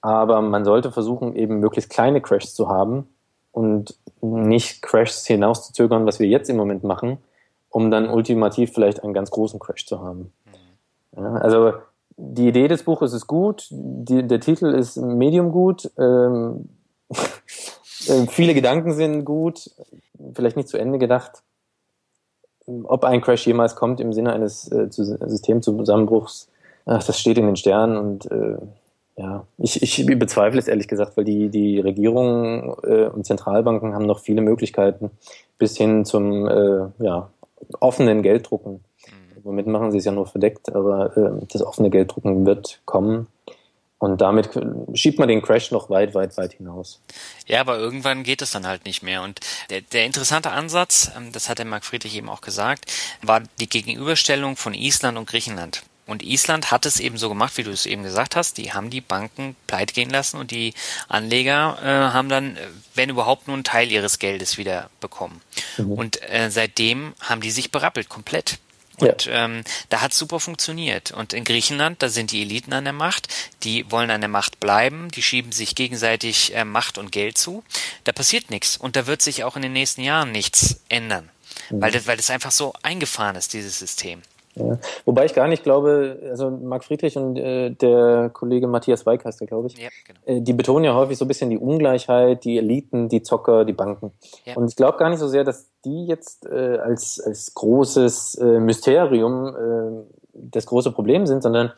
Aber 0.00 0.40
man 0.40 0.64
sollte 0.64 0.90
versuchen, 0.90 1.36
eben 1.36 1.60
möglichst 1.60 1.90
kleine 1.90 2.20
Crashs 2.20 2.54
zu 2.54 2.68
haben 2.68 3.06
und 3.52 3.96
nicht 4.20 4.82
Crashs 4.82 5.26
hinauszuzögern, 5.26 6.06
was 6.06 6.18
wir 6.18 6.26
jetzt 6.26 6.48
im 6.48 6.56
Moment 6.56 6.84
machen, 6.84 7.18
um 7.68 7.90
dann 7.90 8.08
ultimativ 8.08 8.72
vielleicht 8.72 9.04
einen 9.04 9.12
ganz 9.12 9.30
großen 9.30 9.60
Crash 9.60 9.86
zu 9.86 10.00
haben. 10.00 10.32
Ja, 11.16 11.34
also 11.34 11.74
die 12.16 12.48
Idee 12.48 12.68
des 12.68 12.82
Buches 12.82 13.12
ist 13.12 13.26
gut, 13.26 13.68
die, 13.70 14.26
der 14.26 14.40
Titel 14.40 14.66
ist 14.66 14.96
medium 14.96 15.52
gut. 15.52 15.90
Ähm, 15.98 16.68
Äh, 16.70 16.81
viele 18.28 18.54
Gedanken 18.54 18.94
sind 18.94 19.24
gut, 19.24 19.70
vielleicht 20.34 20.56
nicht 20.56 20.68
zu 20.68 20.78
Ende 20.78 20.98
gedacht. 20.98 21.42
Ob 22.66 23.04
ein 23.04 23.20
Crash 23.20 23.46
jemals 23.46 23.74
kommt 23.74 24.00
im 24.00 24.12
Sinne 24.12 24.32
eines 24.32 24.70
äh, 24.70 24.86
Systemzusammenbruchs, 24.90 26.48
ach, 26.86 27.02
das 27.02 27.18
steht 27.18 27.38
in 27.38 27.46
den 27.46 27.56
Sternen 27.56 27.96
und 27.96 28.30
äh, 28.30 28.58
ja, 29.16 29.46
ich, 29.58 29.82
ich 29.82 30.06
bezweifle 30.18 30.58
es 30.58 30.68
ehrlich 30.68 30.88
gesagt, 30.88 31.16
weil 31.16 31.24
die, 31.24 31.50
die 31.50 31.80
Regierungen 31.80 32.74
äh, 32.82 33.06
und 33.06 33.26
Zentralbanken 33.26 33.94
haben 33.94 34.06
noch 34.06 34.20
viele 34.20 34.40
Möglichkeiten 34.40 35.10
bis 35.58 35.76
hin 35.76 36.04
zum 36.04 36.46
äh, 36.48 36.86
ja, 36.98 37.28
offenen 37.80 38.22
Gelddrucken. 38.22 38.72
Mhm. 39.06 39.44
Womit 39.44 39.66
machen 39.66 39.92
sie 39.92 39.98
es 39.98 40.04
ja 40.04 40.12
nur 40.12 40.26
verdeckt, 40.26 40.74
aber 40.74 41.16
äh, 41.16 41.46
das 41.52 41.62
offene 41.62 41.90
Gelddrucken 41.90 42.46
wird 42.46 42.80
kommen. 42.84 43.26
Und 44.02 44.20
damit 44.20 44.50
schiebt 44.94 45.20
man 45.20 45.28
den 45.28 45.42
Crash 45.42 45.70
noch 45.70 45.88
weit, 45.88 46.12
weit, 46.12 46.36
weit 46.36 46.54
hinaus. 46.54 47.00
Ja, 47.46 47.60
aber 47.60 47.78
irgendwann 47.78 48.24
geht 48.24 48.42
es 48.42 48.50
dann 48.50 48.66
halt 48.66 48.84
nicht 48.84 49.04
mehr. 49.04 49.22
Und 49.22 49.38
der, 49.70 49.80
der 49.80 50.06
interessante 50.06 50.50
Ansatz, 50.50 51.12
ähm, 51.16 51.30
das 51.30 51.48
hat 51.48 51.58
der 51.58 51.66
Marc 51.66 51.84
Friedrich 51.84 52.16
eben 52.16 52.28
auch 52.28 52.40
gesagt, 52.40 52.90
war 53.22 53.44
die 53.60 53.68
Gegenüberstellung 53.68 54.56
von 54.56 54.74
Island 54.74 55.18
und 55.18 55.28
Griechenland. 55.28 55.84
Und 56.04 56.24
Island 56.24 56.72
hat 56.72 56.84
es 56.84 56.98
eben 56.98 57.16
so 57.16 57.28
gemacht, 57.28 57.56
wie 57.58 57.62
du 57.62 57.70
es 57.70 57.86
eben 57.86 58.02
gesagt 58.02 58.34
hast. 58.34 58.58
Die 58.58 58.72
haben 58.72 58.90
die 58.90 59.00
Banken 59.00 59.54
pleite 59.68 59.94
gehen 59.94 60.10
lassen 60.10 60.36
und 60.36 60.50
die 60.50 60.74
Anleger 61.06 61.78
äh, 61.80 62.12
haben 62.12 62.28
dann, 62.28 62.56
äh, 62.56 62.66
wenn 62.96 63.08
überhaupt, 63.08 63.46
nur 63.46 63.54
einen 63.54 63.62
Teil 63.62 63.92
ihres 63.92 64.18
Geldes 64.18 64.58
wieder 64.58 64.90
bekommen. 65.00 65.40
Mhm. 65.76 65.92
Und 65.92 66.28
äh, 66.28 66.50
seitdem 66.50 67.14
haben 67.20 67.40
die 67.40 67.52
sich 67.52 67.70
berappelt, 67.70 68.08
komplett. 68.08 68.58
Und 68.98 69.26
ja. 69.26 69.44
ähm, 69.44 69.64
da 69.88 70.00
hat 70.00 70.12
super 70.12 70.38
funktioniert. 70.38 71.12
Und 71.12 71.32
in 71.32 71.44
Griechenland, 71.44 72.02
da 72.02 72.08
sind 72.08 72.30
die 72.30 72.42
Eliten 72.42 72.72
an 72.72 72.84
der 72.84 72.92
Macht, 72.92 73.28
die 73.62 73.90
wollen 73.90 74.10
an 74.10 74.20
der 74.20 74.28
Macht 74.28 74.60
bleiben, 74.60 75.10
die 75.10 75.22
schieben 75.22 75.52
sich 75.52 75.74
gegenseitig 75.74 76.54
äh, 76.54 76.64
Macht 76.64 76.98
und 76.98 77.10
Geld 77.10 77.38
zu. 77.38 77.64
Da 78.04 78.12
passiert 78.12 78.50
nichts. 78.50 78.76
Und 78.76 78.96
da 78.96 79.06
wird 79.06 79.22
sich 79.22 79.44
auch 79.44 79.56
in 79.56 79.62
den 79.62 79.72
nächsten 79.72 80.02
Jahren 80.02 80.30
nichts 80.32 80.80
ändern. 80.88 81.30
Mhm. 81.70 81.80
Weil, 81.80 81.90
das, 81.92 82.06
weil 82.06 82.16
das 82.16 82.30
einfach 82.30 82.52
so 82.52 82.74
eingefahren 82.82 83.36
ist, 83.36 83.52
dieses 83.52 83.78
System. 83.78 84.22
Ja. 84.54 84.78
Wobei 85.06 85.24
ich 85.24 85.34
gar 85.34 85.48
nicht 85.48 85.62
glaube, 85.62 86.18
also 86.28 86.50
Marc 86.50 86.84
Friedrich 86.84 87.16
und 87.16 87.36
äh, 87.38 87.70
der 87.70 88.30
Kollege 88.30 88.66
Matthias 88.66 89.06
Weik 89.06 89.24
heißt 89.24 89.40
der, 89.40 89.46
glaube 89.46 89.68
ich, 89.68 89.78
ja, 89.78 89.88
genau. 90.06 90.20
äh, 90.26 90.42
die 90.42 90.52
betonen 90.52 90.84
ja 90.84 90.94
häufig 90.94 91.16
so 91.16 91.24
ein 91.24 91.28
bisschen 91.28 91.48
die 91.50 91.58
Ungleichheit, 91.58 92.44
die 92.44 92.58
Eliten, 92.58 93.08
die 93.08 93.22
Zocker, 93.22 93.64
die 93.64 93.72
Banken. 93.72 94.12
Ja. 94.44 94.56
Und 94.56 94.68
ich 94.68 94.76
glaube 94.76 94.98
gar 94.98 95.08
nicht 95.08 95.20
so 95.20 95.28
sehr, 95.28 95.44
dass 95.44 95.70
die 95.84 96.06
jetzt 96.06 96.46
äh, 96.46 96.78
als, 96.78 97.18
als 97.20 97.54
großes 97.54 98.34
äh, 98.36 98.60
Mysterium 98.60 99.56
äh, 99.56 100.14
das 100.34 100.66
große 100.66 100.92
Problem 100.92 101.26
sind, 101.26 101.42
sondern 101.42 101.72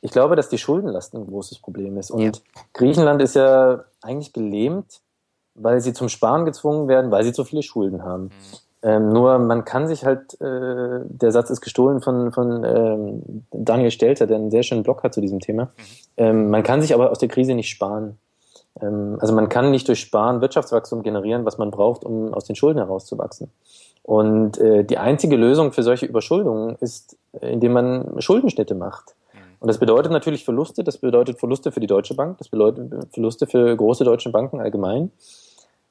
ich 0.00 0.10
glaube, 0.10 0.36
dass 0.36 0.48
die 0.48 0.58
Schuldenlast 0.58 1.14
ein 1.14 1.26
großes 1.26 1.58
Problem 1.58 1.98
ist. 1.98 2.10
Und. 2.10 2.42
Griechenland 2.72 3.20
ist 3.20 3.34
ja 3.34 3.84
eigentlich 4.00 4.32
gelähmt, 4.32 5.00
weil 5.54 5.80
sie 5.80 5.92
zum 5.92 6.08
Sparen 6.08 6.44
gezwungen 6.44 6.88
werden, 6.88 7.10
weil 7.10 7.24
sie 7.24 7.32
zu 7.32 7.44
viele 7.44 7.62
Schulden 7.62 8.04
haben. 8.04 8.24
Mhm. 8.24 8.30
Ähm, 8.82 9.08
nur 9.12 9.38
man 9.38 9.64
kann 9.64 9.88
sich 9.88 10.04
halt, 10.04 10.40
äh, 10.40 11.00
der 11.04 11.32
Satz 11.32 11.50
ist 11.50 11.60
gestohlen 11.60 12.00
von, 12.00 12.32
von 12.32 12.64
ähm, 12.64 13.44
Daniel 13.50 13.90
Stelter, 13.90 14.26
der 14.26 14.36
einen 14.36 14.50
sehr 14.50 14.62
schönen 14.62 14.84
Blog 14.84 15.02
hat 15.02 15.14
zu 15.14 15.20
diesem 15.20 15.40
Thema. 15.40 15.64
Mhm. 15.64 15.68
Ähm, 16.16 16.50
man 16.50 16.62
kann 16.62 16.80
sich 16.80 16.94
aber 16.94 17.10
aus 17.10 17.18
der 17.18 17.28
Krise 17.28 17.54
nicht 17.54 17.70
sparen. 17.70 18.18
Ähm, 18.80 19.16
also 19.20 19.34
man 19.34 19.48
kann 19.48 19.70
nicht 19.70 19.88
durch 19.88 20.00
Sparen 20.00 20.40
Wirtschaftswachstum 20.40 21.02
generieren, 21.02 21.44
was 21.44 21.58
man 21.58 21.70
braucht, 21.70 22.04
um 22.04 22.32
aus 22.32 22.44
den 22.44 22.56
Schulden 22.56 22.78
herauszuwachsen. 22.78 23.50
Und 24.02 24.58
äh, 24.58 24.84
die 24.84 24.98
einzige 24.98 25.36
Lösung 25.36 25.72
für 25.72 25.82
solche 25.82 26.06
Überschuldungen 26.06 26.76
ist, 26.80 27.16
äh, 27.40 27.52
indem 27.52 27.72
man 27.72 28.20
Schuldenschnitte 28.20 28.74
macht. 28.74 29.16
Mhm. 29.32 29.38
Und 29.60 29.68
das 29.68 29.78
bedeutet 29.78 30.12
natürlich 30.12 30.44
Verluste, 30.44 30.84
das 30.84 30.98
bedeutet 30.98 31.38
Verluste 31.40 31.72
für 31.72 31.80
die 31.80 31.86
Deutsche 31.86 32.14
Bank, 32.14 32.38
das 32.38 32.48
bedeutet 32.48 32.92
Verluste 33.12 33.46
für 33.46 33.76
große 33.76 34.04
deutsche 34.04 34.30
Banken 34.30 34.60
allgemein. 34.60 35.10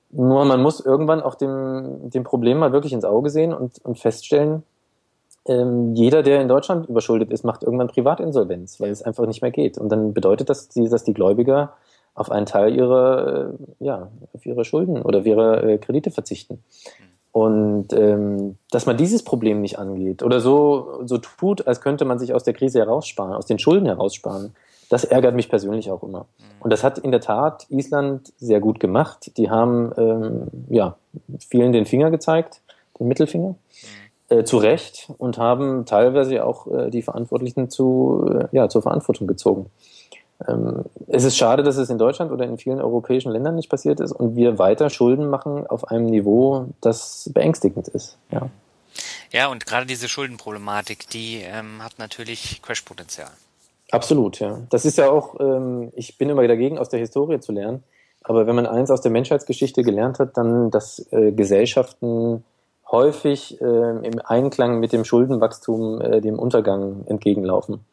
Nur 0.09 0.45
man 0.45 0.61
muss 0.61 0.79
irgendwann 0.79 1.21
auch 1.21 1.35
dem, 1.35 2.09
dem 2.09 2.23
Problem 2.23 2.59
mal 2.59 2.71
wirklich 2.71 2.93
ins 2.93 3.05
Auge 3.05 3.29
sehen 3.29 3.53
und, 3.53 3.83
und 3.83 3.99
feststellen, 3.99 4.63
ähm, 5.47 5.95
jeder, 5.95 6.23
der 6.23 6.41
in 6.41 6.47
Deutschland 6.47 6.89
überschuldet 6.89 7.31
ist, 7.31 7.43
macht 7.43 7.63
irgendwann 7.63 7.87
Privatinsolvenz, 7.87 8.79
weil 8.79 8.91
es 8.91 9.01
einfach 9.01 9.25
nicht 9.25 9.41
mehr 9.41 9.51
geht. 9.51 9.77
Und 9.77 9.89
dann 9.89 10.13
bedeutet 10.13 10.49
das, 10.49 10.67
dass 10.69 11.03
die 11.03 11.13
Gläubiger 11.13 11.73
auf 12.15 12.31
einen 12.31 12.45
Teil 12.45 12.75
ihrer, 12.75 13.51
äh, 13.51 13.85
ja, 13.85 14.09
auf 14.33 14.45
ihre 14.45 14.65
Schulden 14.65 15.01
oder 15.01 15.19
auf 15.19 15.25
ihre 15.25 15.61
äh, 15.63 15.77
Kredite 15.77 16.11
verzichten. 16.11 16.63
Und 17.31 17.93
ähm, 17.93 18.57
dass 18.71 18.87
man 18.87 18.97
dieses 18.97 19.23
Problem 19.23 19.61
nicht 19.61 19.77
angeht 19.77 20.23
oder 20.23 20.39
so, 20.39 21.01
so 21.05 21.19
tut, 21.19 21.67
als 21.67 21.81
könnte 21.81 22.03
man 22.03 22.17
sich 22.17 22.33
aus 22.33 22.43
der 22.43 22.55
Krise 22.55 22.79
heraussparen, 22.79 23.35
aus 23.35 23.45
den 23.45 23.59
Schulden 23.59 23.85
heraussparen, 23.85 24.55
das 24.89 25.03
ärgert 25.03 25.35
mich 25.35 25.49
persönlich 25.49 25.91
auch 25.91 26.03
immer. 26.03 26.21
Mhm. 26.37 26.43
Und 26.59 26.73
das 26.73 26.83
hat 26.83 26.97
in 26.99 27.11
der 27.11 27.21
Tat 27.21 27.65
Island 27.69 28.33
sehr 28.37 28.59
gut 28.59 28.79
gemacht. 28.79 29.31
Die 29.37 29.49
haben 29.49 29.91
ähm, 29.97 30.47
ja, 30.69 30.97
vielen 31.49 31.73
den 31.73 31.85
Finger 31.85 32.11
gezeigt, 32.11 32.61
den 32.99 33.07
Mittelfinger, 33.07 33.49
mhm. 33.49 34.37
äh, 34.37 34.43
zu 34.43 34.57
Recht 34.57 35.09
und 35.17 35.37
haben 35.37 35.85
teilweise 35.85 36.45
auch 36.45 36.67
äh, 36.67 36.89
die 36.89 37.01
Verantwortlichen 37.01 37.69
zu, 37.69 38.29
äh, 38.31 38.47
ja, 38.51 38.69
zur 38.69 38.81
Verantwortung 38.81 39.27
gezogen. 39.27 39.69
Ähm, 40.47 40.85
es 41.07 41.23
ist 41.23 41.35
schade, 41.35 41.63
dass 41.63 41.77
es 41.77 41.89
in 41.89 41.97
Deutschland 41.97 42.31
oder 42.31 42.45
in 42.45 42.57
vielen 42.57 42.79
europäischen 42.79 43.31
Ländern 43.31 43.55
nicht 43.55 43.69
passiert 43.69 43.99
ist 43.99 44.11
und 44.11 44.35
wir 44.35 44.59
weiter 44.59 44.89
Schulden 44.89 45.29
machen 45.29 45.65
auf 45.65 45.89
einem 45.89 46.05
Niveau, 46.05 46.67
das 46.79 47.29
beängstigend 47.33 47.87
ist. 47.87 48.17
Ja, 48.31 48.49
ja 49.31 49.47
und 49.47 49.65
gerade 49.65 49.87
diese 49.87 50.07
Schuldenproblematik, 50.07 51.09
die 51.09 51.41
ähm, 51.41 51.83
hat 51.83 51.97
natürlich 51.97 52.61
Crashpotenzial. 52.61 53.31
Absolut, 53.91 54.39
ja. 54.39 54.59
Das 54.69 54.85
ist 54.85 54.97
ja 54.97 55.09
auch, 55.09 55.39
ähm, 55.39 55.91
ich 55.95 56.17
bin 56.17 56.29
immer 56.29 56.45
dagegen, 56.47 56.77
aus 56.77 56.89
der 56.89 56.99
Historie 56.99 57.39
zu 57.39 57.51
lernen. 57.51 57.83
Aber 58.23 58.45
wenn 58.45 58.55
man 58.55 58.65
eins 58.65 58.91
aus 58.91 59.01
der 59.01 59.11
Menschheitsgeschichte 59.11 59.83
gelernt 59.83 60.19
hat, 60.19 60.35
dann, 60.35 60.69
dass 60.69 61.07
äh, 61.11 61.31
Gesellschaften 61.31 62.43
häufig 62.91 63.61
äh, 63.61 63.65
im 63.65 64.19
Einklang 64.23 64.79
mit 64.79 64.91
dem 64.91 65.05
Schuldenwachstum 65.05 66.01
äh, 66.01 66.21
dem 66.21 66.37
Untergang 66.37 67.05
entgegenlaufen. 67.07 67.85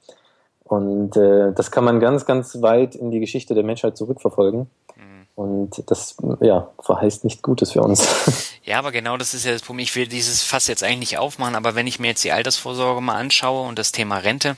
Und 0.64 1.16
äh, 1.16 1.53
das 1.53 1.70
kann 1.70 1.84
man 1.84 2.01
ganz, 2.01 2.26
ganz 2.26 2.61
weit 2.62 2.95
in 2.95 3.11
die 3.11 3.20
Geschichte 3.20 3.55
der 3.55 3.64
Menschheit 3.64 3.97
zurückverfolgen. 3.97 4.70
Mhm. 4.97 5.26
Und 5.36 5.90
das 5.90 6.16
ja, 6.40 6.70
verheißt 6.80 7.24
nicht 7.24 7.42
Gutes 7.42 7.72
für 7.72 7.82
uns. 7.82 8.51
Ja, 8.66 8.78
aber 8.78 8.92
genau 8.92 9.18
das 9.18 9.34
ist 9.34 9.45
ja 9.45 9.53
das 9.53 9.61
Problem. 9.61 9.82
Ich 9.84 9.95
will 9.95 10.07
dieses 10.07 10.42
Fass 10.42 10.68
jetzt 10.68 10.82
eigentlich 10.82 10.99
nicht 11.01 11.18
aufmachen, 11.18 11.55
aber 11.55 11.74
wenn 11.74 11.86
ich 11.86 12.01
mir 12.01 12.07
jetzt 12.07 12.24
die 12.24 12.32
Altersvorsorge 12.32 13.03
mal 13.03 13.16
anschaue 13.16 13.68
und 13.68 13.78
das 13.78 13.92
Thema 13.92 14.16
Rente, 14.16 14.57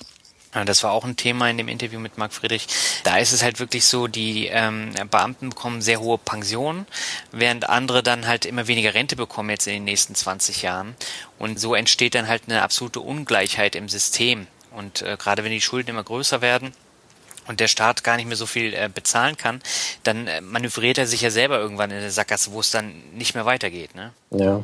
das 0.64 0.82
war 0.82 0.92
auch 0.92 1.04
ein 1.04 1.16
Thema 1.16 1.50
in 1.50 1.58
dem 1.58 1.68
Interview 1.68 2.00
mit 2.00 2.18
Marc 2.18 2.32
Friedrich. 2.32 2.66
Da 3.04 3.18
ist 3.18 3.32
es 3.32 3.42
halt 3.42 3.60
wirklich 3.60 3.84
so, 3.84 4.06
die 4.06 4.46
ähm, 4.46 4.92
Beamten 5.10 5.50
bekommen 5.50 5.82
sehr 5.82 6.00
hohe 6.00 6.18
Pensionen, 6.18 6.86
während 7.32 7.68
andere 7.68 8.02
dann 8.02 8.26
halt 8.26 8.46
immer 8.46 8.66
weniger 8.66 8.94
Rente 8.94 9.16
bekommen 9.16 9.50
jetzt 9.50 9.66
in 9.66 9.74
den 9.74 9.84
nächsten 9.84 10.14
20 10.14 10.62
Jahren. 10.62 10.96
Und 11.38 11.60
so 11.60 11.74
entsteht 11.74 12.14
dann 12.14 12.28
halt 12.28 12.44
eine 12.46 12.62
absolute 12.62 13.00
Ungleichheit 13.00 13.76
im 13.76 13.88
System. 13.88 14.46
Und 14.70 15.02
äh, 15.02 15.16
gerade 15.18 15.44
wenn 15.44 15.52
die 15.52 15.60
Schulden 15.60 15.90
immer 15.90 16.04
größer 16.04 16.40
werden, 16.40 16.72
und 17.48 17.60
der 17.60 17.68
Staat 17.68 18.04
gar 18.04 18.16
nicht 18.16 18.26
mehr 18.26 18.36
so 18.36 18.46
viel 18.46 18.74
äh, 18.74 18.90
bezahlen 18.92 19.36
kann, 19.36 19.62
dann 20.02 20.26
äh, 20.26 20.40
manövriert 20.40 20.98
er 20.98 21.06
sich 21.06 21.20
ja 21.20 21.30
selber 21.30 21.58
irgendwann 21.58 21.90
in 21.90 22.00
der 22.00 22.10
Sackgasse, 22.10 22.52
wo 22.52 22.60
es 22.60 22.70
dann 22.70 23.02
nicht 23.14 23.34
mehr 23.34 23.46
weitergeht. 23.46 23.94
Ne? 23.94 24.12
Ja. 24.30 24.62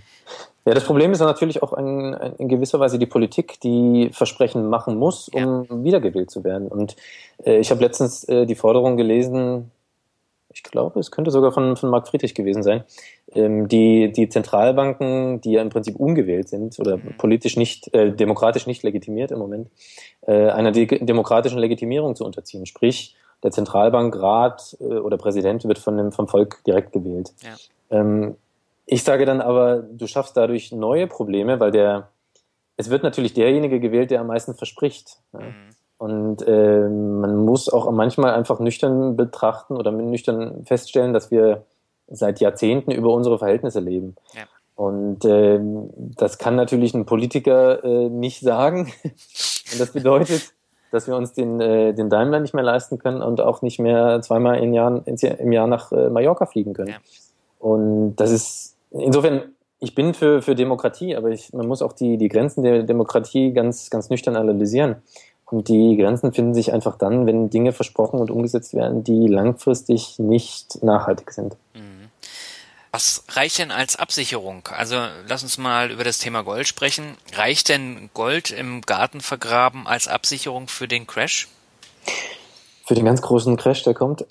Ja, 0.65 0.75
das 0.75 0.85
Problem 0.85 1.11
ist 1.13 1.19
natürlich 1.19 1.63
auch 1.63 1.73
in, 1.73 2.15
in 2.39 2.49
gewisser 2.49 2.79
Weise 2.79 2.99
die 2.99 3.07
Politik, 3.07 3.59
die 3.61 4.11
Versprechen 4.13 4.69
machen 4.69 4.97
muss, 4.97 5.29
um 5.29 5.67
ja. 5.69 5.85
wiedergewählt 5.85 6.31
zu 6.31 6.45
werden. 6.45 6.69
Und 6.69 6.97
äh, 7.45 7.59
ich 7.59 7.71
habe 7.71 7.81
letztens 7.81 8.25
äh, 8.29 8.47
die 8.47 8.55
Forderung 8.55 8.97
gelesen, 8.97 9.73
ich 10.55 10.63
glaube, 10.63 11.01
es 11.01 11.11
könnte 11.11 11.31
sogar 11.31 11.53
von, 11.53 11.77
von 11.77 11.91
Marc 11.91 12.09
Friedrich 12.09 12.35
gewesen 12.35 12.63
sein, 12.63 12.85
ähm, 13.35 13.69
die, 13.69 14.13
die 14.13 14.29
Zentralbanken, 14.29 15.41
die 15.41 15.53
ja 15.53 15.63
im 15.63 15.71
Prinzip 15.71 15.97
ungewählt 15.97 16.49
sind 16.49 16.79
oder 16.79 16.99
mhm. 16.99 17.17
politisch 17.19 17.57
nicht, 17.57 17.93
äh, 17.95 18.13
demokratisch 18.13 18.67
nicht 18.67 18.83
legitimiert 18.83 19.31
im 19.31 19.39
Moment, 19.39 19.69
äh, 20.27 20.49
einer 20.51 20.73
de 20.73 21.05
demokratischen 21.05 21.59
Legitimierung 21.59 22.15
zu 22.15 22.25
unterziehen. 22.25 22.67
Sprich, 22.67 23.17
der 23.43 23.51
Zentralbankrat 23.51 24.77
äh, 24.81 24.85
oder 24.85 25.17
Präsident 25.17 25.65
wird 25.65 25.79
von 25.79 25.97
dem, 25.97 26.13
vom 26.13 26.29
Volk 26.29 26.63
direkt 26.65 26.93
gewählt. 26.93 27.33
Ja. 27.43 27.99
Ähm, 27.99 28.37
ich 28.87 29.05
sage 29.05 29.25
dann 29.25 29.41
aber, 29.41 29.79
du 29.79 30.07
schaffst 30.07 30.37
dadurch 30.37 30.73
neue 30.73 31.07
Probleme, 31.07 31.61
weil 31.61 31.71
der, 31.71 32.09
es 32.77 32.91
wird 32.91 33.03
natürlich 33.03 33.35
derjenige 33.35 33.81
gewählt, 33.81 34.11
der 34.11 34.21
am 34.21 34.27
meisten 34.29 34.55
verspricht. 34.55 35.19
Ja. 35.33 35.41
Mhm. 35.41 35.55
Und 35.99 36.43
äh, 36.49 36.89
man 36.89 37.37
muss 37.45 37.69
auch 37.69 37.89
manchmal 37.93 38.35
einfach 38.35 38.59
nüchtern 38.59 39.17
betrachten 39.17 39.77
oder 39.77 39.93
nüchtern 39.93 40.65
feststellen, 40.65 41.13
dass 41.13 41.31
wir 41.31 41.65
seit 42.09 42.41
Jahrzehnten 42.41 42.91
über 42.91 43.13
unsere 43.13 43.39
Verhältnisse 43.39 43.79
leben. 43.79 44.17
Ja. 44.35 44.43
Und 44.75 45.25
äh, 45.25 45.61
das 46.17 46.39
kann 46.39 46.57
natürlich 46.57 46.95
ein 46.95 47.07
Politiker 47.07 47.85
äh, 47.85 48.09
nicht 48.09 48.41
sagen. 48.41 48.93
und 49.05 49.81
das 49.81 49.93
bedeutet, 49.93 50.53
dass 50.91 51.07
wir 51.07 51.17
uns 51.17 51.35
den, 51.35 51.61
äh, 51.61 51.95
den 51.95 52.11
Daimler 52.11 52.41
nicht 52.41 52.55
mehr 52.55 52.65
leisten 52.65 52.99
können 52.99 53.23
und 53.23 53.41
auch 53.41 53.63
nicht 53.63 53.79
mehr 53.79 54.21
zweimal 54.23 54.59
im 54.59 54.73
Jahr, 54.73 55.03
im 55.07 55.53
Jahr 55.53 55.67
nach 55.67 55.93
äh, 55.93 56.11
Mallorca 56.11 56.47
fliegen 56.47 56.75
können. 56.75 56.91
Ja. 56.91 56.97
Und 57.59 58.17
das 58.17 58.31
ist 58.33 58.62
insofern, 58.93 59.43
ich 59.81 59.95
bin 59.95 60.15
für, 60.15 60.43
für 60.43 60.55
Demokratie, 60.55 61.17
aber 61.17 61.31
ich, 61.31 61.53
man 61.53 61.67
muss 61.67 61.83
auch 61.83 61.93
die, 61.93 62.19
die 62.19 62.29
Grenzen 62.29 62.63
der 62.63 62.83
Demokratie 62.85 63.53
ganz, 63.53 63.91
ganz 63.91 64.11
nüchtern 64.11 64.37
analysieren. 64.37 64.97
Und 65.47 65.69
die 65.69 65.97
Grenzen 65.99 66.33
finden 66.33 66.55
sich 66.55 66.73
einfach 66.73 66.97
dann, 66.97 67.27
wenn 67.27 67.51
Dinge 67.51 67.73
versprochen 67.73 68.21
und 68.21 68.31
umgesetzt 68.31 68.73
werden, 68.73 69.05
die 69.05 69.27
langfristig 69.27 70.19
nicht 70.19 70.83
nachhaltig 70.83 71.31
sind. 71.31 71.57
Mhm. 71.75 72.09
Was 72.91 73.25
reicht 73.31 73.59
denn 73.59 73.71
als 73.71 73.97
Absicherung? 73.97 74.69
Also 74.71 74.97
lass 75.27 75.43
uns 75.43 75.57
mal 75.59 75.91
über 75.91 76.05
das 76.05 76.19
Thema 76.19 76.43
Gold 76.43 76.69
sprechen. 76.69 77.17
Reicht 77.35 77.71
denn 77.71 78.11
Gold 78.13 78.51
im 78.51 78.83
Garten 78.83 79.21
vergraben 79.21 79.87
als 79.87 80.09
Absicherung 80.09 80.69
für 80.69 80.89
den 80.89 81.07
Crash? 81.07 81.49
Für 82.93 82.97
den 82.97 83.07
ganz 83.07 83.23
großen 83.23 83.57
Crash, 83.57 83.85
der 83.85 83.95
kommt. 83.95 84.27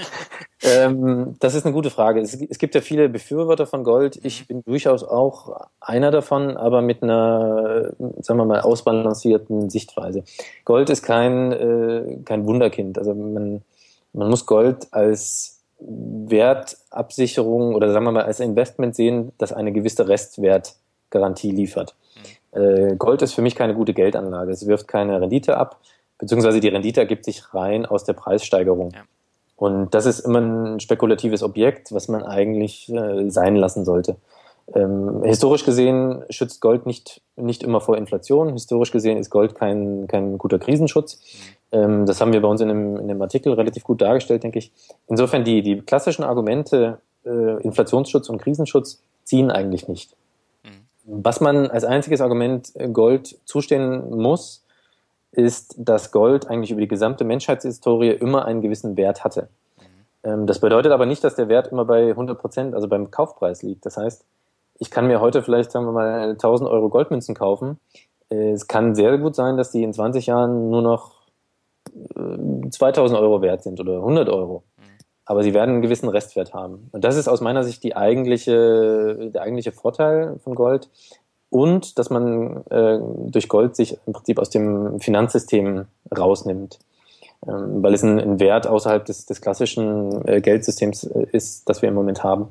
ähm, 0.62 1.36
das 1.38 1.54
ist 1.54 1.66
eine 1.66 1.74
gute 1.74 1.90
Frage. 1.90 2.22
Es, 2.22 2.32
es, 2.32 2.56
gibt 2.56 2.74
ja 2.74 2.80
viele 2.80 3.10
Befürworter 3.10 3.66
von 3.66 3.84
Gold. 3.84 4.18
Ich 4.22 4.40
mhm. 4.40 4.46
bin 4.46 4.64
durchaus 4.64 5.04
auch 5.04 5.66
einer 5.82 6.10
davon, 6.10 6.56
aber 6.56 6.80
mit 6.80 7.02
einer, 7.02 7.92
sagen 8.22 8.38
wir 8.38 8.46
mal, 8.46 8.62
ausbalancierten 8.62 9.68
Sichtweise. 9.68 10.24
Gold 10.64 10.88
ist 10.88 11.02
kein, 11.02 11.52
äh, 11.52 12.16
kein 12.24 12.46
Wunderkind. 12.46 12.96
Also 12.96 13.12
man, 13.14 13.60
man 14.14 14.30
muss 14.30 14.46
Gold 14.46 14.88
als 14.92 15.60
Wertabsicherung 15.78 17.74
oder 17.74 17.92
sagen 17.92 18.06
wir 18.06 18.12
mal 18.12 18.24
als 18.24 18.40
Investment 18.40 18.96
sehen, 18.96 19.32
das 19.36 19.52
eine 19.52 19.72
gewisse 19.72 20.08
Restwertgarantie 20.08 21.50
liefert. 21.50 21.94
Mhm. 22.54 22.62
Äh, 22.62 22.96
Gold 22.96 23.20
ist 23.20 23.34
für 23.34 23.42
mich 23.42 23.56
keine 23.56 23.74
gute 23.74 23.92
Geldanlage. 23.92 24.52
Es 24.52 24.66
wirft 24.66 24.88
keine 24.88 25.20
Rendite 25.20 25.58
ab 25.58 25.78
beziehungsweise 26.20 26.60
die 26.60 26.68
Rendite 26.68 27.00
ergibt 27.00 27.24
sich 27.24 27.54
rein 27.54 27.86
aus 27.86 28.04
der 28.04 28.12
Preissteigerung. 28.12 28.92
Ja. 28.92 29.00
Und 29.56 29.94
das 29.94 30.06
ist 30.06 30.20
immer 30.20 30.40
ein 30.40 30.80
spekulatives 30.80 31.42
Objekt, 31.42 31.92
was 31.92 32.08
man 32.08 32.22
eigentlich 32.22 32.90
äh, 32.92 33.28
sein 33.30 33.56
lassen 33.56 33.84
sollte. 33.84 34.16
Ähm, 34.74 35.22
historisch 35.24 35.64
gesehen 35.64 36.24
schützt 36.30 36.60
Gold 36.60 36.86
nicht, 36.86 37.20
nicht 37.36 37.62
immer 37.62 37.80
vor 37.80 37.96
Inflation. 37.98 38.52
Historisch 38.52 38.92
gesehen 38.92 39.18
ist 39.18 39.30
Gold 39.30 39.54
kein, 39.54 40.06
kein 40.06 40.38
guter 40.38 40.58
Krisenschutz. 40.58 41.20
Mhm. 41.72 41.78
Ähm, 41.78 42.06
das 42.06 42.20
haben 42.20 42.32
wir 42.32 42.40
bei 42.40 42.48
uns 42.48 42.60
in 42.60 42.68
dem, 42.68 42.96
in 42.96 43.08
dem 43.08 43.20
Artikel 43.20 43.52
relativ 43.52 43.84
gut 43.84 44.00
dargestellt, 44.00 44.44
denke 44.44 44.60
ich. 44.60 44.72
Insofern 45.08 45.44
die, 45.44 45.62
die 45.62 45.80
klassischen 45.80 46.22
Argumente 46.22 46.98
äh, 47.24 47.62
Inflationsschutz 47.62 48.28
und 48.28 48.40
Krisenschutz 48.40 49.02
ziehen 49.24 49.50
eigentlich 49.50 49.88
nicht. 49.88 50.14
Was 51.12 51.40
man 51.40 51.66
als 51.66 51.84
einziges 51.84 52.20
Argument 52.20 52.72
Gold 52.92 53.38
zustehen 53.44 54.10
muss, 54.10 54.62
ist, 55.32 55.74
dass 55.78 56.10
Gold 56.10 56.48
eigentlich 56.48 56.70
über 56.70 56.80
die 56.80 56.88
gesamte 56.88 57.24
Menschheitshistorie 57.24 58.10
immer 58.10 58.44
einen 58.44 58.62
gewissen 58.62 58.96
Wert 58.96 59.24
hatte. 59.24 59.48
Ähm, 60.22 60.46
das 60.46 60.60
bedeutet 60.60 60.92
aber 60.92 61.06
nicht, 61.06 61.22
dass 61.24 61.34
der 61.34 61.48
Wert 61.48 61.68
immer 61.68 61.84
bei 61.84 62.10
100 62.10 62.38
Prozent, 62.38 62.74
also 62.74 62.88
beim 62.88 63.10
Kaufpreis 63.10 63.62
liegt. 63.62 63.86
Das 63.86 63.96
heißt, 63.96 64.24
ich 64.78 64.90
kann 64.90 65.06
mir 65.06 65.20
heute 65.20 65.42
vielleicht, 65.42 65.70
sagen 65.70 65.86
wir 65.86 65.92
mal, 65.92 66.30
1000 66.30 66.68
Euro 66.68 66.88
Goldmünzen 66.88 67.34
kaufen. 67.34 67.78
Äh, 68.30 68.52
es 68.52 68.66
kann 68.66 68.94
sehr 68.94 69.16
gut 69.18 69.34
sein, 69.34 69.56
dass 69.56 69.70
die 69.70 69.82
in 69.82 69.92
20 69.92 70.26
Jahren 70.26 70.70
nur 70.70 70.82
noch 70.82 71.20
2000 72.70 73.18
äh, 73.18 73.22
Euro 73.22 73.42
wert 73.42 73.62
sind 73.62 73.80
oder 73.80 73.96
100 73.96 74.28
Euro. 74.28 74.64
Aber 75.24 75.44
sie 75.44 75.54
werden 75.54 75.74
einen 75.74 75.82
gewissen 75.82 76.08
Restwert 76.08 76.54
haben. 76.54 76.88
Und 76.92 77.04
das 77.04 77.16
ist 77.16 77.28
aus 77.28 77.40
meiner 77.40 77.62
Sicht 77.62 77.84
die 77.84 77.94
eigentliche, 77.94 79.30
der 79.32 79.42
eigentliche 79.42 79.70
Vorteil 79.70 80.38
von 80.40 80.56
Gold. 80.56 80.88
Und 81.50 81.98
dass 81.98 82.10
man 82.10 82.64
äh, 82.70 82.98
durch 83.26 83.48
Gold 83.48 83.76
sich 83.76 83.98
im 84.06 84.12
Prinzip 84.12 84.38
aus 84.38 84.50
dem 84.50 85.00
Finanzsystem 85.00 85.86
rausnimmt. 86.16 86.78
Ähm, 87.46 87.82
weil 87.82 87.94
es 87.94 88.02
ein, 88.02 88.20
ein, 88.20 88.38
Wert 88.38 88.66
außerhalb 88.66 89.04
des, 89.04 89.26
des 89.26 89.40
klassischen 89.40 90.26
äh, 90.28 90.40
Geldsystems 90.40 91.04
äh, 91.04 91.26
ist, 91.32 91.68
das 91.68 91.80
wir 91.80 91.88
im 91.88 91.94
Moment 91.94 92.22
haben. 92.22 92.48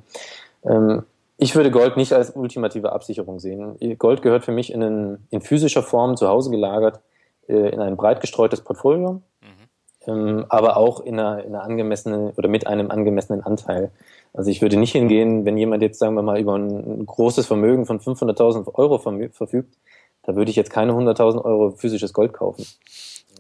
Ähm, 0.66 1.04
ich 1.38 1.56
würde 1.56 1.72
Gold 1.72 1.96
nicht 1.96 2.12
als 2.12 2.36
ultimative 2.36 2.92
Absicherung 2.92 3.40
sehen. 3.40 3.78
Gold 3.98 4.22
gehört 4.22 4.44
für 4.44 4.52
mich 4.52 4.74
in, 4.74 5.20
in 5.30 5.42
physischer 5.42 5.84
Form 5.84 6.18
zu 6.18 6.28
Hause 6.28 6.50
gelagert 6.50 7.00
äh, 7.48 7.70
in 7.70 7.80
ein 7.80 7.96
breit 7.98 8.20
gestreutes 8.20 8.62
Portfolio, 8.62 9.22
mhm. 9.42 9.59
Ähm, 10.08 10.46
aber 10.50 10.78
auch 10.78 11.02
in 11.02 11.20
einer, 11.20 11.44
in 11.44 11.56
einer 11.56 11.64
angemessenen 11.64 12.32
oder 12.32 12.48
mit 12.48 12.68
einem 12.68 12.92
angemessenen 12.92 13.44
Anteil. 13.44 13.92
Also 14.34 14.50
ich 14.50 14.62
würde 14.62 14.78
nicht 14.78 14.92
hingehen, 14.92 15.46
wenn 15.46 15.58
jemand 15.58 15.82
jetzt, 15.82 16.00
sagen 16.00 16.16
wir 16.16 16.22
mal, 16.22 16.40
über 16.40 16.56
ein 16.56 17.06
großes 17.06 17.48
Vermögen 17.48 17.86
von 17.86 18.00
500.000 18.00 18.74
Euro 18.76 18.98
verfügt, 18.98 19.76
da 20.24 20.36
würde 20.36 20.52
ich 20.52 20.58
jetzt 20.58 20.70
keine 20.70 20.94
100.000 20.94 21.44
Euro 21.44 21.72
physisches 21.72 22.14
Gold 22.14 22.34
kaufen. 22.34 22.66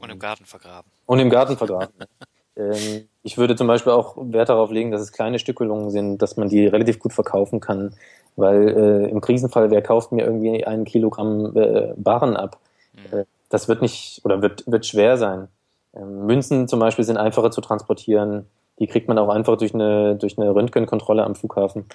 Und 0.02 0.10
im 0.10 0.20
Garten 0.20 0.46
vergraben. 0.46 0.90
Und 1.06 1.20
im 1.20 1.30
Garten 1.30 1.58
vergraben. 1.58 1.94
ähm, 2.56 3.08
ich 3.22 3.38
würde 3.38 3.56
zum 3.56 3.68
Beispiel 3.68 3.92
auch 3.92 4.16
Wert 4.18 4.50
darauf 4.50 4.72
legen, 4.72 4.92
dass 4.92 5.02
es 5.02 5.12
kleine 5.12 5.40
Stückelungen 5.40 5.92
sind, 5.92 6.22
dass 6.22 6.38
man 6.38 6.50
die 6.50 6.66
relativ 6.66 7.00
gut 7.00 7.14
verkaufen 7.14 7.60
kann, 7.60 7.94
weil 8.36 8.70
äh, 8.70 9.10
im 9.10 9.22
Krisenfall, 9.22 9.70
wer 9.72 9.82
kauft 9.82 10.12
mir 10.12 10.26
irgendwie 10.26 10.66
ein 10.66 10.86
Kilogramm 10.86 11.56
äh, 11.56 11.94
Barren 11.98 12.36
ab? 12.36 12.58
Mhm. 12.94 13.20
Äh, 13.20 13.26
das 13.50 13.68
wird 13.68 13.82
nicht 13.82 14.22
oder 14.24 14.42
wird, 14.42 14.64
wird 14.66 14.86
schwer 14.86 15.18
sein. 15.18 15.50
Ähm, 15.96 16.26
Münzen 16.26 16.68
zum 16.68 16.80
Beispiel 16.80 17.06
sind 17.06 17.18
einfacher 17.18 17.52
zu 17.52 17.62
transportieren. 17.62 18.46
Die 18.80 18.88
kriegt 18.88 19.08
man 19.08 19.18
auch 19.18 19.30
einfach 19.30 19.58
durch 19.58 19.74
eine, 19.74 20.16
durch 20.16 20.38
eine 20.38 20.54
Röntgenkontrolle 20.54 21.24
am 21.24 21.36
Flughafen. 21.36 21.86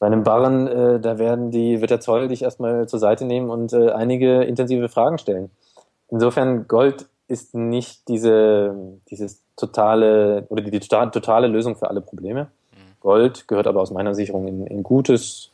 Bei 0.00 0.06
einem 0.06 0.24
Barren, 0.24 0.66
äh, 0.66 1.00
da 1.00 1.18
werden 1.18 1.50
die, 1.50 1.80
wird 1.80 1.90
der 1.90 2.00
Zoll 2.00 2.28
dich 2.28 2.42
erstmal 2.42 2.88
zur 2.88 2.98
Seite 2.98 3.24
nehmen 3.24 3.50
und 3.50 3.72
äh, 3.72 3.90
einige 3.90 4.42
intensive 4.42 4.88
Fragen 4.88 5.18
stellen. 5.18 5.50
Insofern 6.10 6.66
Gold 6.66 7.06
ist 7.28 7.54
nicht 7.54 8.08
diese, 8.08 8.74
dieses 9.10 9.42
totale 9.56 10.46
oder 10.48 10.62
die, 10.62 10.70
die 10.70 10.80
totale 10.80 11.46
Lösung 11.46 11.76
für 11.76 11.90
alle 11.90 12.00
Probleme. 12.00 12.44
Mhm. 12.44 13.00
Gold 13.00 13.46
gehört 13.46 13.66
aber 13.66 13.82
aus 13.82 13.90
meiner 13.90 14.14
Sicherung 14.14 14.48
in, 14.48 14.66
in 14.66 14.82
gutes, 14.82 15.50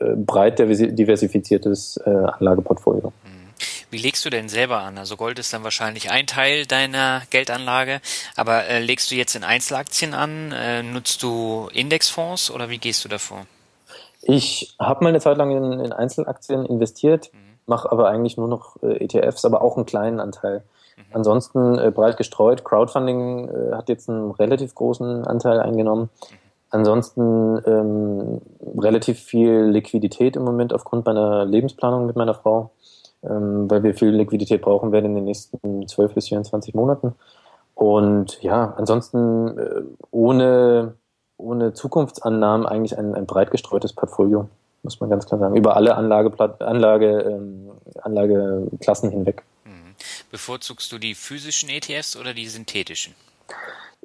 äh, 0.00 0.16
breit 0.16 0.58
diversifiziertes 0.58 1.98
äh, 2.04 2.10
Anlageportfolio. 2.10 3.12
Mhm. 3.24 3.33
Wie 3.94 3.98
legst 3.98 4.24
du 4.24 4.30
denn 4.30 4.48
selber 4.48 4.80
an? 4.80 4.98
Also 4.98 5.16
Gold 5.16 5.38
ist 5.38 5.52
dann 5.52 5.62
wahrscheinlich 5.62 6.10
ein 6.10 6.26
Teil 6.26 6.66
deiner 6.66 7.22
Geldanlage, 7.30 8.00
aber 8.34 8.64
äh, 8.64 8.80
legst 8.80 9.08
du 9.12 9.14
jetzt 9.14 9.36
in 9.36 9.44
Einzelaktien 9.44 10.14
an? 10.14 10.50
Äh, 10.50 10.82
nutzt 10.82 11.22
du 11.22 11.68
Indexfonds 11.72 12.50
oder 12.50 12.70
wie 12.70 12.78
gehst 12.78 13.04
du 13.04 13.08
davor? 13.08 13.46
Ich 14.22 14.74
habe 14.80 15.04
mal 15.04 15.10
eine 15.10 15.20
Zeit 15.20 15.36
lang 15.36 15.52
in, 15.52 15.78
in 15.78 15.92
Einzelaktien 15.92 16.66
investiert, 16.66 17.30
mhm. 17.32 17.38
mache 17.66 17.92
aber 17.92 18.08
eigentlich 18.08 18.36
nur 18.36 18.48
noch 18.48 18.82
äh, 18.82 19.04
ETFs, 19.04 19.44
aber 19.44 19.62
auch 19.62 19.76
einen 19.76 19.86
kleinen 19.86 20.18
Anteil. 20.18 20.64
Mhm. 20.96 21.02
Ansonsten 21.12 21.78
äh, 21.78 21.92
breit 21.92 22.16
gestreut. 22.16 22.64
Crowdfunding 22.64 23.48
äh, 23.48 23.74
hat 23.76 23.88
jetzt 23.88 24.10
einen 24.10 24.32
relativ 24.32 24.74
großen 24.74 25.24
Anteil 25.24 25.60
eingenommen. 25.60 26.10
Mhm. 26.10 26.36
Ansonsten 26.70 27.62
ähm, 27.64 28.40
relativ 28.76 29.20
viel 29.20 29.66
Liquidität 29.66 30.34
im 30.34 30.42
Moment 30.42 30.72
aufgrund 30.72 31.06
meiner 31.06 31.44
Lebensplanung 31.44 32.06
mit 32.06 32.16
meiner 32.16 32.34
Frau 32.34 32.72
weil 33.28 33.82
wir 33.82 33.94
viel 33.94 34.10
Liquidität 34.10 34.62
brauchen 34.62 34.92
werden 34.92 35.06
in 35.06 35.14
den 35.14 35.24
nächsten 35.24 35.86
12 35.86 36.14
bis 36.14 36.28
24 36.28 36.74
Monaten. 36.74 37.14
Und 37.74 38.40
ja, 38.42 38.74
ansonsten 38.76 39.58
äh, 39.58 39.82
ohne, 40.10 40.94
ohne 41.36 41.72
Zukunftsannahmen 41.72 42.66
eigentlich 42.66 42.96
ein, 42.98 43.14
ein 43.14 43.26
breit 43.26 43.50
gestreutes 43.50 43.92
Portfolio, 43.92 44.48
muss 44.82 45.00
man 45.00 45.10
ganz 45.10 45.26
klar 45.26 45.40
sagen, 45.40 45.56
über 45.56 45.76
alle 45.76 45.96
Anlage, 45.96 46.32
Anlage, 46.60 47.20
ähm, 47.20 47.70
Anlageklassen 48.02 49.10
hinweg. 49.10 49.42
Mhm. 49.64 49.94
Bevorzugst 50.30 50.92
du 50.92 50.98
die 50.98 51.14
physischen 51.14 51.68
ETFs 51.68 52.16
oder 52.16 52.32
die 52.32 52.46
synthetischen? 52.46 53.14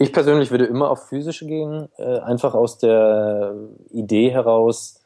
Ich 0.02 0.14
persönlich 0.14 0.50
würde 0.50 0.66
immer 0.66 0.90
auf 0.90 1.10
physische 1.10 1.46
gehen, 1.46 1.90
äh, 1.98 2.20
einfach 2.20 2.54
aus 2.54 2.78
der 2.78 3.54
Idee 3.92 4.32
heraus, 4.32 4.99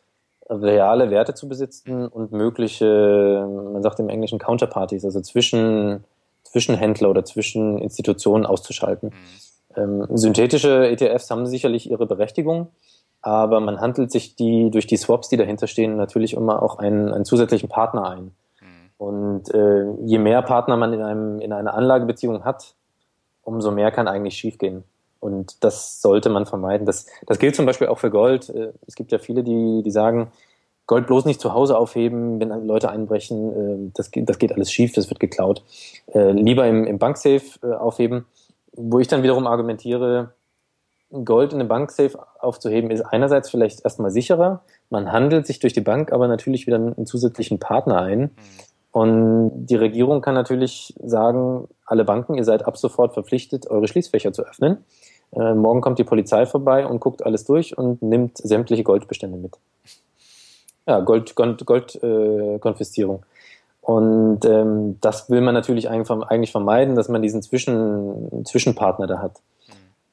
reale 0.49 1.09
Werte 1.09 1.33
zu 1.33 1.47
besitzen 1.47 2.07
und 2.07 2.31
mögliche, 2.31 3.47
man 3.73 3.81
sagt 3.81 3.99
im 3.99 4.09
Englischen 4.09 4.39
Counterparties, 4.39 5.05
also 5.05 5.21
zwischen, 5.21 6.03
Zwischenhändler 6.43 7.09
oder 7.09 7.25
zwischen 7.25 7.77
Institutionen 7.77 8.45
auszuschalten. 8.45 9.09
Mhm. 9.09 9.75
Ähm, 9.75 10.07
synthetische 10.17 10.87
ETFs 10.87 11.31
haben 11.31 11.45
sicherlich 11.47 11.89
ihre 11.89 12.05
Berechtigung, 12.05 12.67
aber 13.21 13.59
man 13.59 13.79
handelt 13.81 14.11
sich 14.11 14.35
die 14.35 14.69
durch 14.69 14.85
die 14.85 14.97
Swaps, 14.97 15.29
die 15.29 15.37
dahinter 15.37 15.67
stehen, 15.67 15.95
natürlich 15.95 16.33
immer 16.33 16.61
auch 16.61 16.77
einen, 16.77 17.11
einen 17.11 17.25
zusätzlichen 17.25 17.69
Partner 17.69 18.07
ein. 18.07 18.23
Mhm. 18.61 18.89
Und 18.97 19.53
äh, 19.53 19.91
je 20.05 20.19
mehr 20.19 20.41
Partner 20.41 20.77
man 20.77 20.93
in, 20.93 21.01
einem, 21.01 21.39
in 21.39 21.53
einer 21.53 21.73
Anlagebeziehung 21.73 22.43
hat, 22.43 22.75
umso 23.41 23.71
mehr 23.71 23.91
kann 23.91 24.07
eigentlich 24.07 24.35
schiefgehen. 24.35 24.83
Und 25.23 25.63
das 25.63 26.01
sollte 26.01 26.29
man 26.29 26.45
vermeiden. 26.45 26.85
Das, 26.85 27.05
das 27.25 27.39
gilt 27.39 27.55
zum 27.55 27.65
Beispiel 27.65 27.87
auch 27.87 27.97
für 27.97 28.11
Gold. 28.11 28.49
Äh, 28.49 28.73
es 28.85 28.95
gibt 28.95 29.13
ja 29.13 29.19
viele, 29.19 29.43
die, 29.43 29.81
die 29.81 29.91
sagen, 29.91 30.31
Gold 30.85 31.07
bloß 31.07 31.23
nicht 31.23 31.39
zu 31.39 31.53
Hause 31.53 31.77
aufheben, 31.77 32.41
wenn 32.41 32.49
Leute 32.67 32.89
einbrechen. 32.89 33.87
Äh, 33.87 33.91
das, 33.95 34.11
geht, 34.11 34.27
das 34.27 34.37
geht 34.37 34.51
alles 34.51 34.69
schief, 34.69 34.91
das 34.91 35.09
wird 35.09 35.21
geklaut. 35.21 35.63
Äh, 36.13 36.31
lieber 36.31 36.67
im, 36.67 36.85
im 36.85 36.99
Banksafe 36.99 37.79
aufheben. 37.79 38.25
Wo 38.75 38.99
ich 38.99 39.07
dann 39.07 39.23
wiederum 39.23 39.47
argumentiere, 39.47 40.33
Gold 41.23 41.53
in 41.53 41.59
einem 41.59 41.69
Banksafe 41.69 42.19
aufzuheben, 42.39 42.91
ist 42.91 43.01
einerseits 43.01 43.49
vielleicht 43.49 43.85
erstmal 43.85 44.11
sicherer. 44.11 44.63
Man 44.89 45.11
handelt 45.11 45.47
sich 45.47 45.59
durch 45.59 45.73
die 45.73 45.81
Bank 45.81 46.11
aber 46.11 46.27
natürlich 46.27 46.67
wieder 46.67 46.77
einen 46.77 47.05
zusätzlichen 47.05 47.59
Partner 47.59 48.01
ein. 48.01 48.19
Mhm. 48.19 48.29
Und 48.91 49.65
die 49.65 49.75
Regierung 49.75 50.21
kann 50.21 50.35
natürlich 50.35 50.93
sagen, 51.03 51.67
alle 51.85 52.05
Banken, 52.05 52.35
ihr 52.35 52.43
seid 52.43 52.67
ab 52.67 52.77
sofort 52.77 53.13
verpflichtet, 53.15 53.67
eure 53.67 53.87
Schließfächer 53.87 54.33
zu 54.33 54.43
öffnen. 54.43 54.85
Äh, 55.35 55.53
morgen 55.53 55.81
kommt 55.81 55.99
die 55.99 56.03
Polizei 56.03 56.45
vorbei 56.45 56.85
und 56.85 56.99
guckt 56.99 57.25
alles 57.25 57.45
durch 57.45 57.77
und 57.77 58.01
nimmt 58.01 58.37
sämtliche 58.37 58.83
Goldbestände 58.83 59.37
mit. 59.37 59.57
Ja, 60.85 60.99
Gold, 60.99 61.35
Gold, 61.35 61.65
Goldkonfiszierung. 61.65 63.17
Äh, 63.17 63.25
und 63.81 64.45
ähm, 64.45 64.97
das 65.01 65.29
will 65.29 65.41
man 65.41 65.53
natürlich 65.53 65.89
eigentlich 65.89 66.51
vermeiden, 66.51 66.95
dass 66.95 67.09
man 67.09 67.21
diesen 67.21 67.41
Zwischen, 67.41 68.45
Zwischenpartner 68.45 69.07
da 69.07 69.19
hat. 69.19 69.41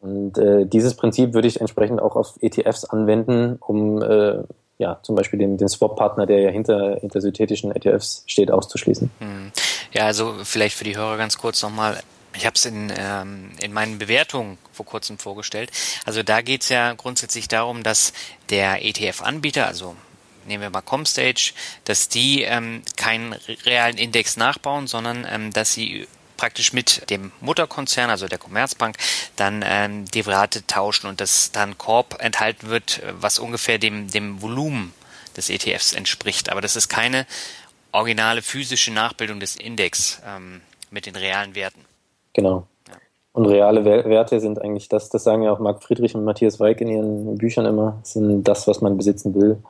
Und 0.01 0.39
äh, 0.39 0.67
dieses 0.67 0.95
Prinzip 0.95 1.35
würde 1.35 1.47
ich 1.47 1.61
entsprechend 1.61 2.01
auch 2.01 2.17
auf 2.17 2.35
ETFs 2.41 2.85
anwenden, 2.85 3.59
um 3.61 4.03
äh, 4.03 4.39
ja 4.79 4.99
zum 5.03 5.15
Beispiel 5.15 5.39
den, 5.39 5.59
den 5.59 5.69
Swap-Partner, 5.69 6.27
der 6.27 6.41
ja 6.41 6.51
hinter, 6.51 6.97
hinter 6.97 7.21
synthetischen 7.21 7.71
ETFs 7.71 8.25
steht, 8.27 8.51
auszuschließen. 8.51 9.11
Hm. 9.19 9.53
Ja, 9.93 10.07
also 10.07 10.35
vielleicht 10.43 10.77
für 10.77 10.85
die 10.85 10.97
Hörer 10.97 11.17
ganz 11.17 11.37
kurz 11.37 11.63
nochmal. 11.63 11.99
Ich 12.35 12.47
habe 12.47 12.55
es 12.55 12.65
in, 12.65 12.93
ähm, 12.97 13.51
in 13.61 13.73
meinen 13.73 13.99
Bewertungen 13.99 14.59
vor 14.73 14.87
kurzem 14.87 15.19
vorgestellt. 15.19 15.71
Also 16.05 16.23
da 16.23 16.43
geht 16.43 16.63
es 16.63 16.69
ja 16.69 16.93
grundsätzlich 16.95 17.49
darum, 17.49 17.83
dass 17.83 18.13
der 18.51 18.85
ETF-Anbieter, 18.85 19.67
also 19.67 19.97
nehmen 20.47 20.63
wir 20.63 20.71
mal 20.71 20.81
Comstage, 20.81 21.53
dass 21.85 22.09
die 22.09 22.43
ähm, 22.43 22.83
keinen 22.97 23.33
realen 23.65 23.99
Index 23.99 24.37
nachbauen, 24.37 24.87
sondern 24.87 25.27
ähm, 25.29 25.53
dass 25.53 25.73
sie 25.73 26.07
praktisch 26.37 26.73
mit 26.73 27.11
dem 27.11 27.33
Mutterkonzern, 27.41 28.09
also 28.09 28.27
der 28.27 28.39
Commerzbank, 28.39 28.97
dann 29.37 29.63
ähm, 29.67 30.07
Derivate 30.07 30.67
tauschen 30.67 31.07
und 31.07 31.21
dass 31.21 31.53
dann 31.53 31.77
Korb 31.77 32.17
enthalten 32.21 32.69
wird, 32.71 33.03
was 33.13 33.39
ungefähr 33.39 33.79
dem, 33.79 34.11
dem 34.11 34.41
Volumen 34.41 34.95
des 35.37 35.51
ETFs 35.51 35.93
entspricht. 35.93 36.49
Aber 36.49 36.63
das 36.63 36.77
ist 36.77 36.89
keine 36.89 37.27
originale 37.93 38.41
physische 38.41 38.91
Nachbildung 38.91 39.39
des 39.39 39.57
Index 39.57 40.21
ähm, 40.25 40.63
mit 40.91 41.05
den 41.05 41.17
realen 41.17 41.55
Werten. 41.55 41.85
Genau. 42.33 42.67
Und 43.33 43.47
reale 43.47 43.85
Werte 43.85 44.41
sind 44.41 44.61
eigentlich 44.61 44.89
das, 44.89 45.09
das 45.09 45.23
sagen 45.23 45.43
ja 45.43 45.53
auch 45.53 45.61
Marc 45.61 45.83
Friedrich 45.83 46.15
und 46.15 46.25
Matthias 46.25 46.59
Weig 46.59 46.81
in 46.81 46.89
ihren 46.89 47.39
Büchern 47.39 47.65
immer, 47.65 48.01
sind 48.03 48.43
das, 48.45 48.67
was 48.67 48.81
man 48.81 48.97
besitzen 48.97 49.35
will 49.35 49.63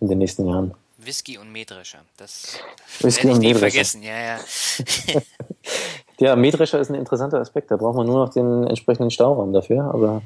in 0.00 0.08
den 0.08 0.18
nächsten 0.18 0.46
Jahren. 0.46 0.74
Whisky 0.98 1.38
und 1.38 1.50
Mähdrescher, 1.50 2.00
das 2.18 2.58
Whisky 3.00 3.28
werde 3.28 3.38
ich 3.38 3.54
nie 3.54 3.54
vergessen, 3.54 4.02
ja, 4.02 4.18
ja. 4.18 4.38
Ja, 6.20 6.34
Mähdrescher 6.34 6.80
ist 6.80 6.90
ein 6.90 6.96
interessanter 6.96 7.38
Aspekt. 7.40 7.70
Da 7.70 7.76
braucht 7.76 7.96
man 7.96 8.06
nur 8.06 8.26
noch 8.26 8.32
den 8.32 8.66
entsprechenden 8.66 9.10
Stauraum 9.10 9.52
dafür. 9.52 9.84
Aber 9.84 10.22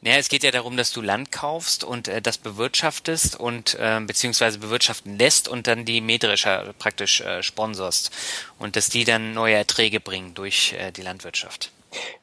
naja, 0.00 0.16
es 0.18 0.28
geht 0.30 0.42
ja 0.42 0.50
darum, 0.50 0.76
dass 0.76 0.92
du 0.92 1.02
Land 1.02 1.30
kaufst 1.30 1.84
und 1.84 2.08
äh, 2.08 2.22
das 2.22 2.38
bewirtschaftest 2.38 3.38
und 3.38 3.76
äh, 3.78 4.00
beziehungsweise 4.00 4.58
bewirtschaften 4.58 5.18
lässt 5.18 5.48
und 5.48 5.66
dann 5.66 5.84
die 5.84 6.00
Mähdrescher 6.00 6.72
praktisch 6.78 7.20
äh, 7.20 7.42
sponsorst 7.42 8.10
und 8.58 8.76
dass 8.76 8.88
die 8.88 9.04
dann 9.04 9.34
neue 9.34 9.54
Erträge 9.54 10.00
bringen 10.00 10.32
durch 10.34 10.74
äh, 10.78 10.90
die 10.90 11.02
Landwirtschaft. 11.02 11.70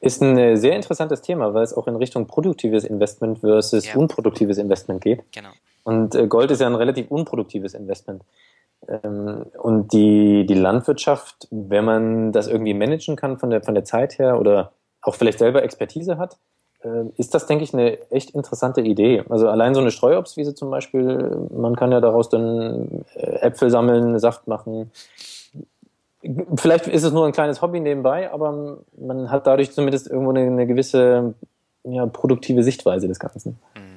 Ist 0.00 0.20
ein 0.20 0.36
äh, 0.36 0.56
sehr 0.56 0.74
interessantes 0.74 1.22
Thema, 1.22 1.54
weil 1.54 1.62
es 1.62 1.72
auch 1.72 1.86
in 1.86 1.96
Richtung 1.96 2.26
produktives 2.26 2.84
Investment 2.84 3.40
versus 3.40 3.86
ja. 3.86 3.94
unproduktives 3.94 4.58
Investment 4.58 5.00
geht. 5.00 5.22
Genau. 5.32 5.50
Und 5.84 6.14
äh, 6.14 6.26
Gold 6.26 6.50
ist 6.50 6.60
ja 6.60 6.66
ein 6.66 6.74
relativ 6.74 7.10
unproduktives 7.10 7.74
Investment. 7.74 8.22
Ähm, 8.88 9.46
und 9.58 9.92
die, 9.92 10.46
die 10.46 10.54
Landwirtschaft, 10.54 11.48
wenn 11.50 11.84
man 11.84 12.32
das 12.32 12.48
irgendwie 12.48 12.74
managen 12.74 13.16
kann 13.16 13.38
von 13.38 13.50
der, 13.50 13.62
von 13.62 13.74
der 13.74 13.84
Zeit 13.84 14.18
her 14.18 14.38
oder 14.40 14.72
auch 15.02 15.14
vielleicht 15.14 15.38
selber 15.38 15.62
Expertise 15.62 16.18
hat, 16.18 16.38
äh, 16.82 17.04
ist 17.16 17.34
das, 17.34 17.46
denke 17.46 17.64
ich, 17.64 17.74
eine 17.74 17.98
echt 18.10 18.30
interessante 18.30 18.80
Idee. 18.80 19.24
Also 19.28 19.48
allein 19.48 19.74
so 19.74 19.80
eine 19.80 19.90
Streuobstwiese 19.90 20.54
zum 20.54 20.70
Beispiel, 20.70 21.48
man 21.54 21.76
kann 21.76 21.92
ja 21.92 22.00
daraus 22.00 22.28
dann 22.28 23.04
äh, 23.14 23.40
Äpfel 23.40 23.70
sammeln, 23.70 24.18
Saft 24.18 24.46
machen. 24.46 24.90
Vielleicht 26.56 26.86
ist 26.86 27.04
es 27.04 27.12
nur 27.12 27.26
ein 27.26 27.32
kleines 27.32 27.60
Hobby 27.60 27.80
nebenbei, 27.80 28.32
aber 28.32 28.78
man 28.96 29.30
hat 29.30 29.46
dadurch 29.46 29.72
zumindest 29.72 30.08
irgendwo 30.08 30.30
eine, 30.30 30.40
eine 30.40 30.66
gewisse 30.66 31.34
ja, 31.84 32.06
produktive 32.06 32.62
Sichtweise 32.62 33.08
des 33.08 33.18
Ganzen. 33.18 33.58
Mhm. 33.74 33.93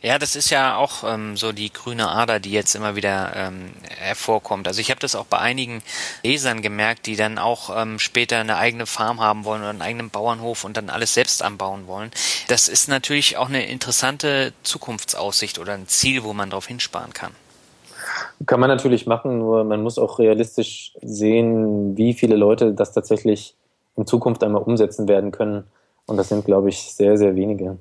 Ja, 0.00 0.18
das 0.18 0.36
ist 0.36 0.50
ja 0.50 0.76
auch 0.76 1.02
ähm, 1.04 1.36
so 1.36 1.52
die 1.52 1.72
grüne 1.72 2.08
Ader, 2.08 2.38
die 2.38 2.52
jetzt 2.52 2.74
immer 2.76 2.94
wieder 2.94 3.32
ähm, 3.34 3.70
hervorkommt. 3.98 4.68
Also 4.68 4.80
ich 4.80 4.90
habe 4.90 5.00
das 5.00 5.16
auch 5.16 5.26
bei 5.26 5.38
einigen 5.38 5.82
Lesern 6.22 6.62
gemerkt, 6.62 7.06
die 7.06 7.16
dann 7.16 7.38
auch 7.38 7.70
ähm, 7.76 7.98
später 7.98 8.38
eine 8.38 8.56
eigene 8.56 8.86
Farm 8.86 9.20
haben 9.20 9.44
wollen 9.44 9.60
oder 9.62 9.70
einen 9.70 9.82
eigenen 9.82 10.10
Bauernhof 10.10 10.64
und 10.64 10.76
dann 10.76 10.88
alles 10.88 11.14
selbst 11.14 11.42
anbauen 11.42 11.88
wollen. 11.88 12.10
Das 12.46 12.68
ist 12.68 12.88
natürlich 12.88 13.36
auch 13.38 13.48
eine 13.48 13.66
interessante 13.66 14.52
Zukunftsaussicht 14.62 15.58
oder 15.58 15.74
ein 15.74 15.88
Ziel, 15.88 16.22
wo 16.22 16.32
man 16.32 16.50
darauf 16.50 16.68
hinsparen 16.68 17.12
kann. 17.12 17.32
Kann 18.46 18.60
man 18.60 18.68
natürlich 18.68 19.06
machen, 19.06 19.38
nur 19.38 19.64
man 19.64 19.82
muss 19.82 19.98
auch 19.98 20.20
realistisch 20.20 20.92
sehen, 21.02 21.96
wie 21.96 22.14
viele 22.14 22.36
Leute 22.36 22.72
das 22.72 22.92
tatsächlich 22.92 23.56
in 23.96 24.06
Zukunft 24.06 24.44
einmal 24.44 24.62
umsetzen 24.62 25.08
werden 25.08 25.32
können. 25.32 25.64
Und 26.06 26.16
das 26.16 26.28
sind, 26.28 26.44
glaube 26.44 26.68
ich, 26.68 26.94
sehr, 26.94 27.18
sehr 27.18 27.34
wenige. 27.34 27.78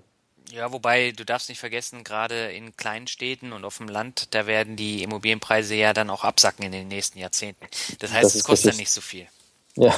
Ja, 0.52 0.72
wobei 0.72 1.12
du 1.12 1.26
darfst 1.26 1.50
nicht 1.50 1.60
vergessen, 1.60 2.04
gerade 2.04 2.52
in 2.52 2.76
kleinen 2.78 3.08
Städten 3.08 3.52
und 3.52 3.66
auf 3.66 3.78
dem 3.78 3.90
Land, 3.90 4.34
da 4.34 4.48
werden 4.48 4.76
die 4.76 5.04
Immobilienpreise 5.04 5.76
ja 5.76 5.94
dann 5.94 6.10
auch 6.10 6.24
absacken 6.24 6.66
in 6.66 6.72
den 6.72 6.88
nächsten 6.88 7.20
Jahrzehnten. 7.20 7.66
Das 8.00 8.14
heißt, 8.14 8.26
das 8.26 8.36
es 8.36 8.44
kostet 8.44 8.74
dann 8.74 8.78
nicht 8.78 8.92
so 8.92 9.02
viel. 9.02 9.28
Ja, 9.76 9.94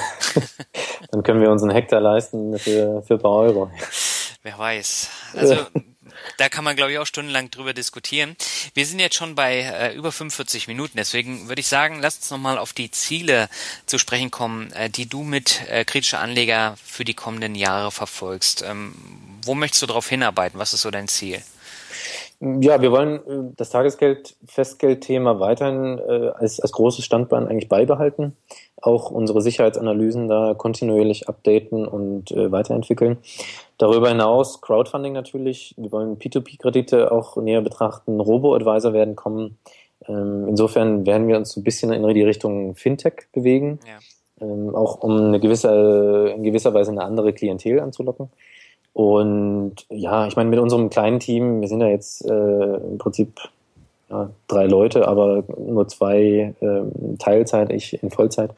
dann 1.11 1.23
können 1.23 1.41
wir 1.41 1.51
uns 1.51 1.61
einen 1.61 1.71
Hektar 1.71 2.01
leisten 2.01 2.57
für, 2.57 3.01
für 3.03 3.13
ein 3.13 3.19
paar 3.19 3.35
Euro. 3.35 3.71
Wer 4.43 4.57
weiß. 4.57 5.09
Also 5.35 5.55
da 6.37 6.49
kann 6.49 6.63
man, 6.63 6.75
glaube 6.75 6.91
ich, 6.91 6.97
auch 6.97 7.05
stundenlang 7.05 7.51
drüber 7.51 7.73
diskutieren. 7.73 8.35
Wir 8.73 8.85
sind 8.85 8.99
jetzt 8.99 9.15
schon 9.15 9.35
bei 9.35 9.59
äh, 9.59 9.93
über 9.95 10.11
45 10.11 10.67
Minuten, 10.67 10.97
deswegen 10.97 11.47
würde 11.49 11.59
ich 11.59 11.67
sagen, 11.67 11.99
lass 12.01 12.17
uns 12.17 12.31
nochmal 12.31 12.57
auf 12.57 12.73
die 12.73 12.91
Ziele 12.91 13.49
zu 13.85 13.97
sprechen 13.97 14.31
kommen, 14.31 14.71
äh, 14.73 14.89
die 14.89 15.07
du 15.07 15.23
mit 15.23 15.61
äh, 15.69 15.85
kritischer 15.85 16.19
Anleger 16.19 16.75
für 16.83 17.03
die 17.03 17.13
kommenden 17.13 17.55
Jahre 17.55 17.91
verfolgst. 17.91 18.63
Ähm, 18.67 18.93
wo 19.43 19.55
möchtest 19.55 19.81
du 19.81 19.87
darauf 19.87 20.07
hinarbeiten? 20.07 20.59
Was 20.59 20.73
ist 20.73 20.81
so 20.81 20.91
dein 20.91 21.07
Ziel? 21.07 21.41
Ja, 22.41 22.81
wir 22.81 22.91
wollen 22.91 23.15
äh, 23.15 23.53
das 23.57 23.69
Tagesgeld-Festgeldthema 23.71 25.39
weiterhin 25.39 25.99
äh, 25.99 26.29
als, 26.35 26.61
als 26.61 26.71
großes 26.71 27.03
Standbein 27.03 27.47
eigentlich 27.47 27.67
beibehalten. 27.67 28.37
Auch 28.81 29.11
unsere 29.11 29.41
Sicherheitsanalysen 29.41 30.27
da 30.27 30.53
kontinuierlich 30.53 31.27
updaten 31.27 31.85
und 31.85 32.31
äh, 32.31 32.51
weiterentwickeln. 32.51 33.17
Darüber 33.77 34.09
hinaus 34.09 34.61
Crowdfunding 34.61 35.13
natürlich. 35.13 35.73
Wir 35.77 35.91
wollen 35.91 36.17
P2P-Kredite 36.17 37.11
auch 37.11 37.37
näher 37.37 37.61
betrachten. 37.61 38.19
Robo-Advisor 38.19 38.93
werden 38.93 39.15
kommen. 39.15 39.57
Ähm, 40.07 40.47
insofern 40.47 41.05
werden 41.05 41.27
wir 41.27 41.37
uns 41.37 41.51
so 41.51 41.59
ein 41.59 41.63
bisschen 41.63 41.91
in 41.91 42.07
die 42.13 42.23
Richtung 42.23 42.75
Fintech 42.75 43.27
bewegen. 43.33 43.79
Ja. 43.85 44.45
Ähm, 44.45 44.73
auch 44.73 45.01
um 45.01 45.17
eine 45.17 45.39
gewisse, 45.39 46.33
in 46.35 46.43
gewisser 46.43 46.73
Weise 46.73 46.91
eine 46.91 47.03
andere 47.03 47.33
Klientel 47.33 47.79
anzulocken. 47.79 48.29
Und 48.93 49.85
ja, 49.89 50.27
ich 50.27 50.35
meine, 50.35 50.49
mit 50.49 50.59
unserem 50.59 50.89
kleinen 50.89 51.19
Team, 51.19 51.61
wir 51.61 51.67
sind 51.67 51.81
ja 51.81 51.87
jetzt 51.87 52.25
äh, 52.25 52.75
im 52.75 52.97
Prinzip 52.97 53.39
ja, 54.09 54.31
drei 54.47 54.65
Leute, 54.65 55.07
aber 55.07 55.43
nur 55.57 55.87
zwei 55.87 56.53
äh, 56.59 57.17
Teilzeit, 57.17 57.71
ich 57.71 58.01
in 58.01 58.09
Vollzeit, 58.09 58.51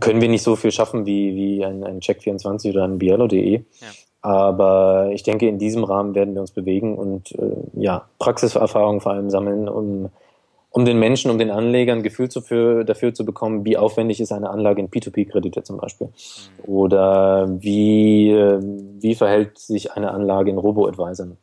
können 0.00 0.20
wir 0.20 0.28
nicht 0.28 0.42
so 0.42 0.56
viel 0.56 0.72
schaffen 0.72 1.04
wie, 1.04 1.34
wie 1.34 1.64
ein, 1.64 1.84
ein 1.84 2.00
Check24 2.00 2.70
oder 2.70 2.84
ein 2.84 2.98
Biello.de. 2.98 3.56
Ja. 3.56 3.62
Aber 4.20 5.10
ich 5.12 5.22
denke, 5.22 5.46
in 5.46 5.58
diesem 5.58 5.84
Rahmen 5.84 6.14
werden 6.14 6.34
wir 6.34 6.40
uns 6.40 6.50
bewegen 6.50 6.96
und 6.96 7.32
äh, 7.32 7.56
ja, 7.74 8.08
Praxiserfahrung 8.18 9.00
vor 9.00 9.12
allem 9.12 9.30
sammeln, 9.30 9.68
um 9.68 10.10
um 10.70 10.84
den 10.84 10.98
Menschen, 10.98 11.30
um 11.30 11.38
den 11.38 11.50
Anlegern 11.50 11.98
ein 11.98 12.02
Gefühl 12.02 12.28
zu 12.28 12.40
für, 12.42 12.84
dafür 12.84 13.14
zu 13.14 13.24
bekommen, 13.24 13.64
wie 13.64 13.76
aufwendig 13.76 14.20
ist 14.20 14.32
eine 14.32 14.50
Anlage 14.50 14.80
in 14.80 14.90
P2P-Kredite 14.90 15.62
zum 15.62 15.78
Beispiel. 15.78 16.08
Mhm. 16.08 16.72
Oder 16.72 17.48
wie, 17.60 18.30
äh, 18.30 18.60
wie 19.00 19.14
verhält 19.14 19.58
sich 19.58 19.92
eine 19.92 20.10
Anlage 20.10 20.50
in 20.50 20.58
Robo-Advisern. 20.58 21.38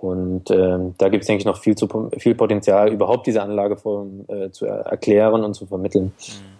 Und 0.00 0.50
äh, 0.50 0.78
da 0.96 1.08
gibt 1.08 1.22
es, 1.22 1.26
denke 1.26 1.40
ich, 1.40 1.44
noch 1.44 1.60
viel, 1.60 1.76
zu, 1.76 1.88
viel 2.18 2.34
Potenzial, 2.34 2.92
überhaupt 2.92 3.26
diese 3.26 3.42
Anlageform 3.42 4.24
äh, 4.28 4.50
zu 4.50 4.66
erklären 4.66 5.44
und 5.44 5.54
zu 5.54 5.66
vermitteln. 5.66 6.12
Mhm. 6.16 6.58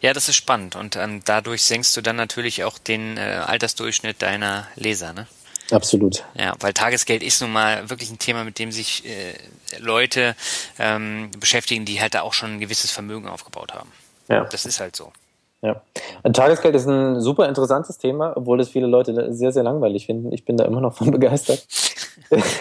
Ja, 0.00 0.12
das 0.12 0.28
ist 0.28 0.36
spannend 0.36 0.76
und 0.76 0.94
ähm, 0.94 1.22
dadurch 1.24 1.64
senkst 1.64 1.96
du 1.96 2.00
dann 2.00 2.14
natürlich 2.14 2.62
auch 2.62 2.78
den 2.78 3.16
äh, 3.16 3.42
Altersdurchschnitt 3.44 4.22
deiner 4.22 4.68
Leser, 4.76 5.12
ne? 5.12 5.26
Absolut. 5.70 6.24
Ja, 6.34 6.54
weil 6.60 6.72
Tagesgeld 6.72 7.22
ist 7.22 7.42
nun 7.42 7.52
mal 7.52 7.90
wirklich 7.90 8.10
ein 8.10 8.18
Thema, 8.18 8.44
mit 8.44 8.58
dem 8.58 8.72
sich 8.72 9.04
äh, 9.06 9.34
Leute 9.78 10.34
ähm, 10.78 11.30
beschäftigen, 11.38 11.84
die 11.84 12.00
halt 12.00 12.14
da 12.14 12.22
auch 12.22 12.32
schon 12.32 12.54
ein 12.54 12.60
gewisses 12.60 12.90
Vermögen 12.90 13.28
aufgebaut 13.28 13.74
haben. 13.74 13.92
Ja. 14.28 14.44
Das 14.44 14.64
ist 14.64 14.80
halt 14.80 14.96
so. 14.96 15.12
Ja. 15.60 15.82
Tagesgeld 16.32 16.76
ist 16.76 16.86
ein 16.86 17.20
super 17.20 17.48
interessantes 17.48 17.98
Thema, 17.98 18.36
obwohl 18.36 18.58
das 18.58 18.68
viele 18.68 18.86
Leute 18.86 19.32
sehr, 19.32 19.52
sehr 19.52 19.64
langweilig 19.64 20.06
finden. 20.06 20.32
Ich 20.32 20.44
bin 20.44 20.56
da 20.56 20.64
immer 20.64 20.80
noch 20.80 20.94
von 20.94 21.10
begeistert. 21.10 21.66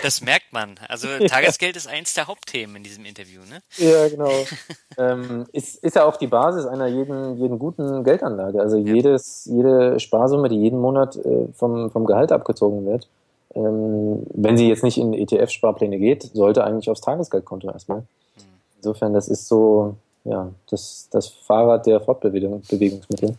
Das 0.04 0.22
merkt 0.22 0.54
man. 0.54 0.76
Also 0.88 1.08
Tagesgeld 1.28 1.76
ist 1.76 1.88
eins 1.88 2.14
der 2.14 2.28
Hauptthemen 2.28 2.78
in 2.78 2.84
diesem 2.84 3.04
Interview, 3.06 3.42
ne? 3.42 3.60
Ja, 3.78 4.08
genau. 4.08 4.30
ähm, 4.98 5.46
ist, 5.52 5.84
ist 5.84 5.96
ja 5.96 6.06
auch 6.06 6.16
die 6.16 6.28
Basis 6.28 6.66
einer 6.66 6.88
jeden, 6.88 7.38
jeden 7.38 7.60
guten 7.60 8.04
Geldanlage. 8.04 8.62
Also 8.62 8.78
ja. 8.78 8.94
jedes, 8.94 9.46
jede 9.46 10.00
Sparsumme, 10.00 10.48
die 10.48 10.58
jeden 10.58 10.80
Monat 10.80 11.18
äh, 11.18 11.48
vom, 11.54 11.92
vom 11.92 12.06
Gehalt 12.06 12.32
abgezogen 12.32 12.86
wird, 12.86 13.10
ähm, 13.56 14.24
wenn 14.34 14.58
sie 14.58 14.70
jetzt 14.70 14.84
nicht 14.84 14.98
in 14.98 15.14
ETF-Sparpläne 15.14 15.98
geht, 15.98 16.24
sollte 16.34 16.64
eigentlich 16.64 16.90
aufs 16.90 17.02
Tagesgeldkonto 17.02 17.70
erstmal. 17.70 18.00
Mhm. 18.00 18.44
Insofern, 18.78 19.14
das 19.14 19.28
ist 19.28 19.48
so, 19.48 19.96
ja, 20.28 20.52
das, 20.70 21.08
das 21.12 21.28
Fahrrad 21.28 21.86
der 21.86 22.02
Fortbewegungsmittel. 22.02 23.38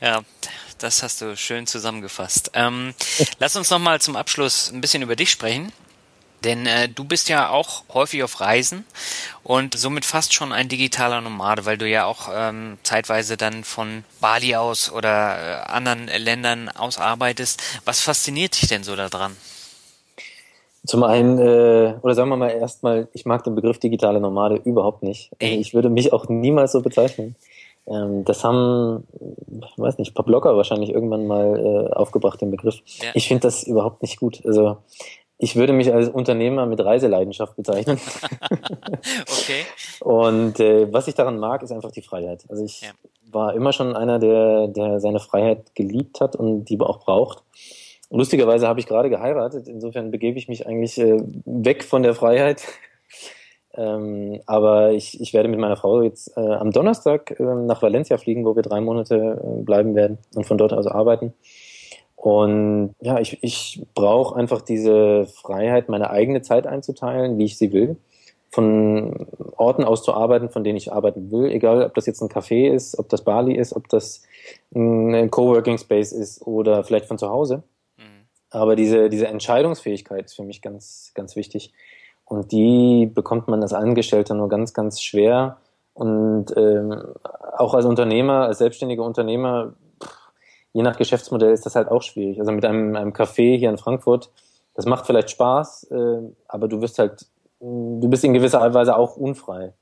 ja, 0.00 0.20
das 0.78 1.02
hast 1.02 1.20
du 1.20 1.36
schön 1.36 1.66
zusammengefasst. 1.66 2.50
Ähm, 2.54 2.94
lass 3.38 3.56
uns 3.56 3.70
nochmal 3.70 4.00
zum 4.00 4.16
Abschluss 4.16 4.70
ein 4.70 4.80
bisschen 4.80 5.02
über 5.02 5.16
dich 5.16 5.30
sprechen. 5.30 5.72
Denn 6.44 6.66
äh, 6.66 6.88
du 6.88 7.04
bist 7.04 7.28
ja 7.28 7.50
auch 7.50 7.84
häufig 7.94 8.24
auf 8.24 8.40
Reisen 8.40 8.84
und 9.44 9.78
somit 9.78 10.04
fast 10.04 10.34
schon 10.34 10.52
ein 10.52 10.68
digitaler 10.68 11.20
Nomade, 11.20 11.66
weil 11.66 11.78
du 11.78 11.88
ja 11.88 12.04
auch 12.04 12.28
ähm, 12.34 12.78
zeitweise 12.82 13.36
dann 13.36 13.62
von 13.62 14.02
Bali 14.20 14.56
aus 14.56 14.90
oder 14.90 15.62
äh, 15.66 15.70
anderen 15.70 16.08
Ländern 16.08 16.68
aus 16.68 16.98
arbeitest. 16.98 17.62
Was 17.84 18.00
fasziniert 18.00 18.60
dich 18.60 18.68
denn 18.68 18.82
so 18.82 18.96
daran? 18.96 19.36
Zum 20.84 21.04
einen, 21.04 21.38
äh, 21.38 21.94
oder 22.02 22.14
sagen 22.14 22.28
wir 22.28 22.36
mal 22.36 22.50
erstmal, 22.50 23.08
ich 23.12 23.24
mag 23.24 23.44
den 23.44 23.54
Begriff 23.54 23.78
digitale 23.78 24.20
Nomade 24.20 24.56
überhaupt 24.56 25.02
nicht. 25.02 25.30
Also 25.40 25.54
ich 25.54 25.74
würde 25.74 25.88
mich 25.88 26.12
auch 26.12 26.28
niemals 26.28 26.72
so 26.72 26.82
bezeichnen. 26.82 27.36
Ähm, 27.86 28.24
das 28.24 28.42
haben, 28.44 29.04
ich 29.48 29.78
weiß 29.78 29.98
nicht, 29.98 30.10
ein 30.10 30.14
paar 30.14 30.24
Blogger 30.24 30.56
wahrscheinlich 30.56 30.90
irgendwann 30.90 31.26
mal 31.26 31.88
äh, 31.90 31.92
aufgebracht, 31.92 32.40
den 32.40 32.50
Begriff. 32.50 32.80
Ja. 33.00 33.10
Ich 33.14 33.28
finde 33.28 33.42
das 33.42 33.62
überhaupt 33.62 34.02
nicht 34.02 34.18
gut. 34.18 34.44
Also 34.44 34.78
ich 35.38 35.56
würde 35.56 35.72
mich 35.72 35.92
als 35.92 36.08
Unternehmer 36.08 36.66
mit 36.66 36.78
Reiseleidenschaft 36.78 37.56
bezeichnen. 37.56 38.00
okay. 39.22 39.64
Und 40.00 40.60
äh, 40.60 40.92
was 40.92 41.08
ich 41.08 41.14
daran 41.14 41.38
mag, 41.38 41.62
ist 41.62 41.72
einfach 41.72 41.90
die 41.90 42.02
Freiheit. 42.02 42.44
Also 42.48 42.64
ich 42.64 42.82
ja. 42.82 42.90
war 43.30 43.54
immer 43.54 43.72
schon 43.72 43.96
einer, 43.96 44.20
der, 44.20 44.68
der 44.68 45.00
seine 45.00 45.18
Freiheit 45.18 45.74
geliebt 45.74 46.20
hat 46.20 46.36
und 46.36 46.66
die 46.66 46.78
auch 46.80 47.00
braucht. 47.00 47.42
Lustigerweise 48.14 48.68
habe 48.68 48.78
ich 48.78 48.86
gerade 48.86 49.08
geheiratet, 49.08 49.68
insofern 49.68 50.10
begebe 50.10 50.38
ich 50.38 50.46
mich 50.46 50.66
eigentlich 50.66 50.98
äh, 50.98 51.22
weg 51.46 51.82
von 51.82 52.02
der 52.02 52.14
Freiheit. 52.14 52.62
ähm, 53.74 54.40
aber 54.44 54.92
ich, 54.92 55.18
ich 55.18 55.32
werde 55.32 55.48
mit 55.48 55.58
meiner 55.58 55.76
Frau 55.76 56.02
jetzt 56.02 56.36
äh, 56.36 56.40
am 56.40 56.72
Donnerstag 56.72 57.40
äh, 57.40 57.42
nach 57.42 57.80
Valencia 57.80 58.18
fliegen, 58.18 58.44
wo 58.44 58.54
wir 58.54 58.62
drei 58.62 58.82
Monate 58.82 59.40
äh, 59.42 59.62
bleiben 59.62 59.94
werden 59.94 60.18
und 60.34 60.44
von 60.44 60.58
dort 60.58 60.74
aus 60.74 60.86
arbeiten. 60.86 61.32
Und 62.14 62.94
ja, 63.00 63.18
ich, 63.18 63.38
ich 63.42 63.82
brauche 63.94 64.36
einfach 64.36 64.60
diese 64.60 65.26
Freiheit, 65.26 65.88
meine 65.88 66.10
eigene 66.10 66.42
Zeit 66.42 66.66
einzuteilen, 66.66 67.38
wie 67.38 67.46
ich 67.46 67.56
sie 67.56 67.72
will. 67.72 67.96
von 68.50 69.26
Orten 69.56 69.84
aus 69.84 70.02
zu 70.02 70.12
arbeiten, 70.12 70.50
von 70.50 70.62
denen 70.64 70.76
ich 70.76 70.92
arbeiten 70.92 71.30
will, 71.32 71.50
egal 71.50 71.82
ob 71.82 71.94
das 71.94 72.04
jetzt 72.04 72.20
ein 72.20 72.28
Café 72.28 72.70
ist, 72.70 72.98
ob 72.98 73.08
das 73.08 73.24
Bali 73.24 73.56
ist, 73.56 73.74
ob 73.74 73.88
das 73.88 74.22
ein 74.74 75.30
Coworking 75.30 75.78
Space 75.78 76.12
ist 76.12 76.46
oder 76.46 76.84
vielleicht 76.84 77.06
von 77.06 77.16
zu 77.16 77.30
Hause. 77.30 77.62
Mhm. 78.52 78.60
Aber 78.60 78.76
diese, 78.76 79.08
diese 79.08 79.28
Entscheidungsfähigkeit 79.28 80.26
ist 80.26 80.34
für 80.34 80.44
mich 80.44 80.62
ganz, 80.62 81.12
ganz 81.14 81.36
wichtig. 81.36 81.72
Und 82.24 82.52
die 82.52 83.06
bekommt 83.06 83.48
man 83.48 83.62
als 83.62 83.72
Angestellter 83.72 84.34
nur 84.34 84.48
ganz, 84.48 84.72
ganz 84.74 85.00
schwer. 85.00 85.58
Und 85.94 86.46
ähm, 86.56 87.02
auch 87.56 87.74
als 87.74 87.84
Unternehmer, 87.84 88.46
als 88.46 88.58
selbstständiger 88.58 89.04
Unternehmer, 89.04 89.74
je 90.72 90.82
nach 90.82 90.96
Geschäftsmodell 90.96 91.52
ist 91.52 91.66
das 91.66 91.76
halt 91.76 91.88
auch 91.88 92.02
schwierig. 92.02 92.40
Also 92.40 92.52
mit 92.52 92.64
einem, 92.64 92.96
einem 92.96 93.12
Café 93.12 93.58
hier 93.58 93.68
in 93.68 93.78
Frankfurt, 93.78 94.30
das 94.74 94.86
macht 94.86 95.06
vielleicht 95.06 95.30
Spaß, 95.30 95.90
äh, 95.90 96.18
aber 96.48 96.68
du 96.68 96.80
wirst 96.80 96.98
halt 96.98 97.26
du 97.62 98.08
bist 98.08 98.24
in 98.24 98.32
gewisser 98.32 98.74
Weise 98.74 98.96
auch 98.96 99.16
unfrei. 99.16 99.72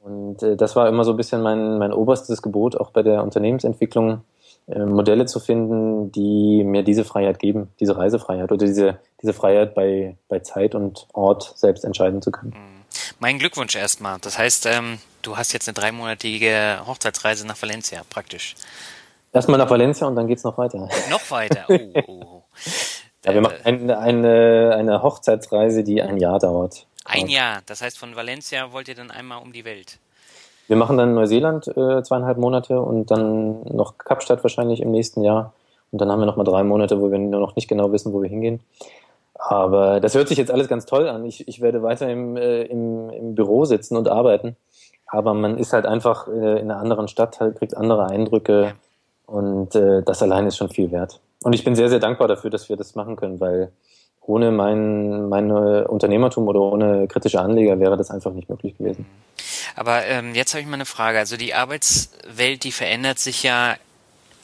Und 0.00 0.42
äh, 0.42 0.56
das 0.56 0.76
war 0.76 0.88
immer 0.88 1.04
so 1.04 1.12
ein 1.12 1.16
bisschen 1.16 1.42
mein, 1.42 1.78
mein 1.78 1.92
oberstes 1.92 2.40
Gebot, 2.42 2.76
auch 2.76 2.90
bei 2.90 3.02
der 3.02 3.22
Unternehmensentwicklung, 3.22 4.22
Modelle 4.68 5.26
zu 5.26 5.40
finden, 5.40 6.12
die 6.12 6.62
mir 6.64 6.82
diese 6.82 7.04
Freiheit 7.04 7.38
geben, 7.38 7.70
diese 7.80 7.96
Reisefreiheit 7.96 8.52
oder 8.52 8.66
diese, 8.66 8.98
diese 9.22 9.32
Freiheit 9.32 9.74
bei, 9.74 10.16
bei 10.28 10.40
Zeit 10.40 10.74
und 10.74 11.06
Ort 11.12 11.52
selbst 11.56 11.84
entscheiden 11.84 12.20
zu 12.20 12.30
können. 12.30 12.52
Mhm. 12.52 12.78
Mein 13.18 13.38
Glückwunsch 13.38 13.74
erstmal. 13.74 14.18
Das 14.20 14.38
heißt, 14.38 14.66
ähm, 14.66 14.98
du 15.22 15.36
hast 15.36 15.52
jetzt 15.52 15.68
eine 15.68 15.74
dreimonatige 15.74 16.80
Hochzeitsreise 16.86 17.46
nach 17.46 17.60
Valencia, 17.60 18.02
praktisch. 18.08 18.54
Erstmal 19.32 19.58
nach 19.58 19.70
Valencia 19.70 20.06
und 20.06 20.16
dann 20.16 20.26
geht's 20.26 20.44
noch 20.44 20.56
weiter. 20.58 20.88
Noch 21.10 21.30
weiter. 21.30 21.64
Oh, 21.68 22.02
oh. 22.06 22.22
oh. 22.22 22.42
ja, 23.24 23.34
wir 23.34 23.40
machen 23.40 23.56
eine, 23.64 23.98
eine, 23.98 24.74
eine 24.76 25.02
Hochzeitsreise, 25.02 25.84
die 25.84 26.00
ein 26.00 26.18
Jahr 26.18 26.38
dauert. 26.38 26.86
Ein 27.04 27.28
Jahr. 27.28 27.62
Das 27.66 27.82
heißt, 27.82 27.98
von 27.98 28.14
Valencia 28.16 28.72
wollt 28.72 28.88
ihr 28.88 28.94
dann 28.94 29.10
einmal 29.10 29.42
um 29.42 29.52
die 29.52 29.64
Welt. 29.64 29.98
Wir 30.68 30.76
machen 30.76 30.98
dann 30.98 31.14
Neuseeland 31.14 31.66
äh, 31.68 32.02
zweieinhalb 32.02 32.38
Monate 32.38 32.80
und 32.80 33.10
dann 33.10 33.62
noch 33.64 33.96
Kapstadt 33.98 34.44
wahrscheinlich 34.44 34.80
im 34.80 34.90
nächsten 34.90 35.24
Jahr. 35.24 35.54
Und 35.90 36.00
dann 36.00 36.12
haben 36.12 36.20
wir 36.20 36.26
noch 36.26 36.36
mal 36.36 36.44
drei 36.44 36.62
Monate, 36.62 37.00
wo 37.00 37.10
wir 37.10 37.18
noch 37.18 37.56
nicht 37.56 37.68
genau 37.68 37.90
wissen, 37.90 38.12
wo 38.12 38.20
wir 38.20 38.28
hingehen. 38.28 38.60
Aber 39.34 39.98
das 40.00 40.14
hört 40.14 40.28
sich 40.28 40.36
jetzt 40.36 40.50
alles 40.50 40.68
ganz 40.68 40.84
toll 40.84 41.08
an. 41.08 41.24
Ich, 41.24 41.48
ich 41.48 41.62
werde 41.62 41.82
weiter 41.82 42.08
im, 42.10 42.36
äh, 42.36 42.64
im, 42.64 43.08
im 43.08 43.34
Büro 43.34 43.64
sitzen 43.64 43.96
und 43.96 44.08
arbeiten. 44.08 44.56
Aber 45.06 45.32
man 45.32 45.56
ist 45.56 45.72
halt 45.72 45.86
einfach 45.86 46.28
äh, 46.28 46.60
in 46.60 46.70
einer 46.70 46.80
anderen 46.80 47.08
Stadt, 47.08 47.40
halt, 47.40 47.56
kriegt 47.56 47.74
andere 47.74 48.06
Eindrücke. 48.06 48.74
Und 49.26 49.74
äh, 49.74 50.02
das 50.02 50.22
allein 50.22 50.46
ist 50.46 50.58
schon 50.58 50.68
viel 50.68 50.90
wert. 50.92 51.18
Und 51.44 51.54
ich 51.54 51.64
bin 51.64 51.76
sehr, 51.76 51.88
sehr 51.88 52.00
dankbar 52.00 52.28
dafür, 52.28 52.50
dass 52.50 52.68
wir 52.68 52.76
das 52.76 52.94
machen 52.94 53.16
können, 53.16 53.40
weil 53.40 53.72
ohne 54.28 54.50
mein, 54.50 55.28
mein 55.28 55.50
Unternehmertum 55.50 56.46
oder 56.48 56.60
ohne 56.60 57.08
kritische 57.08 57.40
Anleger 57.40 57.80
wäre 57.80 57.96
das 57.96 58.10
einfach 58.10 58.32
nicht 58.32 58.48
möglich 58.48 58.76
gewesen. 58.76 59.06
Aber 59.74 60.04
ähm, 60.04 60.34
jetzt 60.34 60.52
habe 60.52 60.60
ich 60.60 60.66
mal 60.66 60.74
eine 60.74 60.84
Frage. 60.84 61.18
Also 61.18 61.36
die 61.36 61.54
Arbeitswelt, 61.54 62.62
die 62.64 62.72
verändert 62.72 63.18
sich 63.18 63.42
ja 63.42 63.76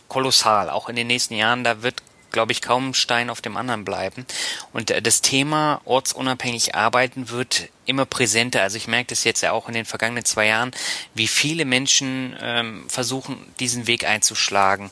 kolossal, 0.09 0.71
auch 0.71 0.89
in 0.89 0.97
den 0.97 1.07
nächsten 1.07 1.35
Jahren. 1.35 1.65
Da 1.65 1.83
wird, 1.83 1.97
glaube 2.33 2.53
ich, 2.53 2.63
kaum 2.63 2.91
ein 2.91 2.95
Stein 2.95 3.29
auf 3.29 3.43
dem 3.43 3.59
anderen 3.59 3.85
bleiben. 3.85 4.25
Und 4.73 4.91
äh, 4.91 5.03
das 5.03 5.21
Thema 5.21 5.83
ortsunabhängig 5.85 6.75
arbeiten 6.75 7.29
wird 7.29 7.69
immer 7.85 8.07
präsenter. 8.07 8.63
Also 8.63 8.79
ich 8.79 8.89
merke 8.89 9.09
das 9.09 9.25
jetzt 9.25 9.43
ja 9.43 9.53
auch 9.53 9.69
in 9.69 9.75
den 9.75 9.85
vergangenen 9.85 10.25
zwei 10.25 10.47
Jahren, 10.47 10.71
wie 11.13 11.29
viele 11.29 11.67
Menschen 11.67 12.35
ähm, 12.41 12.85
versuchen, 12.89 13.37
diesen 13.61 13.87
Weg 13.87 14.09
einzuschlagen. 14.09 14.91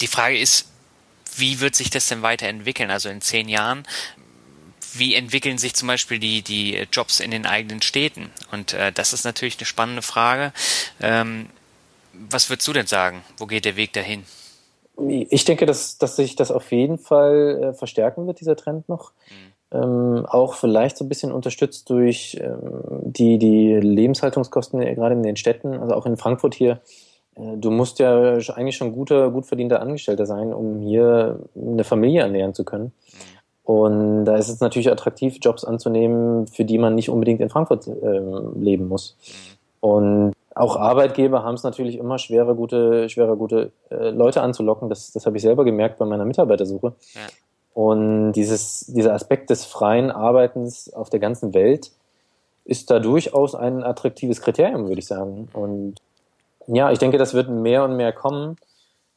Die 0.00 0.08
Frage 0.08 0.36
ist, 0.36 0.69
wie 1.36 1.60
wird 1.60 1.74
sich 1.74 1.90
das 1.90 2.08
denn 2.08 2.22
weiterentwickeln? 2.22 2.90
Also 2.90 3.08
in 3.08 3.20
zehn 3.20 3.48
Jahren, 3.48 3.84
wie 4.94 5.14
entwickeln 5.14 5.58
sich 5.58 5.74
zum 5.74 5.88
Beispiel 5.88 6.18
die, 6.18 6.42
die 6.42 6.86
Jobs 6.92 7.20
in 7.20 7.30
den 7.30 7.46
eigenen 7.46 7.82
Städten? 7.82 8.30
Und 8.50 8.74
äh, 8.74 8.92
das 8.92 9.12
ist 9.12 9.24
natürlich 9.24 9.58
eine 9.58 9.66
spannende 9.66 10.02
Frage. 10.02 10.52
Ähm, 11.00 11.46
was 12.12 12.50
würdest 12.50 12.66
du 12.68 12.72
denn 12.72 12.86
sagen? 12.86 13.22
Wo 13.38 13.46
geht 13.46 13.64
der 13.64 13.76
Weg 13.76 13.92
dahin? 13.92 14.24
Ich 15.08 15.44
denke, 15.44 15.64
dass, 15.64 15.98
dass 15.98 16.16
sich 16.16 16.36
das 16.36 16.50
auf 16.50 16.72
jeden 16.72 16.98
Fall 16.98 17.62
äh, 17.62 17.74
verstärken 17.74 18.26
wird, 18.26 18.40
dieser 18.40 18.56
Trend 18.56 18.88
noch. 18.88 19.12
Mhm. 19.30 19.50
Ähm, 19.72 20.26
auch 20.26 20.54
vielleicht 20.54 20.96
so 20.96 21.04
ein 21.04 21.08
bisschen 21.08 21.30
unterstützt 21.30 21.88
durch 21.90 22.36
ähm, 22.40 22.82
die, 23.04 23.38
die 23.38 23.74
Lebenshaltungskosten 23.74 24.80
gerade 24.80 25.14
in 25.14 25.22
den 25.22 25.36
Städten, 25.36 25.74
also 25.74 25.94
auch 25.94 26.06
in 26.06 26.16
Frankfurt 26.16 26.56
hier 26.56 26.80
du 27.56 27.70
musst 27.70 27.98
ja 27.98 28.34
eigentlich 28.54 28.76
schon 28.76 28.92
guter, 28.92 29.30
gut 29.30 29.46
verdienter 29.46 29.80
Angestellter 29.80 30.26
sein, 30.26 30.52
um 30.52 30.80
hier 30.80 31.40
eine 31.54 31.84
Familie 31.84 32.22
ernähren 32.22 32.54
zu 32.54 32.64
können. 32.64 32.92
Und 33.64 34.24
da 34.24 34.36
ist 34.36 34.48
es 34.48 34.60
natürlich 34.60 34.90
attraktiv, 34.90 35.38
Jobs 35.40 35.64
anzunehmen, 35.64 36.46
für 36.46 36.64
die 36.64 36.78
man 36.78 36.94
nicht 36.94 37.08
unbedingt 37.08 37.40
in 37.40 37.50
Frankfurt 37.50 37.86
äh, 37.86 38.20
leben 38.58 38.88
muss. 38.88 39.16
Und 39.80 40.32
auch 40.54 40.76
Arbeitgeber 40.76 41.44
haben 41.44 41.54
es 41.54 41.62
natürlich 41.62 41.96
immer 41.96 42.18
schwerer, 42.18 42.54
gute, 42.54 43.08
schwerer, 43.08 43.36
gute 43.36 43.70
äh, 43.90 44.10
Leute 44.10 44.42
anzulocken. 44.42 44.88
Das, 44.88 45.12
das 45.12 45.24
habe 45.24 45.36
ich 45.36 45.42
selber 45.42 45.64
gemerkt 45.64 45.98
bei 45.98 46.04
meiner 46.04 46.24
Mitarbeitersuche. 46.24 46.94
Ja. 47.14 47.20
Und 47.72 48.32
dieses, 48.32 48.80
dieser 48.88 49.14
Aspekt 49.14 49.50
des 49.50 49.64
freien 49.64 50.10
Arbeitens 50.10 50.92
auf 50.92 51.08
der 51.08 51.20
ganzen 51.20 51.54
Welt 51.54 51.92
ist 52.64 52.90
da 52.90 52.98
durchaus 52.98 53.54
ein 53.54 53.82
attraktives 53.82 54.42
Kriterium, 54.42 54.88
würde 54.88 54.98
ich 54.98 55.06
sagen. 55.06 55.48
Und 55.52 55.94
ja, 56.74 56.90
ich 56.90 56.98
denke, 56.98 57.18
das 57.18 57.34
wird 57.34 57.48
mehr 57.48 57.84
und 57.84 57.96
mehr 57.96 58.12
kommen. 58.12 58.56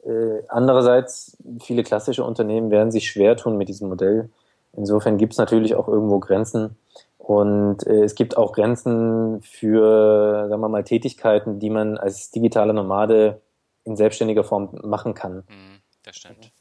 Äh, 0.05 0.43
andererseits, 0.49 1.37
viele 1.61 1.83
klassische 1.83 2.23
Unternehmen 2.23 2.71
werden 2.71 2.91
sich 2.91 3.09
schwer 3.09 3.37
tun 3.37 3.57
mit 3.57 3.69
diesem 3.69 3.89
Modell. 3.89 4.29
Insofern 4.75 5.17
gibt 5.17 5.33
es 5.33 5.39
natürlich 5.39 5.75
auch 5.75 5.87
irgendwo 5.87 6.19
Grenzen. 6.19 6.75
Und 7.17 7.87
äh, 7.87 8.03
es 8.03 8.15
gibt 8.15 8.35
auch 8.35 8.51
Grenzen 8.51 9.41
für, 9.43 10.47
sagen 10.49 10.61
wir 10.61 10.67
mal, 10.67 10.83
Tätigkeiten, 10.83 11.59
die 11.59 11.69
man 11.69 11.97
als 11.97 12.31
digitale 12.31 12.73
Nomade 12.73 13.41
in 13.85 13.95
selbstständiger 13.95 14.43
Form 14.43 14.69
machen 14.83 15.13
kann. 15.13 15.37
Mhm, 15.47 15.81
das 16.03 16.17
stimmt. 16.17 16.51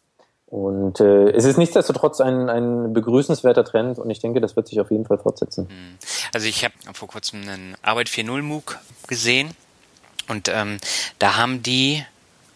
Und 0.47 1.01
äh, 1.01 1.31
es 1.31 1.47
ist 1.47 1.57
nichtsdestotrotz 1.57 2.21
ein, 2.21 2.51
ein 2.51 2.93
begrüßenswerter 2.93 3.65
Trend 3.65 3.99
und 3.99 4.11
ich 4.11 4.19
denke, 4.19 4.41
das 4.41 4.55
wird 4.55 4.69
sich 4.69 4.81
auf 4.81 4.91
jeden 4.91 5.07
Fall 5.07 5.19
fortsetzen. 5.19 5.65
Mhm. 5.65 5.99
Also 6.35 6.47
ich 6.47 6.63
habe 6.63 6.75
vor 6.93 7.09
kurzem 7.09 7.41
einen 7.49 7.75
Arbeit 7.81 8.09
4.0 8.09 8.43
MOOC 8.43 8.79
gesehen 9.09 9.57
und 10.29 10.49
ähm, 10.49 10.79
da 11.19 11.37
haben 11.37 11.63
die 11.63 12.05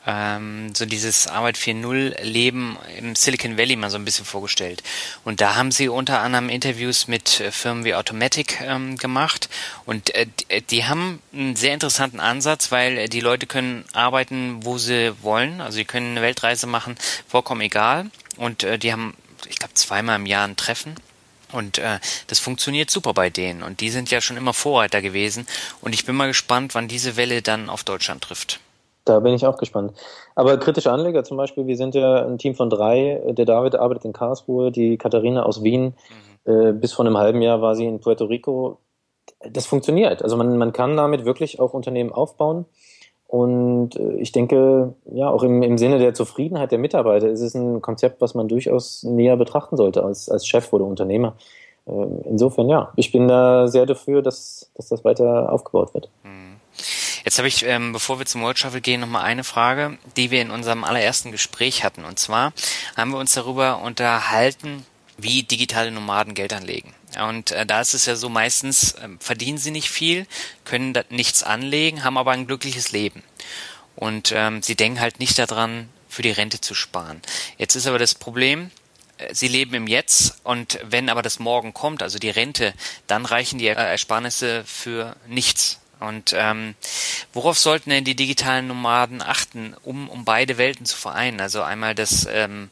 ähm, 0.06 0.72
so 0.74 0.86
dieses 0.86 1.26
Arbeit 1.26 1.56
4.0 1.56 2.22
Leben 2.22 2.78
im 2.96 3.16
Silicon 3.16 3.58
Valley 3.58 3.76
mal 3.76 3.90
so 3.90 3.98
ein 3.98 4.04
bisschen 4.04 4.24
vorgestellt. 4.24 4.82
Und 5.24 5.40
da 5.40 5.56
haben 5.56 5.72
sie 5.72 5.88
unter 5.88 6.20
anderem 6.20 6.48
Interviews 6.48 7.08
mit 7.08 7.40
äh, 7.40 7.50
Firmen 7.50 7.84
wie 7.84 7.94
Automatic 7.94 8.60
ähm, 8.60 8.96
gemacht. 8.96 9.48
Und 9.84 10.14
äh, 10.14 10.26
die, 10.26 10.62
die 10.62 10.84
haben 10.84 11.20
einen 11.32 11.56
sehr 11.56 11.74
interessanten 11.74 12.20
Ansatz, 12.20 12.70
weil 12.70 12.98
äh, 12.98 13.08
die 13.08 13.20
Leute 13.20 13.46
können 13.46 13.84
arbeiten, 13.92 14.64
wo 14.64 14.78
sie 14.78 15.12
wollen. 15.22 15.60
Also 15.60 15.76
sie 15.76 15.84
können 15.84 16.12
eine 16.12 16.22
Weltreise 16.22 16.68
machen, 16.68 16.96
vollkommen 17.26 17.62
egal. 17.62 18.06
Und 18.36 18.62
äh, 18.62 18.78
die 18.78 18.92
haben, 18.92 19.14
ich 19.48 19.56
glaube, 19.56 19.74
zweimal 19.74 20.16
im 20.16 20.26
Jahr 20.26 20.46
ein 20.46 20.56
Treffen. 20.56 20.94
Und 21.56 21.78
äh, 21.78 21.98
das 22.28 22.38
funktioniert 22.38 22.90
super 22.90 23.14
bei 23.14 23.30
denen. 23.30 23.62
Und 23.62 23.80
die 23.80 23.90
sind 23.90 24.10
ja 24.10 24.20
schon 24.20 24.36
immer 24.36 24.52
Vorreiter 24.52 25.00
gewesen. 25.00 25.46
Und 25.80 25.94
ich 25.94 26.04
bin 26.04 26.14
mal 26.14 26.28
gespannt, 26.28 26.74
wann 26.74 26.86
diese 26.86 27.16
Welle 27.16 27.40
dann 27.42 27.70
auf 27.70 27.82
Deutschland 27.82 28.22
trifft. 28.22 28.60
Da 29.06 29.20
bin 29.20 29.34
ich 29.34 29.46
auch 29.46 29.56
gespannt. 29.56 29.92
Aber 30.34 30.58
kritische 30.58 30.90
Anleger 30.90 31.24
zum 31.24 31.36
Beispiel, 31.36 31.66
wir 31.66 31.76
sind 31.76 31.94
ja 31.94 32.26
ein 32.26 32.38
Team 32.38 32.54
von 32.54 32.68
drei. 32.68 33.22
Der 33.28 33.44
David 33.44 33.76
arbeitet 33.76 34.04
in 34.04 34.12
Karlsruhe, 34.12 34.72
die 34.72 34.98
Katharina 34.98 35.44
aus 35.44 35.62
Wien. 35.62 35.94
Mhm. 36.44 36.52
Äh, 36.52 36.72
bis 36.72 36.92
vor 36.92 37.06
einem 37.06 37.16
halben 37.16 37.40
Jahr 37.40 37.62
war 37.62 37.74
sie 37.74 37.86
in 37.86 38.00
Puerto 38.00 38.24
Rico. 38.26 38.78
Das 39.48 39.66
funktioniert. 39.66 40.22
Also 40.22 40.36
man, 40.36 40.58
man 40.58 40.72
kann 40.72 40.96
damit 40.96 41.24
wirklich 41.24 41.60
auch 41.60 41.72
Unternehmen 41.72 42.12
aufbauen. 42.12 42.66
Und 43.28 43.96
äh, 43.96 44.14
ich 44.18 44.32
denke, 44.32 44.94
ja, 45.12 45.28
auch 45.28 45.42
im, 45.42 45.62
im 45.62 45.78
Sinne 45.78 45.98
der 45.98 46.14
Zufriedenheit 46.14 46.70
der 46.70 46.78
Mitarbeiter 46.78 47.28
ist 47.28 47.40
es 47.40 47.54
ein 47.54 47.82
Konzept, 47.82 48.20
was 48.20 48.34
man 48.34 48.48
durchaus 48.48 49.02
näher 49.02 49.36
betrachten 49.36 49.76
sollte 49.76 50.04
als, 50.04 50.28
als 50.28 50.46
Chef 50.46 50.72
oder 50.72 50.84
Unternehmer. 50.84 51.34
Ähm, 51.88 52.20
insofern, 52.24 52.68
ja, 52.68 52.92
ich 52.96 53.12
bin 53.12 53.28
da 53.28 53.68
sehr 53.68 53.86
dafür, 53.86 54.22
dass, 54.22 54.70
dass 54.74 54.88
das 54.88 55.04
weiter 55.04 55.52
aufgebaut 55.52 55.94
wird. 55.94 56.08
Hm. 56.22 56.56
Jetzt 57.24 57.38
habe 57.38 57.48
ich, 57.48 57.66
ähm, 57.66 57.92
bevor 57.92 58.20
wir 58.20 58.26
zum 58.26 58.42
World 58.42 58.56
Shuffle 58.56 58.80
gehen, 58.80 59.00
nochmal 59.00 59.24
eine 59.24 59.42
Frage, 59.42 59.98
die 60.16 60.30
wir 60.30 60.40
in 60.42 60.52
unserem 60.52 60.84
allerersten 60.84 61.32
Gespräch 61.32 61.82
hatten. 61.82 62.04
Und 62.04 62.20
zwar 62.20 62.52
haben 62.96 63.10
wir 63.10 63.18
uns 63.18 63.34
darüber 63.34 63.82
unterhalten, 63.82 64.86
wie 65.18 65.42
digitale 65.42 65.90
Nomaden 65.90 66.34
Geld 66.34 66.52
anlegen. 66.52 66.92
Und 67.18 67.50
äh, 67.50 67.66
da 67.66 67.80
ist 67.80 67.94
es 67.94 68.06
ja 68.06 68.16
so, 68.16 68.28
meistens 68.28 68.92
äh, 68.92 69.08
verdienen 69.20 69.58
sie 69.58 69.70
nicht 69.70 69.90
viel, 69.90 70.26
können 70.64 70.92
da 70.92 71.04
nichts 71.10 71.42
anlegen, 71.42 72.04
haben 72.04 72.18
aber 72.18 72.32
ein 72.32 72.46
glückliches 72.46 72.92
Leben. 72.92 73.22
Und 73.94 74.32
ähm, 74.34 74.62
sie 74.62 74.76
denken 74.76 75.00
halt 75.00 75.18
nicht 75.20 75.38
daran, 75.38 75.88
für 76.08 76.22
die 76.22 76.30
Rente 76.30 76.60
zu 76.60 76.74
sparen. 76.74 77.20
Jetzt 77.58 77.74
ist 77.74 77.86
aber 77.86 77.98
das 77.98 78.14
Problem, 78.14 78.70
äh, 79.18 79.34
sie 79.34 79.48
leben 79.48 79.74
im 79.74 79.86
Jetzt 79.86 80.38
und 80.44 80.78
wenn 80.82 81.08
aber 81.08 81.22
das 81.22 81.38
Morgen 81.38 81.74
kommt, 81.74 82.02
also 82.02 82.18
die 82.18 82.30
Rente, 82.30 82.74
dann 83.06 83.26
reichen 83.26 83.58
die 83.58 83.68
Ersparnisse 83.68 84.64
für 84.64 85.16
nichts. 85.26 85.78
Und 85.98 86.34
ähm, 86.36 86.74
worauf 87.32 87.58
sollten 87.58 87.90
denn 87.90 88.04
die 88.04 88.14
digitalen 88.14 88.66
Nomaden 88.66 89.22
achten, 89.22 89.74
um, 89.82 90.10
um 90.10 90.24
beide 90.26 90.58
Welten 90.58 90.84
zu 90.84 90.96
vereinen? 90.96 91.40
Also 91.40 91.62
einmal 91.62 91.94
das 91.94 92.26
ähm, 92.30 92.70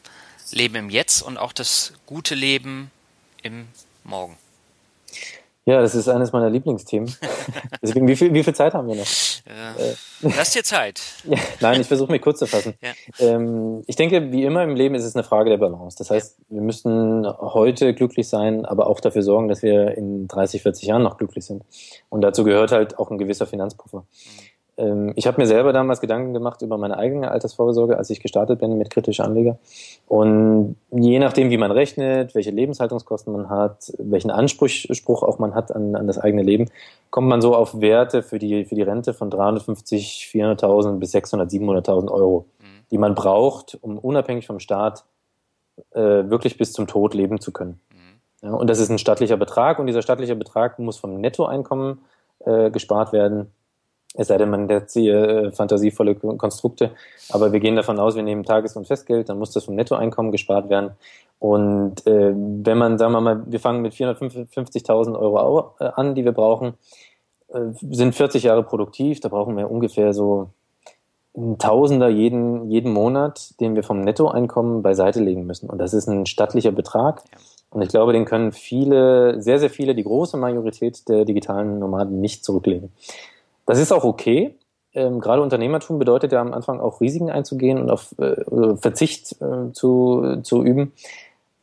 Leben 0.51 0.75
im 0.75 0.89
Jetzt 0.91 1.23
und 1.23 1.37
auch 1.37 1.51
das 1.51 1.93
gute 2.05 2.35
Leben 2.35 2.91
im 3.41 3.67
morgen? 4.05 4.37
Ja, 5.67 5.81
das 5.81 5.95
ist 5.95 6.07
eines 6.07 6.31
meiner 6.31 6.51
Lieblingsthemen. 6.51 7.11
Deswegen, 7.81 8.07
wie 8.07 8.15
viel, 8.15 8.31
wie 8.31 8.43
viel 8.43 8.53
Zeit 8.53 8.75
haben 8.75 8.87
wir 8.87 8.95
noch? 8.95 9.07
Äh, 9.47 9.95
lass 10.21 10.51
dir 10.51 10.63
Zeit. 10.63 11.01
Ja, 11.25 11.39
nein, 11.59 11.81
ich 11.81 11.87
versuche 11.87 12.11
mich 12.11 12.21
kurz 12.21 12.37
zu 12.37 12.45
fassen. 12.45 12.75
Ja. 12.83 12.91
Ähm, 13.17 13.81
ich 13.87 13.95
denke, 13.95 14.31
wie 14.31 14.43
immer 14.43 14.63
im 14.63 14.75
Leben 14.75 14.93
ist 14.93 15.05
es 15.05 15.15
eine 15.15 15.23
Frage 15.23 15.49
der 15.49 15.57
Balance. 15.57 15.97
Das 15.97 16.11
heißt, 16.11 16.37
wir 16.49 16.61
müssen 16.61 17.25
heute 17.27 17.95
glücklich 17.95 18.29
sein, 18.29 18.63
aber 18.65 18.85
auch 18.85 18.99
dafür 18.99 19.23
sorgen, 19.23 19.47
dass 19.47 19.63
wir 19.63 19.97
in 19.97 20.27
30, 20.27 20.61
40 20.61 20.87
Jahren 20.87 21.01
noch 21.01 21.17
glücklich 21.17 21.45
sind. 21.45 21.63
Und 22.09 22.21
dazu 22.21 22.43
gehört 22.43 22.71
halt 22.71 22.99
auch 22.99 23.09
ein 23.09 23.17
gewisser 23.17 23.47
Finanzpuffer. 23.47 23.99
Mhm. 24.01 24.54
Ähm, 24.77 25.13
ich 25.15 25.27
habe 25.27 25.39
mir 25.39 25.47
selber 25.47 25.73
damals 25.73 26.01
Gedanken 26.01 26.33
gemacht 26.33 26.61
über 26.61 26.77
meine 26.77 26.97
eigene 26.97 27.31
Altersvorsorge, 27.31 27.97
als 27.97 28.09
ich 28.09 28.19
gestartet 28.19 28.59
bin 28.59 28.77
mit 28.77 28.89
kritischer 28.89 29.23
Anleger. 29.23 29.57
Und 30.07 30.75
je 30.91 31.19
nachdem, 31.19 31.49
wie 31.49 31.57
man 31.57 31.71
rechnet, 31.71 32.35
welche 32.35 32.51
Lebenshaltungskosten 32.51 33.31
man 33.33 33.49
hat, 33.49 33.93
welchen 33.97 34.31
Anspruch 34.31 35.23
auch 35.23 35.39
man 35.39 35.55
hat 35.55 35.73
an, 35.73 35.95
an 35.95 36.07
das 36.07 36.17
eigene 36.17 36.43
Leben, 36.43 36.69
kommt 37.09 37.27
man 37.27 37.41
so 37.41 37.55
auf 37.55 37.79
Werte 37.79 38.21
für 38.21 38.39
die, 38.39 38.65
für 38.65 38.75
die 38.75 38.81
Rente 38.81 39.13
von 39.13 39.29
350, 39.29 40.29
400.000 40.31 40.99
bis 40.99 41.11
600, 41.11 41.49
700.000 41.49 42.11
Euro, 42.11 42.45
mhm. 42.59 42.65
die 42.91 42.97
man 42.97 43.15
braucht, 43.15 43.77
um 43.81 43.97
unabhängig 43.97 44.45
vom 44.45 44.59
Staat 44.59 45.05
äh, 45.91 45.99
wirklich 45.99 46.57
bis 46.57 46.73
zum 46.73 46.87
Tod 46.87 47.13
leben 47.13 47.39
zu 47.39 47.51
können. 47.51 47.79
Mhm. 47.91 48.47
Ja, 48.47 48.53
und 48.53 48.69
das 48.69 48.79
ist 48.79 48.89
ein 48.89 48.99
stattlicher 48.99 49.37
Betrag 49.37 49.79
und 49.79 49.87
dieser 49.87 50.01
stattliche 50.01 50.35
Betrag 50.35 50.79
muss 50.79 50.97
vom 50.97 51.21
Nettoeinkommen 51.21 51.99
äh, 52.45 52.69
gespart 52.69 53.13
werden 53.13 53.51
es 54.17 54.27
sei 54.27 54.37
denn, 54.37 54.49
man 54.49 54.69
hat 54.69 54.95
äh, 54.95 55.51
fantasievolle 55.51 56.15
Konstrukte. 56.15 56.91
Aber 57.29 57.51
wir 57.51 57.59
gehen 57.59 57.75
davon 57.75 57.99
aus, 57.99 58.15
wir 58.15 58.23
nehmen 58.23 58.43
Tages- 58.43 58.75
und 58.75 58.87
Festgeld, 58.87 59.29
dann 59.29 59.39
muss 59.39 59.51
das 59.51 59.65
vom 59.65 59.75
Nettoeinkommen 59.75 60.31
gespart 60.31 60.69
werden. 60.69 60.91
Und 61.39 62.07
äh, 62.07 62.33
wenn 62.33 62.77
man, 62.77 62.97
sagen 62.97 63.13
wir 63.13 63.21
mal, 63.21 63.43
wir 63.45 63.59
fangen 63.59 63.81
mit 63.81 63.93
450.000 63.93 65.19
Euro 65.19 65.73
äh, 65.79 65.89
an, 65.95 66.15
die 66.15 66.23
wir 66.23 66.31
brauchen, 66.31 66.75
äh, 67.49 67.59
sind 67.91 68.15
40 68.15 68.43
Jahre 68.43 68.63
produktiv, 68.63 69.19
da 69.19 69.29
brauchen 69.29 69.57
wir 69.57 69.69
ungefähr 69.69 70.13
so 70.13 70.49
ein 71.37 71.57
Tausender 71.57 72.07
jeden, 72.07 72.69
jeden 72.69 72.93
Monat, 72.93 73.59
den 73.59 73.75
wir 73.75 73.83
vom 73.83 73.99
Nettoeinkommen 73.99 74.81
beiseite 74.81 75.19
legen 75.19 75.45
müssen. 75.45 75.69
Und 75.69 75.79
das 75.79 75.93
ist 75.93 76.07
ein 76.07 76.25
stattlicher 76.25 76.71
Betrag. 76.71 77.23
Und 77.69 77.81
ich 77.81 77.89
glaube, 77.89 78.13
den 78.13 78.23
können 78.23 78.53
viele, 78.53 79.41
sehr, 79.41 79.59
sehr 79.59 79.69
viele, 79.69 79.95
die 79.95 80.03
große 80.03 80.37
Majorität 80.37 81.09
der 81.09 81.25
digitalen 81.25 81.79
Nomaden 81.79 82.21
nicht 82.21 82.45
zurücklegen. 82.45 82.93
Das 83.65 83.79
ist 83.79 83.91
auch 83.91 84.03
okay. 84.03 84.55
Ähm, 84.95 85.19
gerade 85.19 85.41
Unternehmertum 85.41 85.99
bedeutet 85.99 86.31
ja 86.31 86.39
am 86.39 86.53
Anfang 86.53 86.79
auch 86.79 87.01
Risiken 87.01 87.29
einzugehen 87.29 87.79
und 87.79 87.91
auf 87.91 88.15
äh, 88.17 88.77
Verzicht 88.77 89.35
äh, 89.41 89.71
zu, 89.73 90.41
zu 90.41 90.63
üben. 90.63 90.93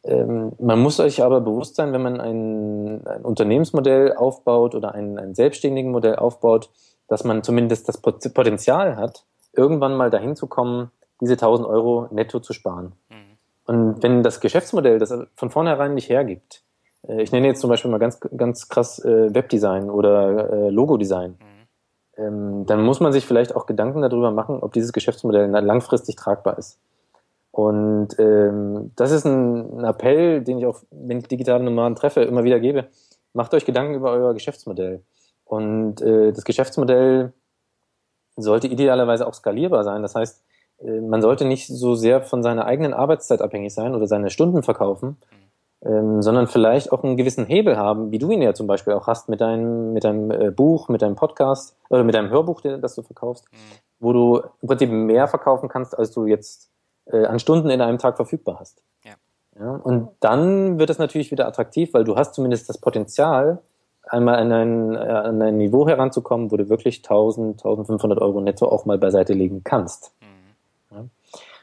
Ähm, 0.05 0.53
man 0.59 0.81
muss 0.81 1.01
euch 1.01 1.23
aber 1.23 1.41
bewusst 1.41 1.77
sein, 1.77 1.95
wenn 1.95 2.03
man 2.03 2.21
ein, 2.21 3.07
ein 3.07 3.23
Unternehmensmodell 3.23 4.15
aufbaut 4.15 4.75
oder 4.75 4.95
ein, 4.95 5.19
ein 5.19 5.35
selbstständigen 5.35 5.93
Modell 5.93 6.17
aufbaut, 6.17 6.69
dass 7.09 7.25
man 7.25 7.43
zumindest 7.43 7.89
das 7.89 7.99
Potenzial 7.99 8.97
hat, 8.97 9.25
irgendwann 9.55 9.97
mal 9.97 10.11
dahin 10.11 10.37
zu 10.37 10.47
kommen, 10.47 10.91
diese 11.21 11.35
1000 11.35 11.67
Euro 11.67 12.09
netto 12.11 12.41
zu 12.41 12.53
sparen. 12.53 12.93
Mhm. 13.09 13.15
Und 13.65 14.03
wenn 14.03 14.23
das 14.23 14.41
Geschäftsmodell 14.41 14.99
das 14.99 15.15
von 15.37 15.51
vornherein 15.51 15.95
nicht 15.95 16.11
hergibt, 16.11 16.65
äh, 17.09 17.23
ich 17.23 17.33
nenne 17.33 17.47
jetzt 17.47 17.61
zum 17.61 17.71
Beispiel 17.71 17.91
mal 17.91 17.99
ganz, 17.99 18.21
ganz 18.37 18.69
krass 18.69 19.03
äh, 19.03 19.33
Webdesign 19.35 19.89
oder 19.89 20.51
äh, 20.53 20.69
Logodesign. 20.69 21.31
Mhm 21.31 21.52
ähm, 22.17 22.67
dann 22.67 22.83
muss 22.83 23.01
man 23.01 23.13
sich 23.13 23.27
vielleicht 23.27 23.57
auch 23.57 23.67
Gedanken 23.67 24.03
darüber 24.03 24.31
machen, 24.31 24.59
ob 24.61 24.73
dieses 24.73 24.93
Geschäftsmodell 24.93 25.49
langfristig 25.51 26.17
tragbar 26.17 26.59
ist. 26.59 26.79
Und 27.51 28.09
ähm, 28.19 28.93
das 28.97 29.13
ist 29.13 29.27
ein, 29.27 29.85
Appell, 29.85 30.43
den 30.43 30.59
ich 30.59 30.67
auch, 30.67 30.81
wenn 30.91 31.19
ich 31.19 31.29
digitale 31.29 31.63
Nomaden 31.63 31.97
treffe, 31.97 32.23
immer 32.23 32.45
wieder 32.45 32.61
gebe. 32.61 32.89
Macht 33.35 33.55
euch 33.55 33.65
Gedanken 33.65 33.95
über 33.95 34.11
euer 34.13 34.35
Geschäftsmodell. 34.35 35.03
Und 35.45 36.01
äh, 36.01 36.33
das 36.33 36.45
Geschäftsmodell 36.45 37.33
sollte 38.37 38.69
idealerweise 38.69 39.27
auch 39.27 39.35
skalierbar 39.35 39.85
sein. 39.85 40.03
Das 40.03 40.15
heißt, 40.15 40.43
äh, 40.81 41.01
man 41.01 41.21
sollte 41.21 41.45
nicht 41.45 41.67
so 41.67 41.95
sehr 41.95 42.23
von 42.23 42.43
seiner 42.43 42.65
eigenen 42.65 42.95
Arbeitszeit 42.95 43.43
abhängig 43.43 43.75
sein 43.75 43.95
oder 43.95 44.07
seine 44.07 44.31
Stunden 44.31 44.63
verkaufen, 44.63 45.19
mhm 45.31 45.42
ähm, 45.85 46.23
sondern 46.23 46.47
vielleicht 46.47 46.93
auch 46.93 47.03
einen 47.03 47.17
gewissen 47.17 47.45
Hebel 47.47 47.77
haben, 47.77 48.11
wie 48.13 48.19
du 48.19 48.31
ihn 48.31 48.43
ja 48.43 48.55
zum 48.55 48.67
Beispiel 48.67 48.93
auch 48.93 49.07
hast 49.07 49.29
mit 49.29 49.41
deinem, 49.41 49.93
mit 49.93 50.05
deinem 50.05 50.31
äh, 50.31 50.51
Buch, 50.51 50.89
mit 50.89 51.03
deinem 51.03 51.17
Podcast 51.17 51.77
oder 51.91 52.05
mit 52.05 52.15
deinem 52.15 52.31
Hörbuch, 52.31 52.61
das 52.61 52.95
du 52.95 53.03
verkaufst, 53.03 53.47
mhm. 53.51 53.57
wo 54.01 54.13
du 54.13 54.43
im 54.61 54.69
Prinzip 54.69 54.91
mehr 54.91 55.27
verkaufen 55.27 55.69
kannst, 55.69 55.99
als 55.99 56.13
du 56.13 56.27
jetzt 56.27 56.71
äh, 57.07 57.25
an 57.25 57.39
Stunden 57.39 57.71
in 57.71 57.81
einem 57.81 57.99
Tag 57.99 58.17
verfügbar 58.17 58.59
hast. 58.61 58.83
Ja. 59.05 59.13
ja. 59.59 59.71
Und 59.75 60.11
dann 60.21 60.79
wird 60.79 60.91
es 60.91 60.99
natürlich 60.99 61.31
wieder 61.33 61.49
attraktiv, 61.49 61.93
weil 61.95 62.05
du 62.05 62.17
hast 62.17 62.35
zumindest 62.35 62.69
das 62.69 62.79
Potenzial, 62.79 63.59
einmal 64.09 64.37
an 64.37 64.53
ein, 64.53 64.95
äh, 64.95 64.99
an 64.99 65.43
ein 65.43 65.57
Niveau 65.57 65.89
heranzukommen, 65.89 66.51
wo 66.51 66.57
du 66.57 66.69
wirklich 66.69 66.99
1000, 66.99 67.61
1500 67.61 68.21
Euro 68.21 68.41
netto 68.41 68.67
auch 68.67 68.85
mal 68.85 68.99
beiseite 68.99 69.33
legen 69.33 69.63
kannst. 69.65 70.13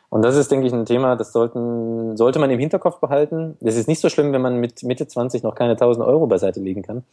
Und 0.09 0.23
das 0.23 0.35
ist, 0.35 0.49
denke 0.51 0.65
ich, 0.65 0.73
ein 0.73 0.85
Thema, 0.85 1.15
das 1.15 1.31
sollten, 1.31 2.17
sollte 2.17 2.39
man 2.39 2.49
im 2.49 2.59
Hinterkopf 2.59 2.99
behalten. 2.99 3.57
Es 3.61 3.75
ist 3.75 3.87
nicht 3.87 3.99
so 3.99 4.09
schlimm, 4.09 4.33
wenn 4.33 4.41
man 4.41 4.57
mit 4.57 4.81
Mitte 4.83 5.07
20 5.07 5.43
noch 5.43 5.53
keine 5.53 5.73
1000 5.73 6.05
Euro 6.05 6.25
beiseite 6.25 6.59
legen 6.59 6.81
kann. 6.81 7.03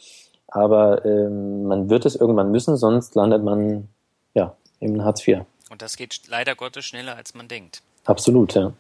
Aber 0.48 1.04
ähm, 1.04 1.64
man 1.64 1.90
wird 1.90 2.06
es 2.06 2.16
irgendwann 2.16 2.50
müssen, 2.50 2.76
sonst 2.76 3.14
landet 3.14 3.42
man 3.42 3.88
ja 4.32 4.56
im 4.80 5.04
Hartz 5.04 5.26
IV. 5.26 5.40
Und 5.70 5.82
das 5.82 5.96
geht 5.96 6.22
leider 6.28 6.54
Gottes 6.54 6.84
schneller, 6.84 7.16
als 7.16 7.34
man 7.34 7.48
denkt. 7.48 7.82
Absolut, 8.04 8.54
ja. 8.54 8.72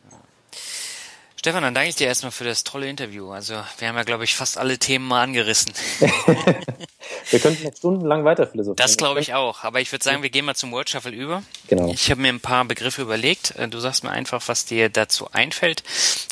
Stefan, 1.46 1.62
dann 1.62 1.74
danke 1.74 1.90
ich 1.90 1.94
dir 1.94 2.08
erstmal 2.08 2.32
für 2.32 2.42
das 2.42 2.64
tolle 2.64 2.88
Interview. 2.88 3.30
Also 3.30 3.54
wir 3.78 3.86
haben 3.86 3.94
ja, 3.94 4.02
glaube 4.02 4.24
ich, 4.24 4.34
fast 4.34 4.58
alle 4.58 4.78
Themen 4.78 5.06
mal 5.06 5.22
angerissen. 5.22 5.72
wir 7.30 7.38
könnten 7.38 7.62
jetzt 7.62 7.78
stundenlang 7.78 8.24
weiter 8.24 8.48
philosophieren. 8.48 8.74
Das 8.74 8.96
glaube 8.96 9.20
ich 9.20 9.32
auch. 9.32 9.62
Aber 9.62 9.80
ich 9.80 9.92
würde 9.92 10.02
sagen, 10.02 10.24
wir 10.24 10.30
gehen 10.30 10.44
mal 10.44 10.56
zum 10.56 10.72
Word 10.72 10.90
Shuffle 10.90 11.12
über. 11.12 11.44
Genau. 11.68 11.88
Ich 11.92 12.10
habe 12.10 12.20
mir 12.20 12.30
ein 12.30 12.40
paar 12.40 12.64
Begriffe 12.64 13.00
überlegt. 13.00 13.54
Äh, 13.58 13.68
du 13.68 13.78
sagst 13.78 14.02
mir 14.02 14.10
einfach, 14.10 14.42
was 14.48 14.64
dir 14.64 14.88
dazu 14.88 15.28
einfällt. 15.30 15.84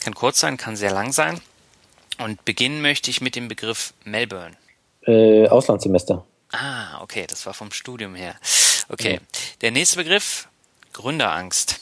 Kann 0.03 0.17
kurz 0.17 0.41
sein, 0.41 0.57
kann 0.57 0.75
sehr 0.75 0.91
lang 0.91 1.13
sein. 1.13 1.41
Und 2.19 2.45
beginnen 2.45 2.83
möchte 2.83 3.09
ich 3.09 3.21
mit 3.21 3.37
dem 3.37 3.47
Begriff 3.47 3.95
Melbourne. 4.03 4.57
Äh, 5.03 5.47
Auslandssemester. 5.47 6.25
Ah, 6.51 7.01
okay, 7.03 7.25
das 7.29 7.47
war 7.47 7.55
vom 7.55 7.71
Studium 7.71 8.17
her. 8.17 8.35
Okay. 8.89 9.13
Ja. 9.13 9.21
Der 9.61 9.71
nächste 9.71 9.97
Begriff, 9.97 10.49
Gründerangst. 10.93 11.79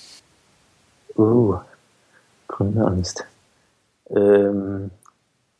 Uh. 1.16 1.56
Gründerangst. 2.52 3.24
Ähm, 4.10 4.92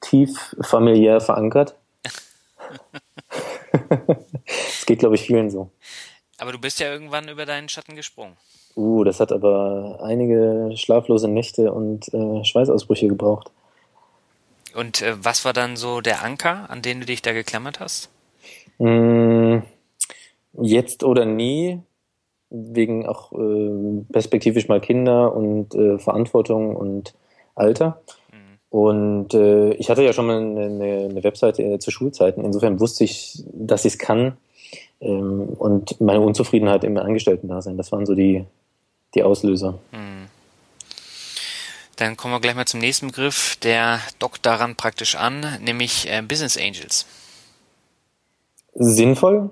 tief 0.00 0.54
familiär 0.60 1.20
verankert. 1.20 1.74
Es 4.44 4.84
geht, 4.84 4.98
glaube 4.98 5.14
ich, 5.14 5.22
vielen 5.22 5.50
so. 5.50 5.70
Aber 6.38 6.52
du 6.52 6.58
bist 6.58 6.80
ja 6.80 6.92
irgendwann 6.92 7.28
über 7.28 7.46
deinen 7.46 7.68
Schatten 7.68 7.96
gesprungen. 7.96 8.36
Uh, 8.74 9.04
das 9.04 9.20
hat 9.20 9.32
aber 9.32 10.00
einige 10.02 10.72
schlaflose 10.76 11.28
Nächte 11.28 11.72
und 11.72 12.12
äh, 12.12 12.44
Schweißausbrüche 12.44 13.08
gebraucht. 13.08 13.50
Und 14.74 15.02
äh, 15.02 15.14
was 15.24 15.44
war 15.44 15.52
dann 15.52 15.76
so 15.76 16.00
der 16.00 16.22
Anker, 16.22 16.68
an 16.68 16.82
den 16.82 17.00
du 17.00 17.06
dich 17.06 17.22
da 17.22 17.32
geklammert 17.32 17.80
hast? 17.80 18.10
Mm, 18.78 19.58
jetzt 20.60 21.04
oder 21.04 21.24
nie 21.24 21.80
wegen 22.52 23.06
auch 23.06 23.32
äh, 23.32 24.04
perspektivisch 24.12 24.68
mal 24.68 24.80
Kinder 24.80 25.34
und 25.34 25.74
äh, 25.74 25.98
Verantwortung 25.98 26.76
und 26.76 27.14
Alter. 27.54 28.00
Mhm. 28.30 28.58
Und 28.78 29.34
äh, 29.34 29.72
ich 29.74 29.88
hatte 29.88 30.02
ja 30.02 30.12
schon 30.12 30.26
mal 30.26 30.38
eine, 30.38 31.08
eine 31.10 31.24
Webseite 31.24 31.62
äh, 31.62 31.78
zu 31.78 31.90
Schulzeiten. 31.90 32.44
Insofern 32.44 32.78
wusste 32.78 33.04
ich, 33.04 33.42
dass 33.52 33.84
ich 33.84 33.94
es 33.94 33.98
kann. 33.98 34.36
Ähm, 35.00 35.48
und 35.58 36.00
meine 36.00 36.20
Unzufriedenheit 36.20 36.84
im 36.84 36.96
Angestellten-Dasein, 36.96 37.78
das 37.78 37.90
waren 37.90 38.06
so 38.06 38.14
die, 38.14 38.44
die 39.14 39.22
Auslöser. 39.22 39.78
Mhm. 39.92 40.28
Dann 41.96 42.16
kommen 42.16 42.34
wir 42.34 42.40
gleich 42.40 42.54
mal 42.54 42.66
zum 42.66 42.80
nächsten 42.80 43.08
Begriff. 43.08 43.56
Der 43.62 44.00
dockt 44.18 44.44
daran 44.44 44.76
praktisch 44.76 45.14
an, 45.14 45.46
nämlich 45.62 46.10
äh, 46.10 46.20
Business 46.22 46.58
Angels. 46.58 47.06
Sinnvoll, 48.74 49.50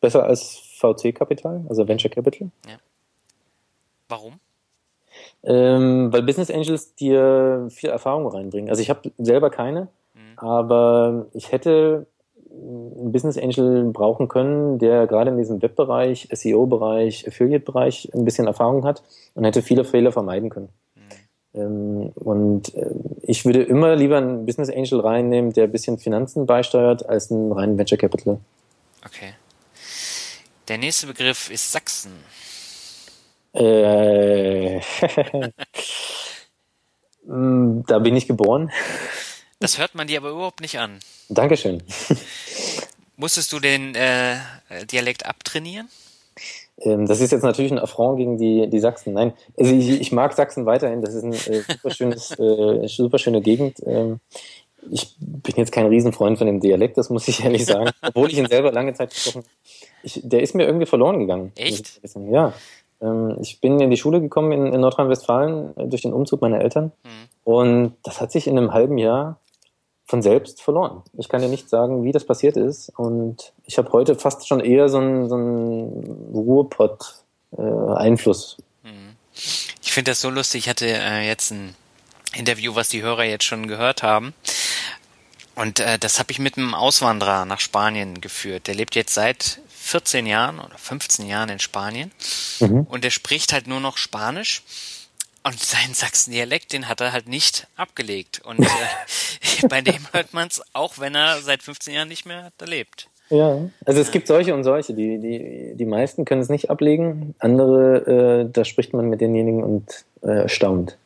besser 0.00 0.24
als 0.24 0.67
VC-Kapital, 0.78 1.64
also 1.68 1.86
Venture 1.86 2.10
Capital. 2.10 2.50
Ja. 2.66 2.76
Warum? 4.08 4.34
Ähm, 5.42 6.12
weil 6.12 6.22
Business 6.22 6.50
Angels 6.50 6.94
dir 6.94 7.66
viel 7.70 7.90
Erfahrung 7.90 8.26
reinbringen. 8.26 8.70
Also 8.70 8.82
ich 8.82 8.90
habe 8.90 9.10
selber 9.18 9.50
keine, 9.50 9.88
mhm. 10.14 10.38
aber 10.38 11.26
ich 11.32 11.52
hätte 11.52 12.06
einen 12.50 13.12
Business 13.12 13.38
Angel 13.38 13.84
brauchen 13.92 14.28
können, 14.28 14.78
der 14.78 15.06
gerade 15.06 15.30
in 15.30 15.38
diesem 15.38 15.62
Webbereich, 15.62 16.28
SEO-Bereich, 16.32 17.26
Affiliate-Bereich 17.28 18.10
ein 18.14 18.24
bisschen 18.24 18.46
Erfahrung 18.46 18.84
hat 18.84 19.02
und 19.34 19.44
hätte 19.44 19.62
viele 19.62 19.84
Fehler 19.84 20.12
vermeiden 20.12 20.50
können. 20.50 20.68
Mhm. 20.94 21.60
Ähm, 21.60 22.12
und 22.14 22.74
äh, 22.74 22.90
ich 23.22 23.44
würde 23.44 23.62
immer 23.62 23.94
lieber 23.96 24.16
einen 24.16 24.46
Business 24.46 24.70
Angel 24.70 25.00
reinnehmen, 25.00 25.52
der 25.52 25.64
ein 25.64 25.72
bisschen 25.72 25.98
Finanzen 25.98 26.46
beisteuert, 26.46 27.08
als 27.08 27.30
einen 27.30 27.52
reinen 27.52 27.78
Venture 27.78 27.98
Capital. 27.98 28.38
Okay. 29.04 29.34
Der 30.68 30.76
nächste 30.76 31.06
Begriff 31.06 31.50
ist 31.50 31.72
Sachsen. 31.72 32.12
Äh, 33.54 34.80
da 37.24 37.98
bin 37.98 38.14
ich 38.14 38.26
geboren. 38.26 38.70
Das 39.60 39.78
hört 39.78 39.94
man 39.94 40.06
dir 40.08 40.18
aber 40.18 40.28
überhaupt 40.28 40.60
nicht 40.60 40.78
an. 40.78 41.00
Dankeschön. 41.30 41.82
Musstest 43.16 43.50
du 43.52 43.60
den 43.60 43.94
äh, 43.94 44.36
Dialekt 44.92 45.24
abtrainieren? 45.24 45.88
Ähm, 46.80 47.06
das 47.06 47.20
ist 47.20 47.32
jetzt 47.32 47.44
natürlich 47.44 47.72
ein 47.72 47.78
Affront 47.78 48.18
gegen 48.18 48.36
die, 48.36 48.68
die 48.68 48.78
Sachsen. 48.78 49.14
Nein, 49.14 49.32
also 49.56 49.74
ich, 49.74 50.00
ich 50.02 50.12
mag 50.12 50.34
Sachsen 50.34 50.66
weiterhin. 50.66 51.00
Das 51.00 51.14
ist 51.14 51.24
eine 51.24 51.34
äh, 51.34 51.62
super, 51.62 51.90
schönes, 51.90 52.30
äh, 52.38 52.86
super 52.88 53.18
schöne 53.18 53.40
Gegend. 53.40 53.80
Ähm, 53.86 54.20
ich 54.90 55.16
bin 55.18 55.54
jetzt 55.56 55.72
kein 55.72 55.86
Riesenfreund 55.86 56.38
von 56.38 56.46
dem 56.46 56.60
Dialekt, 56.60 56.98
das 56.98 57.10
muss 57.10 57.26
ich 57.26 57.42
ehrlich 57.42 57.64
sagen. 57.64 57.90
Obwohl 58.02 58.30
ich 58.30 58.38
ihn 58.38 58.46
selber 58.46 58.70
lange 58.70 58.92
Zeit 58.94 59.10
gesprochen 59.10 59.44
habe. 59.44 59.48
Der 60.04 60.42
ist 60.42 60.54
mir 60.54 60.66
irgendwie 60.66 60.86
verloren 60.86 61.18
gegangen. 61.18 61.52
Echt? 61.56 62.00
Ja. 62.30 62.52
Ähm, 63.00 63.36
ich 63.40 63.60
bin 63.60 63.80
in 63.80 63.90
die 63.90 63.96
Schule 63.96 64.20
gekommen 64.20 64.52
in, 64.52 64.72
in 64.72 64.80
Nordrhein-Westfalen 64.80 65.76
äh, 65.76 65.86
durch 65.86 66.02
den 66.02 66.12
Umzug 66.12 66.40
meiner 66.40 66.60
Eltern. 66.60 66.92
Mhm. 67.04 67.28
Und 67.44 67.94
das 68.02 68.20
hat 68.20 68.32
sich 68.32 68.46
in 68.46 68.58
einem 68.58 68.72
halben 68.72 68.98
Jahr 68.98 69.38
von 70.06 70.22
selbst 70.22 70.62
verloren. 70.62 71.02
Ich 71.18 71.28
kann 71.28 71.42
dir 71.42 71.48
nicht 71.48 71.68
sagen, 71.68 72.02
wie 72.02 72.12
das 72.12 72.24
passiert 72.24 72.56
ist. 72.56 72.90
Und 72.96 73.52
ich 73.64 73.76
habe 73.78 73.92
heute 73.92 74.14
fast 74.14 74.48
schon 74.48 74.60
eher 74.60 74.88
so 74.88 74.98
einen, 74.98 75.28
so 75.28 75.34
einen 75.34 76.30
Ruhrpott-Einfluss. 76.32 78.56
Äh, 78.84 78.88
ich 79.82 79.92
finde 79.92 80.12
das 80.12 80.20
so 80.20 80.30
lustig. 80.30 80.64
Ich 80.64 80.70
hatte 80.70 80.86
äh, 80.86 81.26
jetzt 81.26 81.50
ein 81.50 81.74
Interview, 82.34 82.74
was 82.74 82.88
die 82.88 83.02
Hörer 83.02 83.24
jetzt 83.24 83.44
schon 83.44 83.68
gehört 83.68 84.02
haben. 84.02 84.34
Und 85.54 85.80
äh, 85.80 85.98
das 85.98 86.18
habe 86.18 86.30
ich 86.30 86.38
mit 86.38 86.56
einem 86.56 86.74
Auswanderer 86.74 87.44
nach 87.44 87.60
Spanien 87.60 88.20
geführt. 88.20 88.66
Der 88.66 88.74
lebt 88.74 88.94
jetzt 88.94 89.14
seit 89.14 89.60
14 89.88 90.26
Jahren 90.26 90.58
oder 90.58 90.76
15 90.76 91.26
Jahren 91.26 91.48
in 91.48 91.58
Spanien. 91.58 92.12
Mhm. 92.60 92.82
Und 92.82 93.04
der 93.04 93.10
spricht 93.10 93.52
halt 93.52 93.66
nur 93.66 93.80
noch 93.80 93.96
Spanisch. 93.96 94.62
Und 95.44 95.58
seinen 95.58 95.94
Sachsen-Dialekt, 95.94 96.74
den 96.74 96.88
hat 96.88 97.00
er 97.00 97.12
halt 97.12 97.26
nicht 97.26 97.68
abgelegt. 97.76 98.42
Und 98.44 98.60
äh, 98.60 99.66
bei 99.68 99.80
dem 99.80 100.06
hört 100.12 100.34
man 100.34 100.48
es, 100.48 100.60
auch 100.74 100.98
wenn 100.98 101.14
er 101.14 101.40
seit 101.40 101.62
15 101.62 101.94
Jahren 101.94 102.08
nicht 102.08 102.26
mehr 102.26 102.52
da 102.58 102.66
lebt. 102.66 103.08
Ja, 103.30 103.60
also 103.84 104.00
es 104.00 104.10
gibt 104.10 104.26
solche 104.26 104.54
und 104.54 104.64
solche. 104.64 104.94
Die, 104.94 105.18
die, 105.18 105.72
die 105.74 105.84
meisten 105.86 106.24
können 106.24 106.42
es 106.42 106.48
nicht 106.48 106.70
ablegen. 106.70 107.34
Andere, 107.38 108.44
äh, 108.46 108.50
da 108.52 108.64
spricht 108.64 108.92
man 108.92 109.08
mit 109.08 109.20
denjenigen 109.20 109.62
und 109.62 110.04
äh, 110.22 110.48
staunt. 110.48 110.96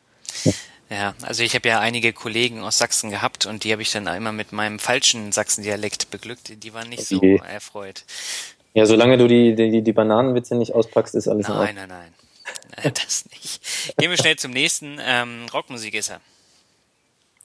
Ja. 0.89 1.15
also 1.23 1.41
ich 1.41 1.55
habe 1.55 1.67
ja 1.67 1.79
einige 1.79 2.13
Kollegen 2.13 2.61
aus 2.61 2.77
Sachsen 2.77 3.09
gehabt 3.09 3.45
und 3.45 3.63
die 3.63 3.71
habe 3.71 3.81
ich 3.81 3.91
dann 3.91 4.07
immer 4.07 4.31
mit 4.31 4.51
meinem 4.51 4.77
falschen 4.77 5.31
Sachsen-Dialekt 5.31 6.11
beglückt. 6.11 6.63
Die 6.63 6.73
waren 6.73 6.89
nicht 6.89 7.11
okay. 7.11 7.37
so 7.39 7.43
erfreut. 7.43 8.03
Ja, 8.73 8.85
solange 8.85 9.17
du 9.17 9.27
die, 9.27 9.55
die, 9.55 9.81
die 9.81 9.93
Bananenwitze 9.93 10.55
nicht 10.55 10.73
auspackst, 10.73 11.15
ist 11.15 11.27
alles 11.27 11.47
Nein, 11.47 11.75
nein, 11.75 11.89
nein. 11.89 12.93
das 12.93 13.25
nicht. 13.31 13.97
Gehen 13.97 14.09
wir 14.09 14.17
schnell 14.17 14.35
zum 14.35 14.51
nächsten. 14.51 14.97
Ähm, 14.99 15.45
Rockmusik 15.53 15.93
ist 15.93 16.09
er. 16.09 16.21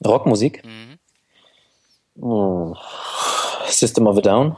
Rockmusik? 0.05 0.63
Mhm. 0.65 0.97
Oh. 2.21 2.75
System 3.67 4.07
of 4.07 4.17
a 4.17 4.21
Down. 4.21 4.57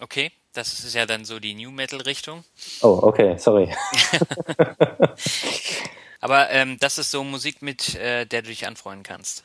Okay, 0.00 0.30
das 0.52 0.84
ist 0.84 0.94
ja 0.94 1.06
dann 1.06 1.24
so 1.24 1.40
die 1.40 1.54
New 1.54 1.70
Metal 1.70 2.00
Richtung. 2.00 2.44
Oh, 2.82 3.00
okay, 3.02 3.36
sorry. 3.38 3.74
Aber 6.20 6.50
ähm, 6.50 6.76
das 6.80 6.98
ist 6.98 7.10
so 7.10 7.24
Musik, 7.24 7.62
mit 7.62 7.96
äh, 7.96 8.26
der 8.26 8.42
du 8.42 8.48
dich 8.48 8.66
anfreunden 8.66 9.02
kannst. 9.02 9.44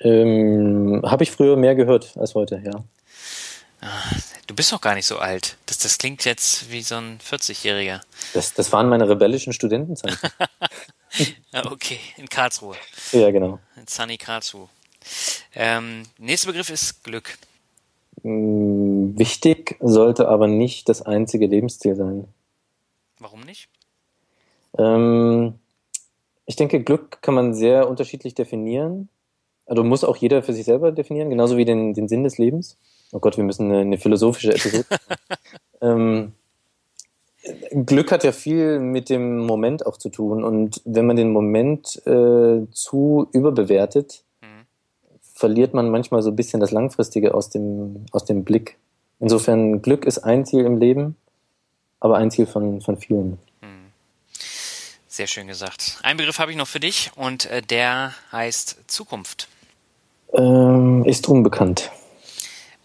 Ähm, 0.00 1.02
Habe 1.04 1.22
ich 1.24 1.30
früher 1.30 1.56
mehr 1.56 1.74
gehört 1.74 2.16
als 2.16 2.34
heute, 2.34 2.60
ja. 2.64 2.82
Ah, 3.80 4.10
du 4.46 4.54
bist 4.54 4.72
doch 4.72 4.80
gar 4.80 4.94
nicht 4.94 5.06
so 5.06 5.18
alt. 5.18 5.56
Das, 5.66 5.78
das 5.78 5.98
klingt 5.98 6.24
jetzt 6.24 6.70
wie 6.70 6.82
so 6.82 6.96
ein 6.96 7.18
40-Jähriger. 7.18 8.00
Das, 8.34 8.54
das 8.54 8.72
waren 8.72 8.88
meine 8.88 9.08
rebellischen 9.08 9.52
Studentenzeiten. 9.52 10.18
okay, 11.70 12.00
in 12.16 12.28
Karlsruhe. 12.28 12.76
Ja, 13.12 13.30
genau. 13.30 13.60
In 13.76 13.86
Sunny 13.86 14.18
Karlsruhe. 14.18 14.68
Ähm, 15.54 16.02
nächster 16.18 16.48
Begriff 16.48 16.70
ist 16.70 17.04
Glück. 17.04 17.38
Mm, 18.22 19.16
wichtig 19.16 19.76
sollte 19.80 20.28
aber 20.28 20.48
nicht 20.48 20.88
das 20.88 21.02
einzige 21.02 21.46
Lebensziel 21.46 21.94
sein. 21.94 22.26
Warum 23.18 23.40
nicht? 23.40 23.68
Ähm, 24.76 25.54
ich 26.46 26.56
denke, 26.56 26.82
Glück 26.82 27.22
kann 27.22 27.34
man 27.34 27.54
sehr 27.54 27.88
unterschiedlich 27.88 28.34
definieren. 28.34 29.08
Also 29.66 29.84
muss 29.84 30.02
auch 30.02 30.16
jeder 30.16 30.42
für 30.42 30.52
sich 30.52 30.64
selber 30.64 30.92
definieren, 30.92 31.30
genauso 31.30 31.56
wie 31.56 31.64
den, 31.64 31.94
den 31.94 32.08
Sinn 32.08 32.24
des 32.24 32.38
Lebens. 32.38 32.76
Oh 33.12 33.20
Gott, 33.20 33.36
wir 33.36 33.44
müssen 33.44 33.70
eine, 33.70 33.80
eine 33.80 33.98
philosophische 33.98 34.54
Episode. 34.54 34.84
ähm, 35.80 36.32
Glück 37.86 38.12
hat 38.12 38.24
ja 38.24 38.32
viel 38.32 38.78
mit 38.78 39.08
dem 39.08 39.38
Moment 39.38 39.86
auch 39.86 39.96
zu 39.96 40.10
tun. 40.10 40.44
Und 40.44 40.82
wenn 40.84 41.06
man 41.06 41.16
den 41.16 41.32
Moment 41.32 41.96
äh, 42.06 42.66
zu 42.72 43.28
überbewertet, 43.32 44.24
mhm. 44.42 44.66
verliert 45.34 45.72
man 45.72 45.90
manchmal 45.90 46.22
so 46.22 46.30
ein 46.30 46.36
bisschen 46.36 46.60
das 46.60 46.70
Langfristige 46.70 47.34
aus 47.34 47.48
dem, 47.48 48.06
aus 48.12 48.24
dem 48.24 48.44
Blick. 48.44 48.76
Insofern, 49.20 49.82
Glück 49.82 50.04
ist 50.04 50.18
ein 50.18 50.44
Ziel 50.44 50.64
im 50.64 50.78
Leben, 50.78 51.16
aber 52.00 52.18
ein 52.18 52.30
Ziel 52.30 52.46
von, 52.46 52.80
von 52.80 52.98
vielen. 52.98 53.38
Mhm. 53.62 53.92
Sehr 55.06 55.26
schön 55.26 55.46
gesagt. 55.46 55.98
Ein 56.02 56.18
Begriff 56.18 56.38
habe 56.38 56.50
ich 56.50 56.56
noch 56.56 56.68
für 56.68 56.80
dich 56.80 57.10
und 57.16 57.50
äh, 57.50 57.62
der 57.62 58.12
heißt 58.32 58.84
Zukunft. 58.86 59.48
Ähm, 60.34 61.04
ist 61.04 61.26
unbekannt. 61.28 61.90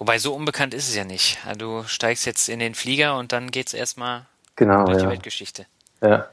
Wobei 0.04 0.18
so 0.18 0.34
unbekannt 0.34 0.74
ist 0.74 0.90
es 0.90 0.98
ja 0.98 1.06
nicht. 1.06 1.38
Du 1.58 1.84
steigst 1.84 2.26
jetzt 2.26 2.50
in 2.50 2.60
den 2.60 2.74
Flieger 2.74 3.18
und 3.18 3.32
dann 3.32 3.52
geht's 3.52 3.74
erstmal 3.74 4.24
genau, 4.58 4.84
durch 4.84 4.98
ja. 4.98 5.06
die 5.06 5.10
Weltgeschichte. 5.12 5.66
Ja. 6.02 6.28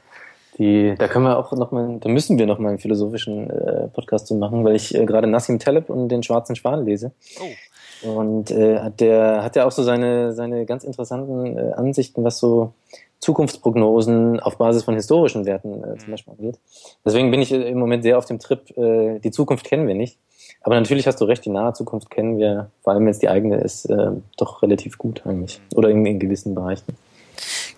Die, 0.57 0.93
da 0.97 1.07
können 1.07 1.23
wir 1.23 1.37
auch 1.37 1.53
noch 1.53 1.71
mal, 1.71 1.97
da 2.01 2.09
müssen 2.09 2.37
wir 2.37 2.47
noch 2.47 2.59
mal 2.59 2.67
einen 2.67 2.79
philosophischen 2.79 3.49
äh, 3.49 3.87
Podcast 3.87 4.27
zu 4.27 4.35
machen, 4.35 4.65
weil 4.65 4.75
ich 4.75 4.93
äh, 4.93 5.05
gerade 5.05 5.25
Nassim 5.25 5.57
Taleb 5.57 5.89
und 5.89 6.09
den 6.09 6.21
Schwarzen 6.21 6.57
Schwan 6.57 6.83
lese. 6.83 7.13
Oh. 8.03 8.19
Und 8.19 8.51
äh, 8.51 8.91
der 8.91 9.41
hat 9.41 9.55
ja 9.55 9.65
auch 9.65 9.71
so 9.71 9.83
seine, 9.83 10.33
seine 10.33 10.65
ganz 10.65 10.83
interessanten 10.83 11.57
äh, 11.57 11.71
Ansichten, 11.71 12.25
was 12.25 12.39
so 12.39 12.73
Zukunftsprognosen 13.19 14.41
auf 14.41 14.57
Basis 14.57 14.83
von 14.83 14.95
historischen 14.95 15.45
Werten 15.45 15.81
äh, 15.81 15.97
zum 15.97 16.07
mhm. 16.07 16.11
Beispiel 16.11 16.33
angeht. 16.33 16.59
Deswegen 17.05 17.31
bin 17.31 17.41
ich 17.41 17.53
äh, 17.53 17.69
im 17.69 17.79
Moment 17.79 18.03
sehr 18.03 18.17
auf 18.17 18.25
dem 18.25 18.39
Trip, 18.39 18.65
die 18.75 19.31
Zukunft 19.31 19.65
kennen 19.65 19.87
wir 19.87 19.95
nicht. 19.95 20.17
Aber 20.61 20.79
natürlich 20.79 21.07
hast 21.07 21.19
du 21.19 21.25
recht, 21.25 21.43
die 21.43 21.49
nahe 21.49 21.73
Zukunft 21.73 22.09
kennen 22.11 22.37
wir, 22.37 22.69
vor 22.83 22.93
allem 22.93 23.05
wenn 23.05 23.11
es 23.11 23.19
die 23.19 23.29
eigene 23.29 23.57
ist, 23.57 23.85
äh, 23.85 24.11
doch 24.37 24.61
relativ 24.61 24.97
gut 24.97 25.23
eigentlich. 25.25 25.59
Oder 25.75 25.89
in, 25.89 26.05
in 26.05 26.19
gewissen 26.19 26.53
Bereichen. 26.53 26.95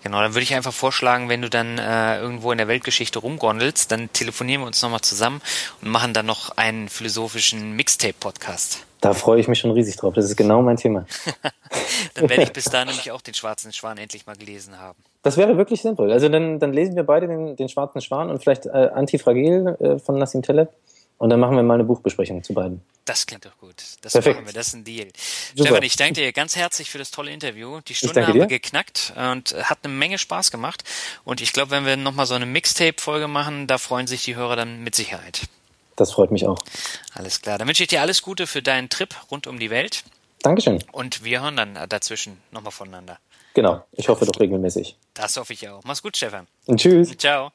Genau, 0.02 0.20
dann 0.20 0.34
würde 0.34 0.42
ich 0.42 0.54
einfach 0.54 0.72
vorschlagen, 0.72 1.30
wenn 1.30 1.40
du 1.40 1.48
dann 1.48 1.78
äh, 1.78 2.20
irgendwo 2.20 2.52
in 2.52 2.58
der 2.58 2.68
Weltgeschichte 2.68 3.18
rumgondelst, 3.18 3.90
dann 3.90 4.12
telefonieren 4.12 4.60
wir 4.60 4.66
uns 4.66 4.82
nochmal 4.82 5.00
zusammen 5.00 5.40
und 5.80 5.90
machen 5.90 6.12
dann 6.12 6.26
noch 6.26 6.58
einen 6.58 6.90
philosophischen 6.90 7.74
Mixtape-Podcast. 7.74 8.84
Da 9.00 9.14
freue 9.14 9.40
ich 9.40 9.48
mich 9.48 9.58
schon 9.58 9.70
riesig 9.70 9.96
drauf. 9.96 10.12
Das 10.14 10.26
ist 10.26 10.36
genau 10.36 10.60
mein 10.60 10.76
Thema. 10.76 11.06
dann 12.14 12.28
werde 12.28 12.42
ich 12.42 12.52
bis 12.52 12.64
dahin 12.64 12.88
nämlich 12.88 13.10
auch 13.12 13.22
den 13.22 13.34
Schwarzen 13.34 13.72
Schwan 13.72 13.96
endlich 13.96 14.26
mal 14.26 14.36
gelesen 14.36 14.78
haben. 14.78 14.98
Das 15.22 15.38
wäre 15.38 15.56
wirklich 15.56 15.80
sinnvoll. 15.80 16.12
Also 16.12 16.28
dann, 16.28 16.58
dann 16.58 16.72
lesen 16.74 16.96
wir 16.96 17.04
beide 17.04 17.26
den, 17.26 17.56
den 17.56 17.68
Schwarzen 17.70 18.02
Schwan 18.02 18.30
und 18.30 18.42
vielleicht 18.42 18.66
äh, 18.66 18.90
Antifragil 18.94 19.76
äh, 19.80 19.98
von 19.98 20.18
Nassim 20.18 20.42
Taleb. 20.42 20.68
Und 21.18 21.30
dann 21.30 21.40
machen 21.40 21.56
wir 21.56 21.62
mal 21.62 21.74
eine 21.74 21.84
Buchbesprechung 21.84 22.42
zu 22.42 22.54
beiden. 22.54 22.82
Das 23.04 23.26
klingt 23.26 23.44
doch 23.44 23.56
gut. 23.58 23.74
Das 24.00 24.12
Perfekt. 24.12 24.36
machen 24.36 24.46
wir. 24.46 24.52
Das 24.54 24.68
ist 24.68 24.74
ein 24.74 24.84
Deal. 24.84 25.08
Super. 25.54 25.68
Stefan, 25.68 25.82
ich 25.82 25.96
danke 25.96 26.14
dir 26.14 26.32
ganz 26.32 26.56
herzlich 26.56 26.90
für 26.90 26.98
das 26.98 27.10
tolle 27.10 27.30
Interview. 27.32 27.80
Die 27.80 27.94
Stunde 27.94 28.26
haben 28.26 28.34
wir 28.34 28.46
geknackt 28.46 29.12
und 29.16 29.54
hat 29.62 29.78
eine 29.82 29.92
Menge 29.92 30.18
Spaß 30.18 30.50
gemacht. 30.50 30.84
Und 31.24 31.40
ich 31.40 31.52
glaube, 31.52 31.70
wenn 31.70 31.84
wir 31.84 31.96
nochmal 31.96 32.26
so 32.26 32.34
eine 32.34 32.46
Mixtape-Folge 32.46 33.28
machen, 33.28 33.66
da 33.66 33.78
freuen 33.78 34.06
sich 34.06 34.24
die 34.24 34.36
Hörer 34.36 34.56
dann 34.56 34.82
mit 34.82 34.94
Sicherheit. 34.94 35.42
Das 35.96 36.12
freut 36.12 36.30
mich 36.30 36.46
auch. 36.46 36.58
Alles 37.14 37.42
klar. 37.42 37.58
Dann 37.58 37.68
wünsche 37.68 37.82
ich 37.82 37.88
dir 37.88 38.00
alles 38.00 38.22
Gute 38.22 38.46
für 38.46 38.62
deinen 38.62 38.88
Trip 38.88 39.14
rund 39.30 39.46
um 39.46 39.58
die 39.58 39.70
Welt. 39.70 40.02
Dankeschön. 40.42 40.82
Und 40.92 41.24
wir 41.24 41.42
hören 41.42 41.56
dann 41.56 41.78
dazwischen 41.88 42.38
nochmal 42.50 42.72
voneinander. 42.72 43.18
Genau. 43.54 43.84
Ich 43.92 44.08
hoffe 44.08 44.26
doch 44.26 44.38
regelmäßig. 44.40 44.96
Das 45.14 45.36
hoffe 45.36 45.52
ich 45.52 45.68
auch. 45.68 45.82
Mach's 45.84 46.02
gut, 46.02 46.16
Stefan. 46.16 46.46
Und 46.66 46.80
tschüss. 46.80 47.16
Ciao. 47.16 47.52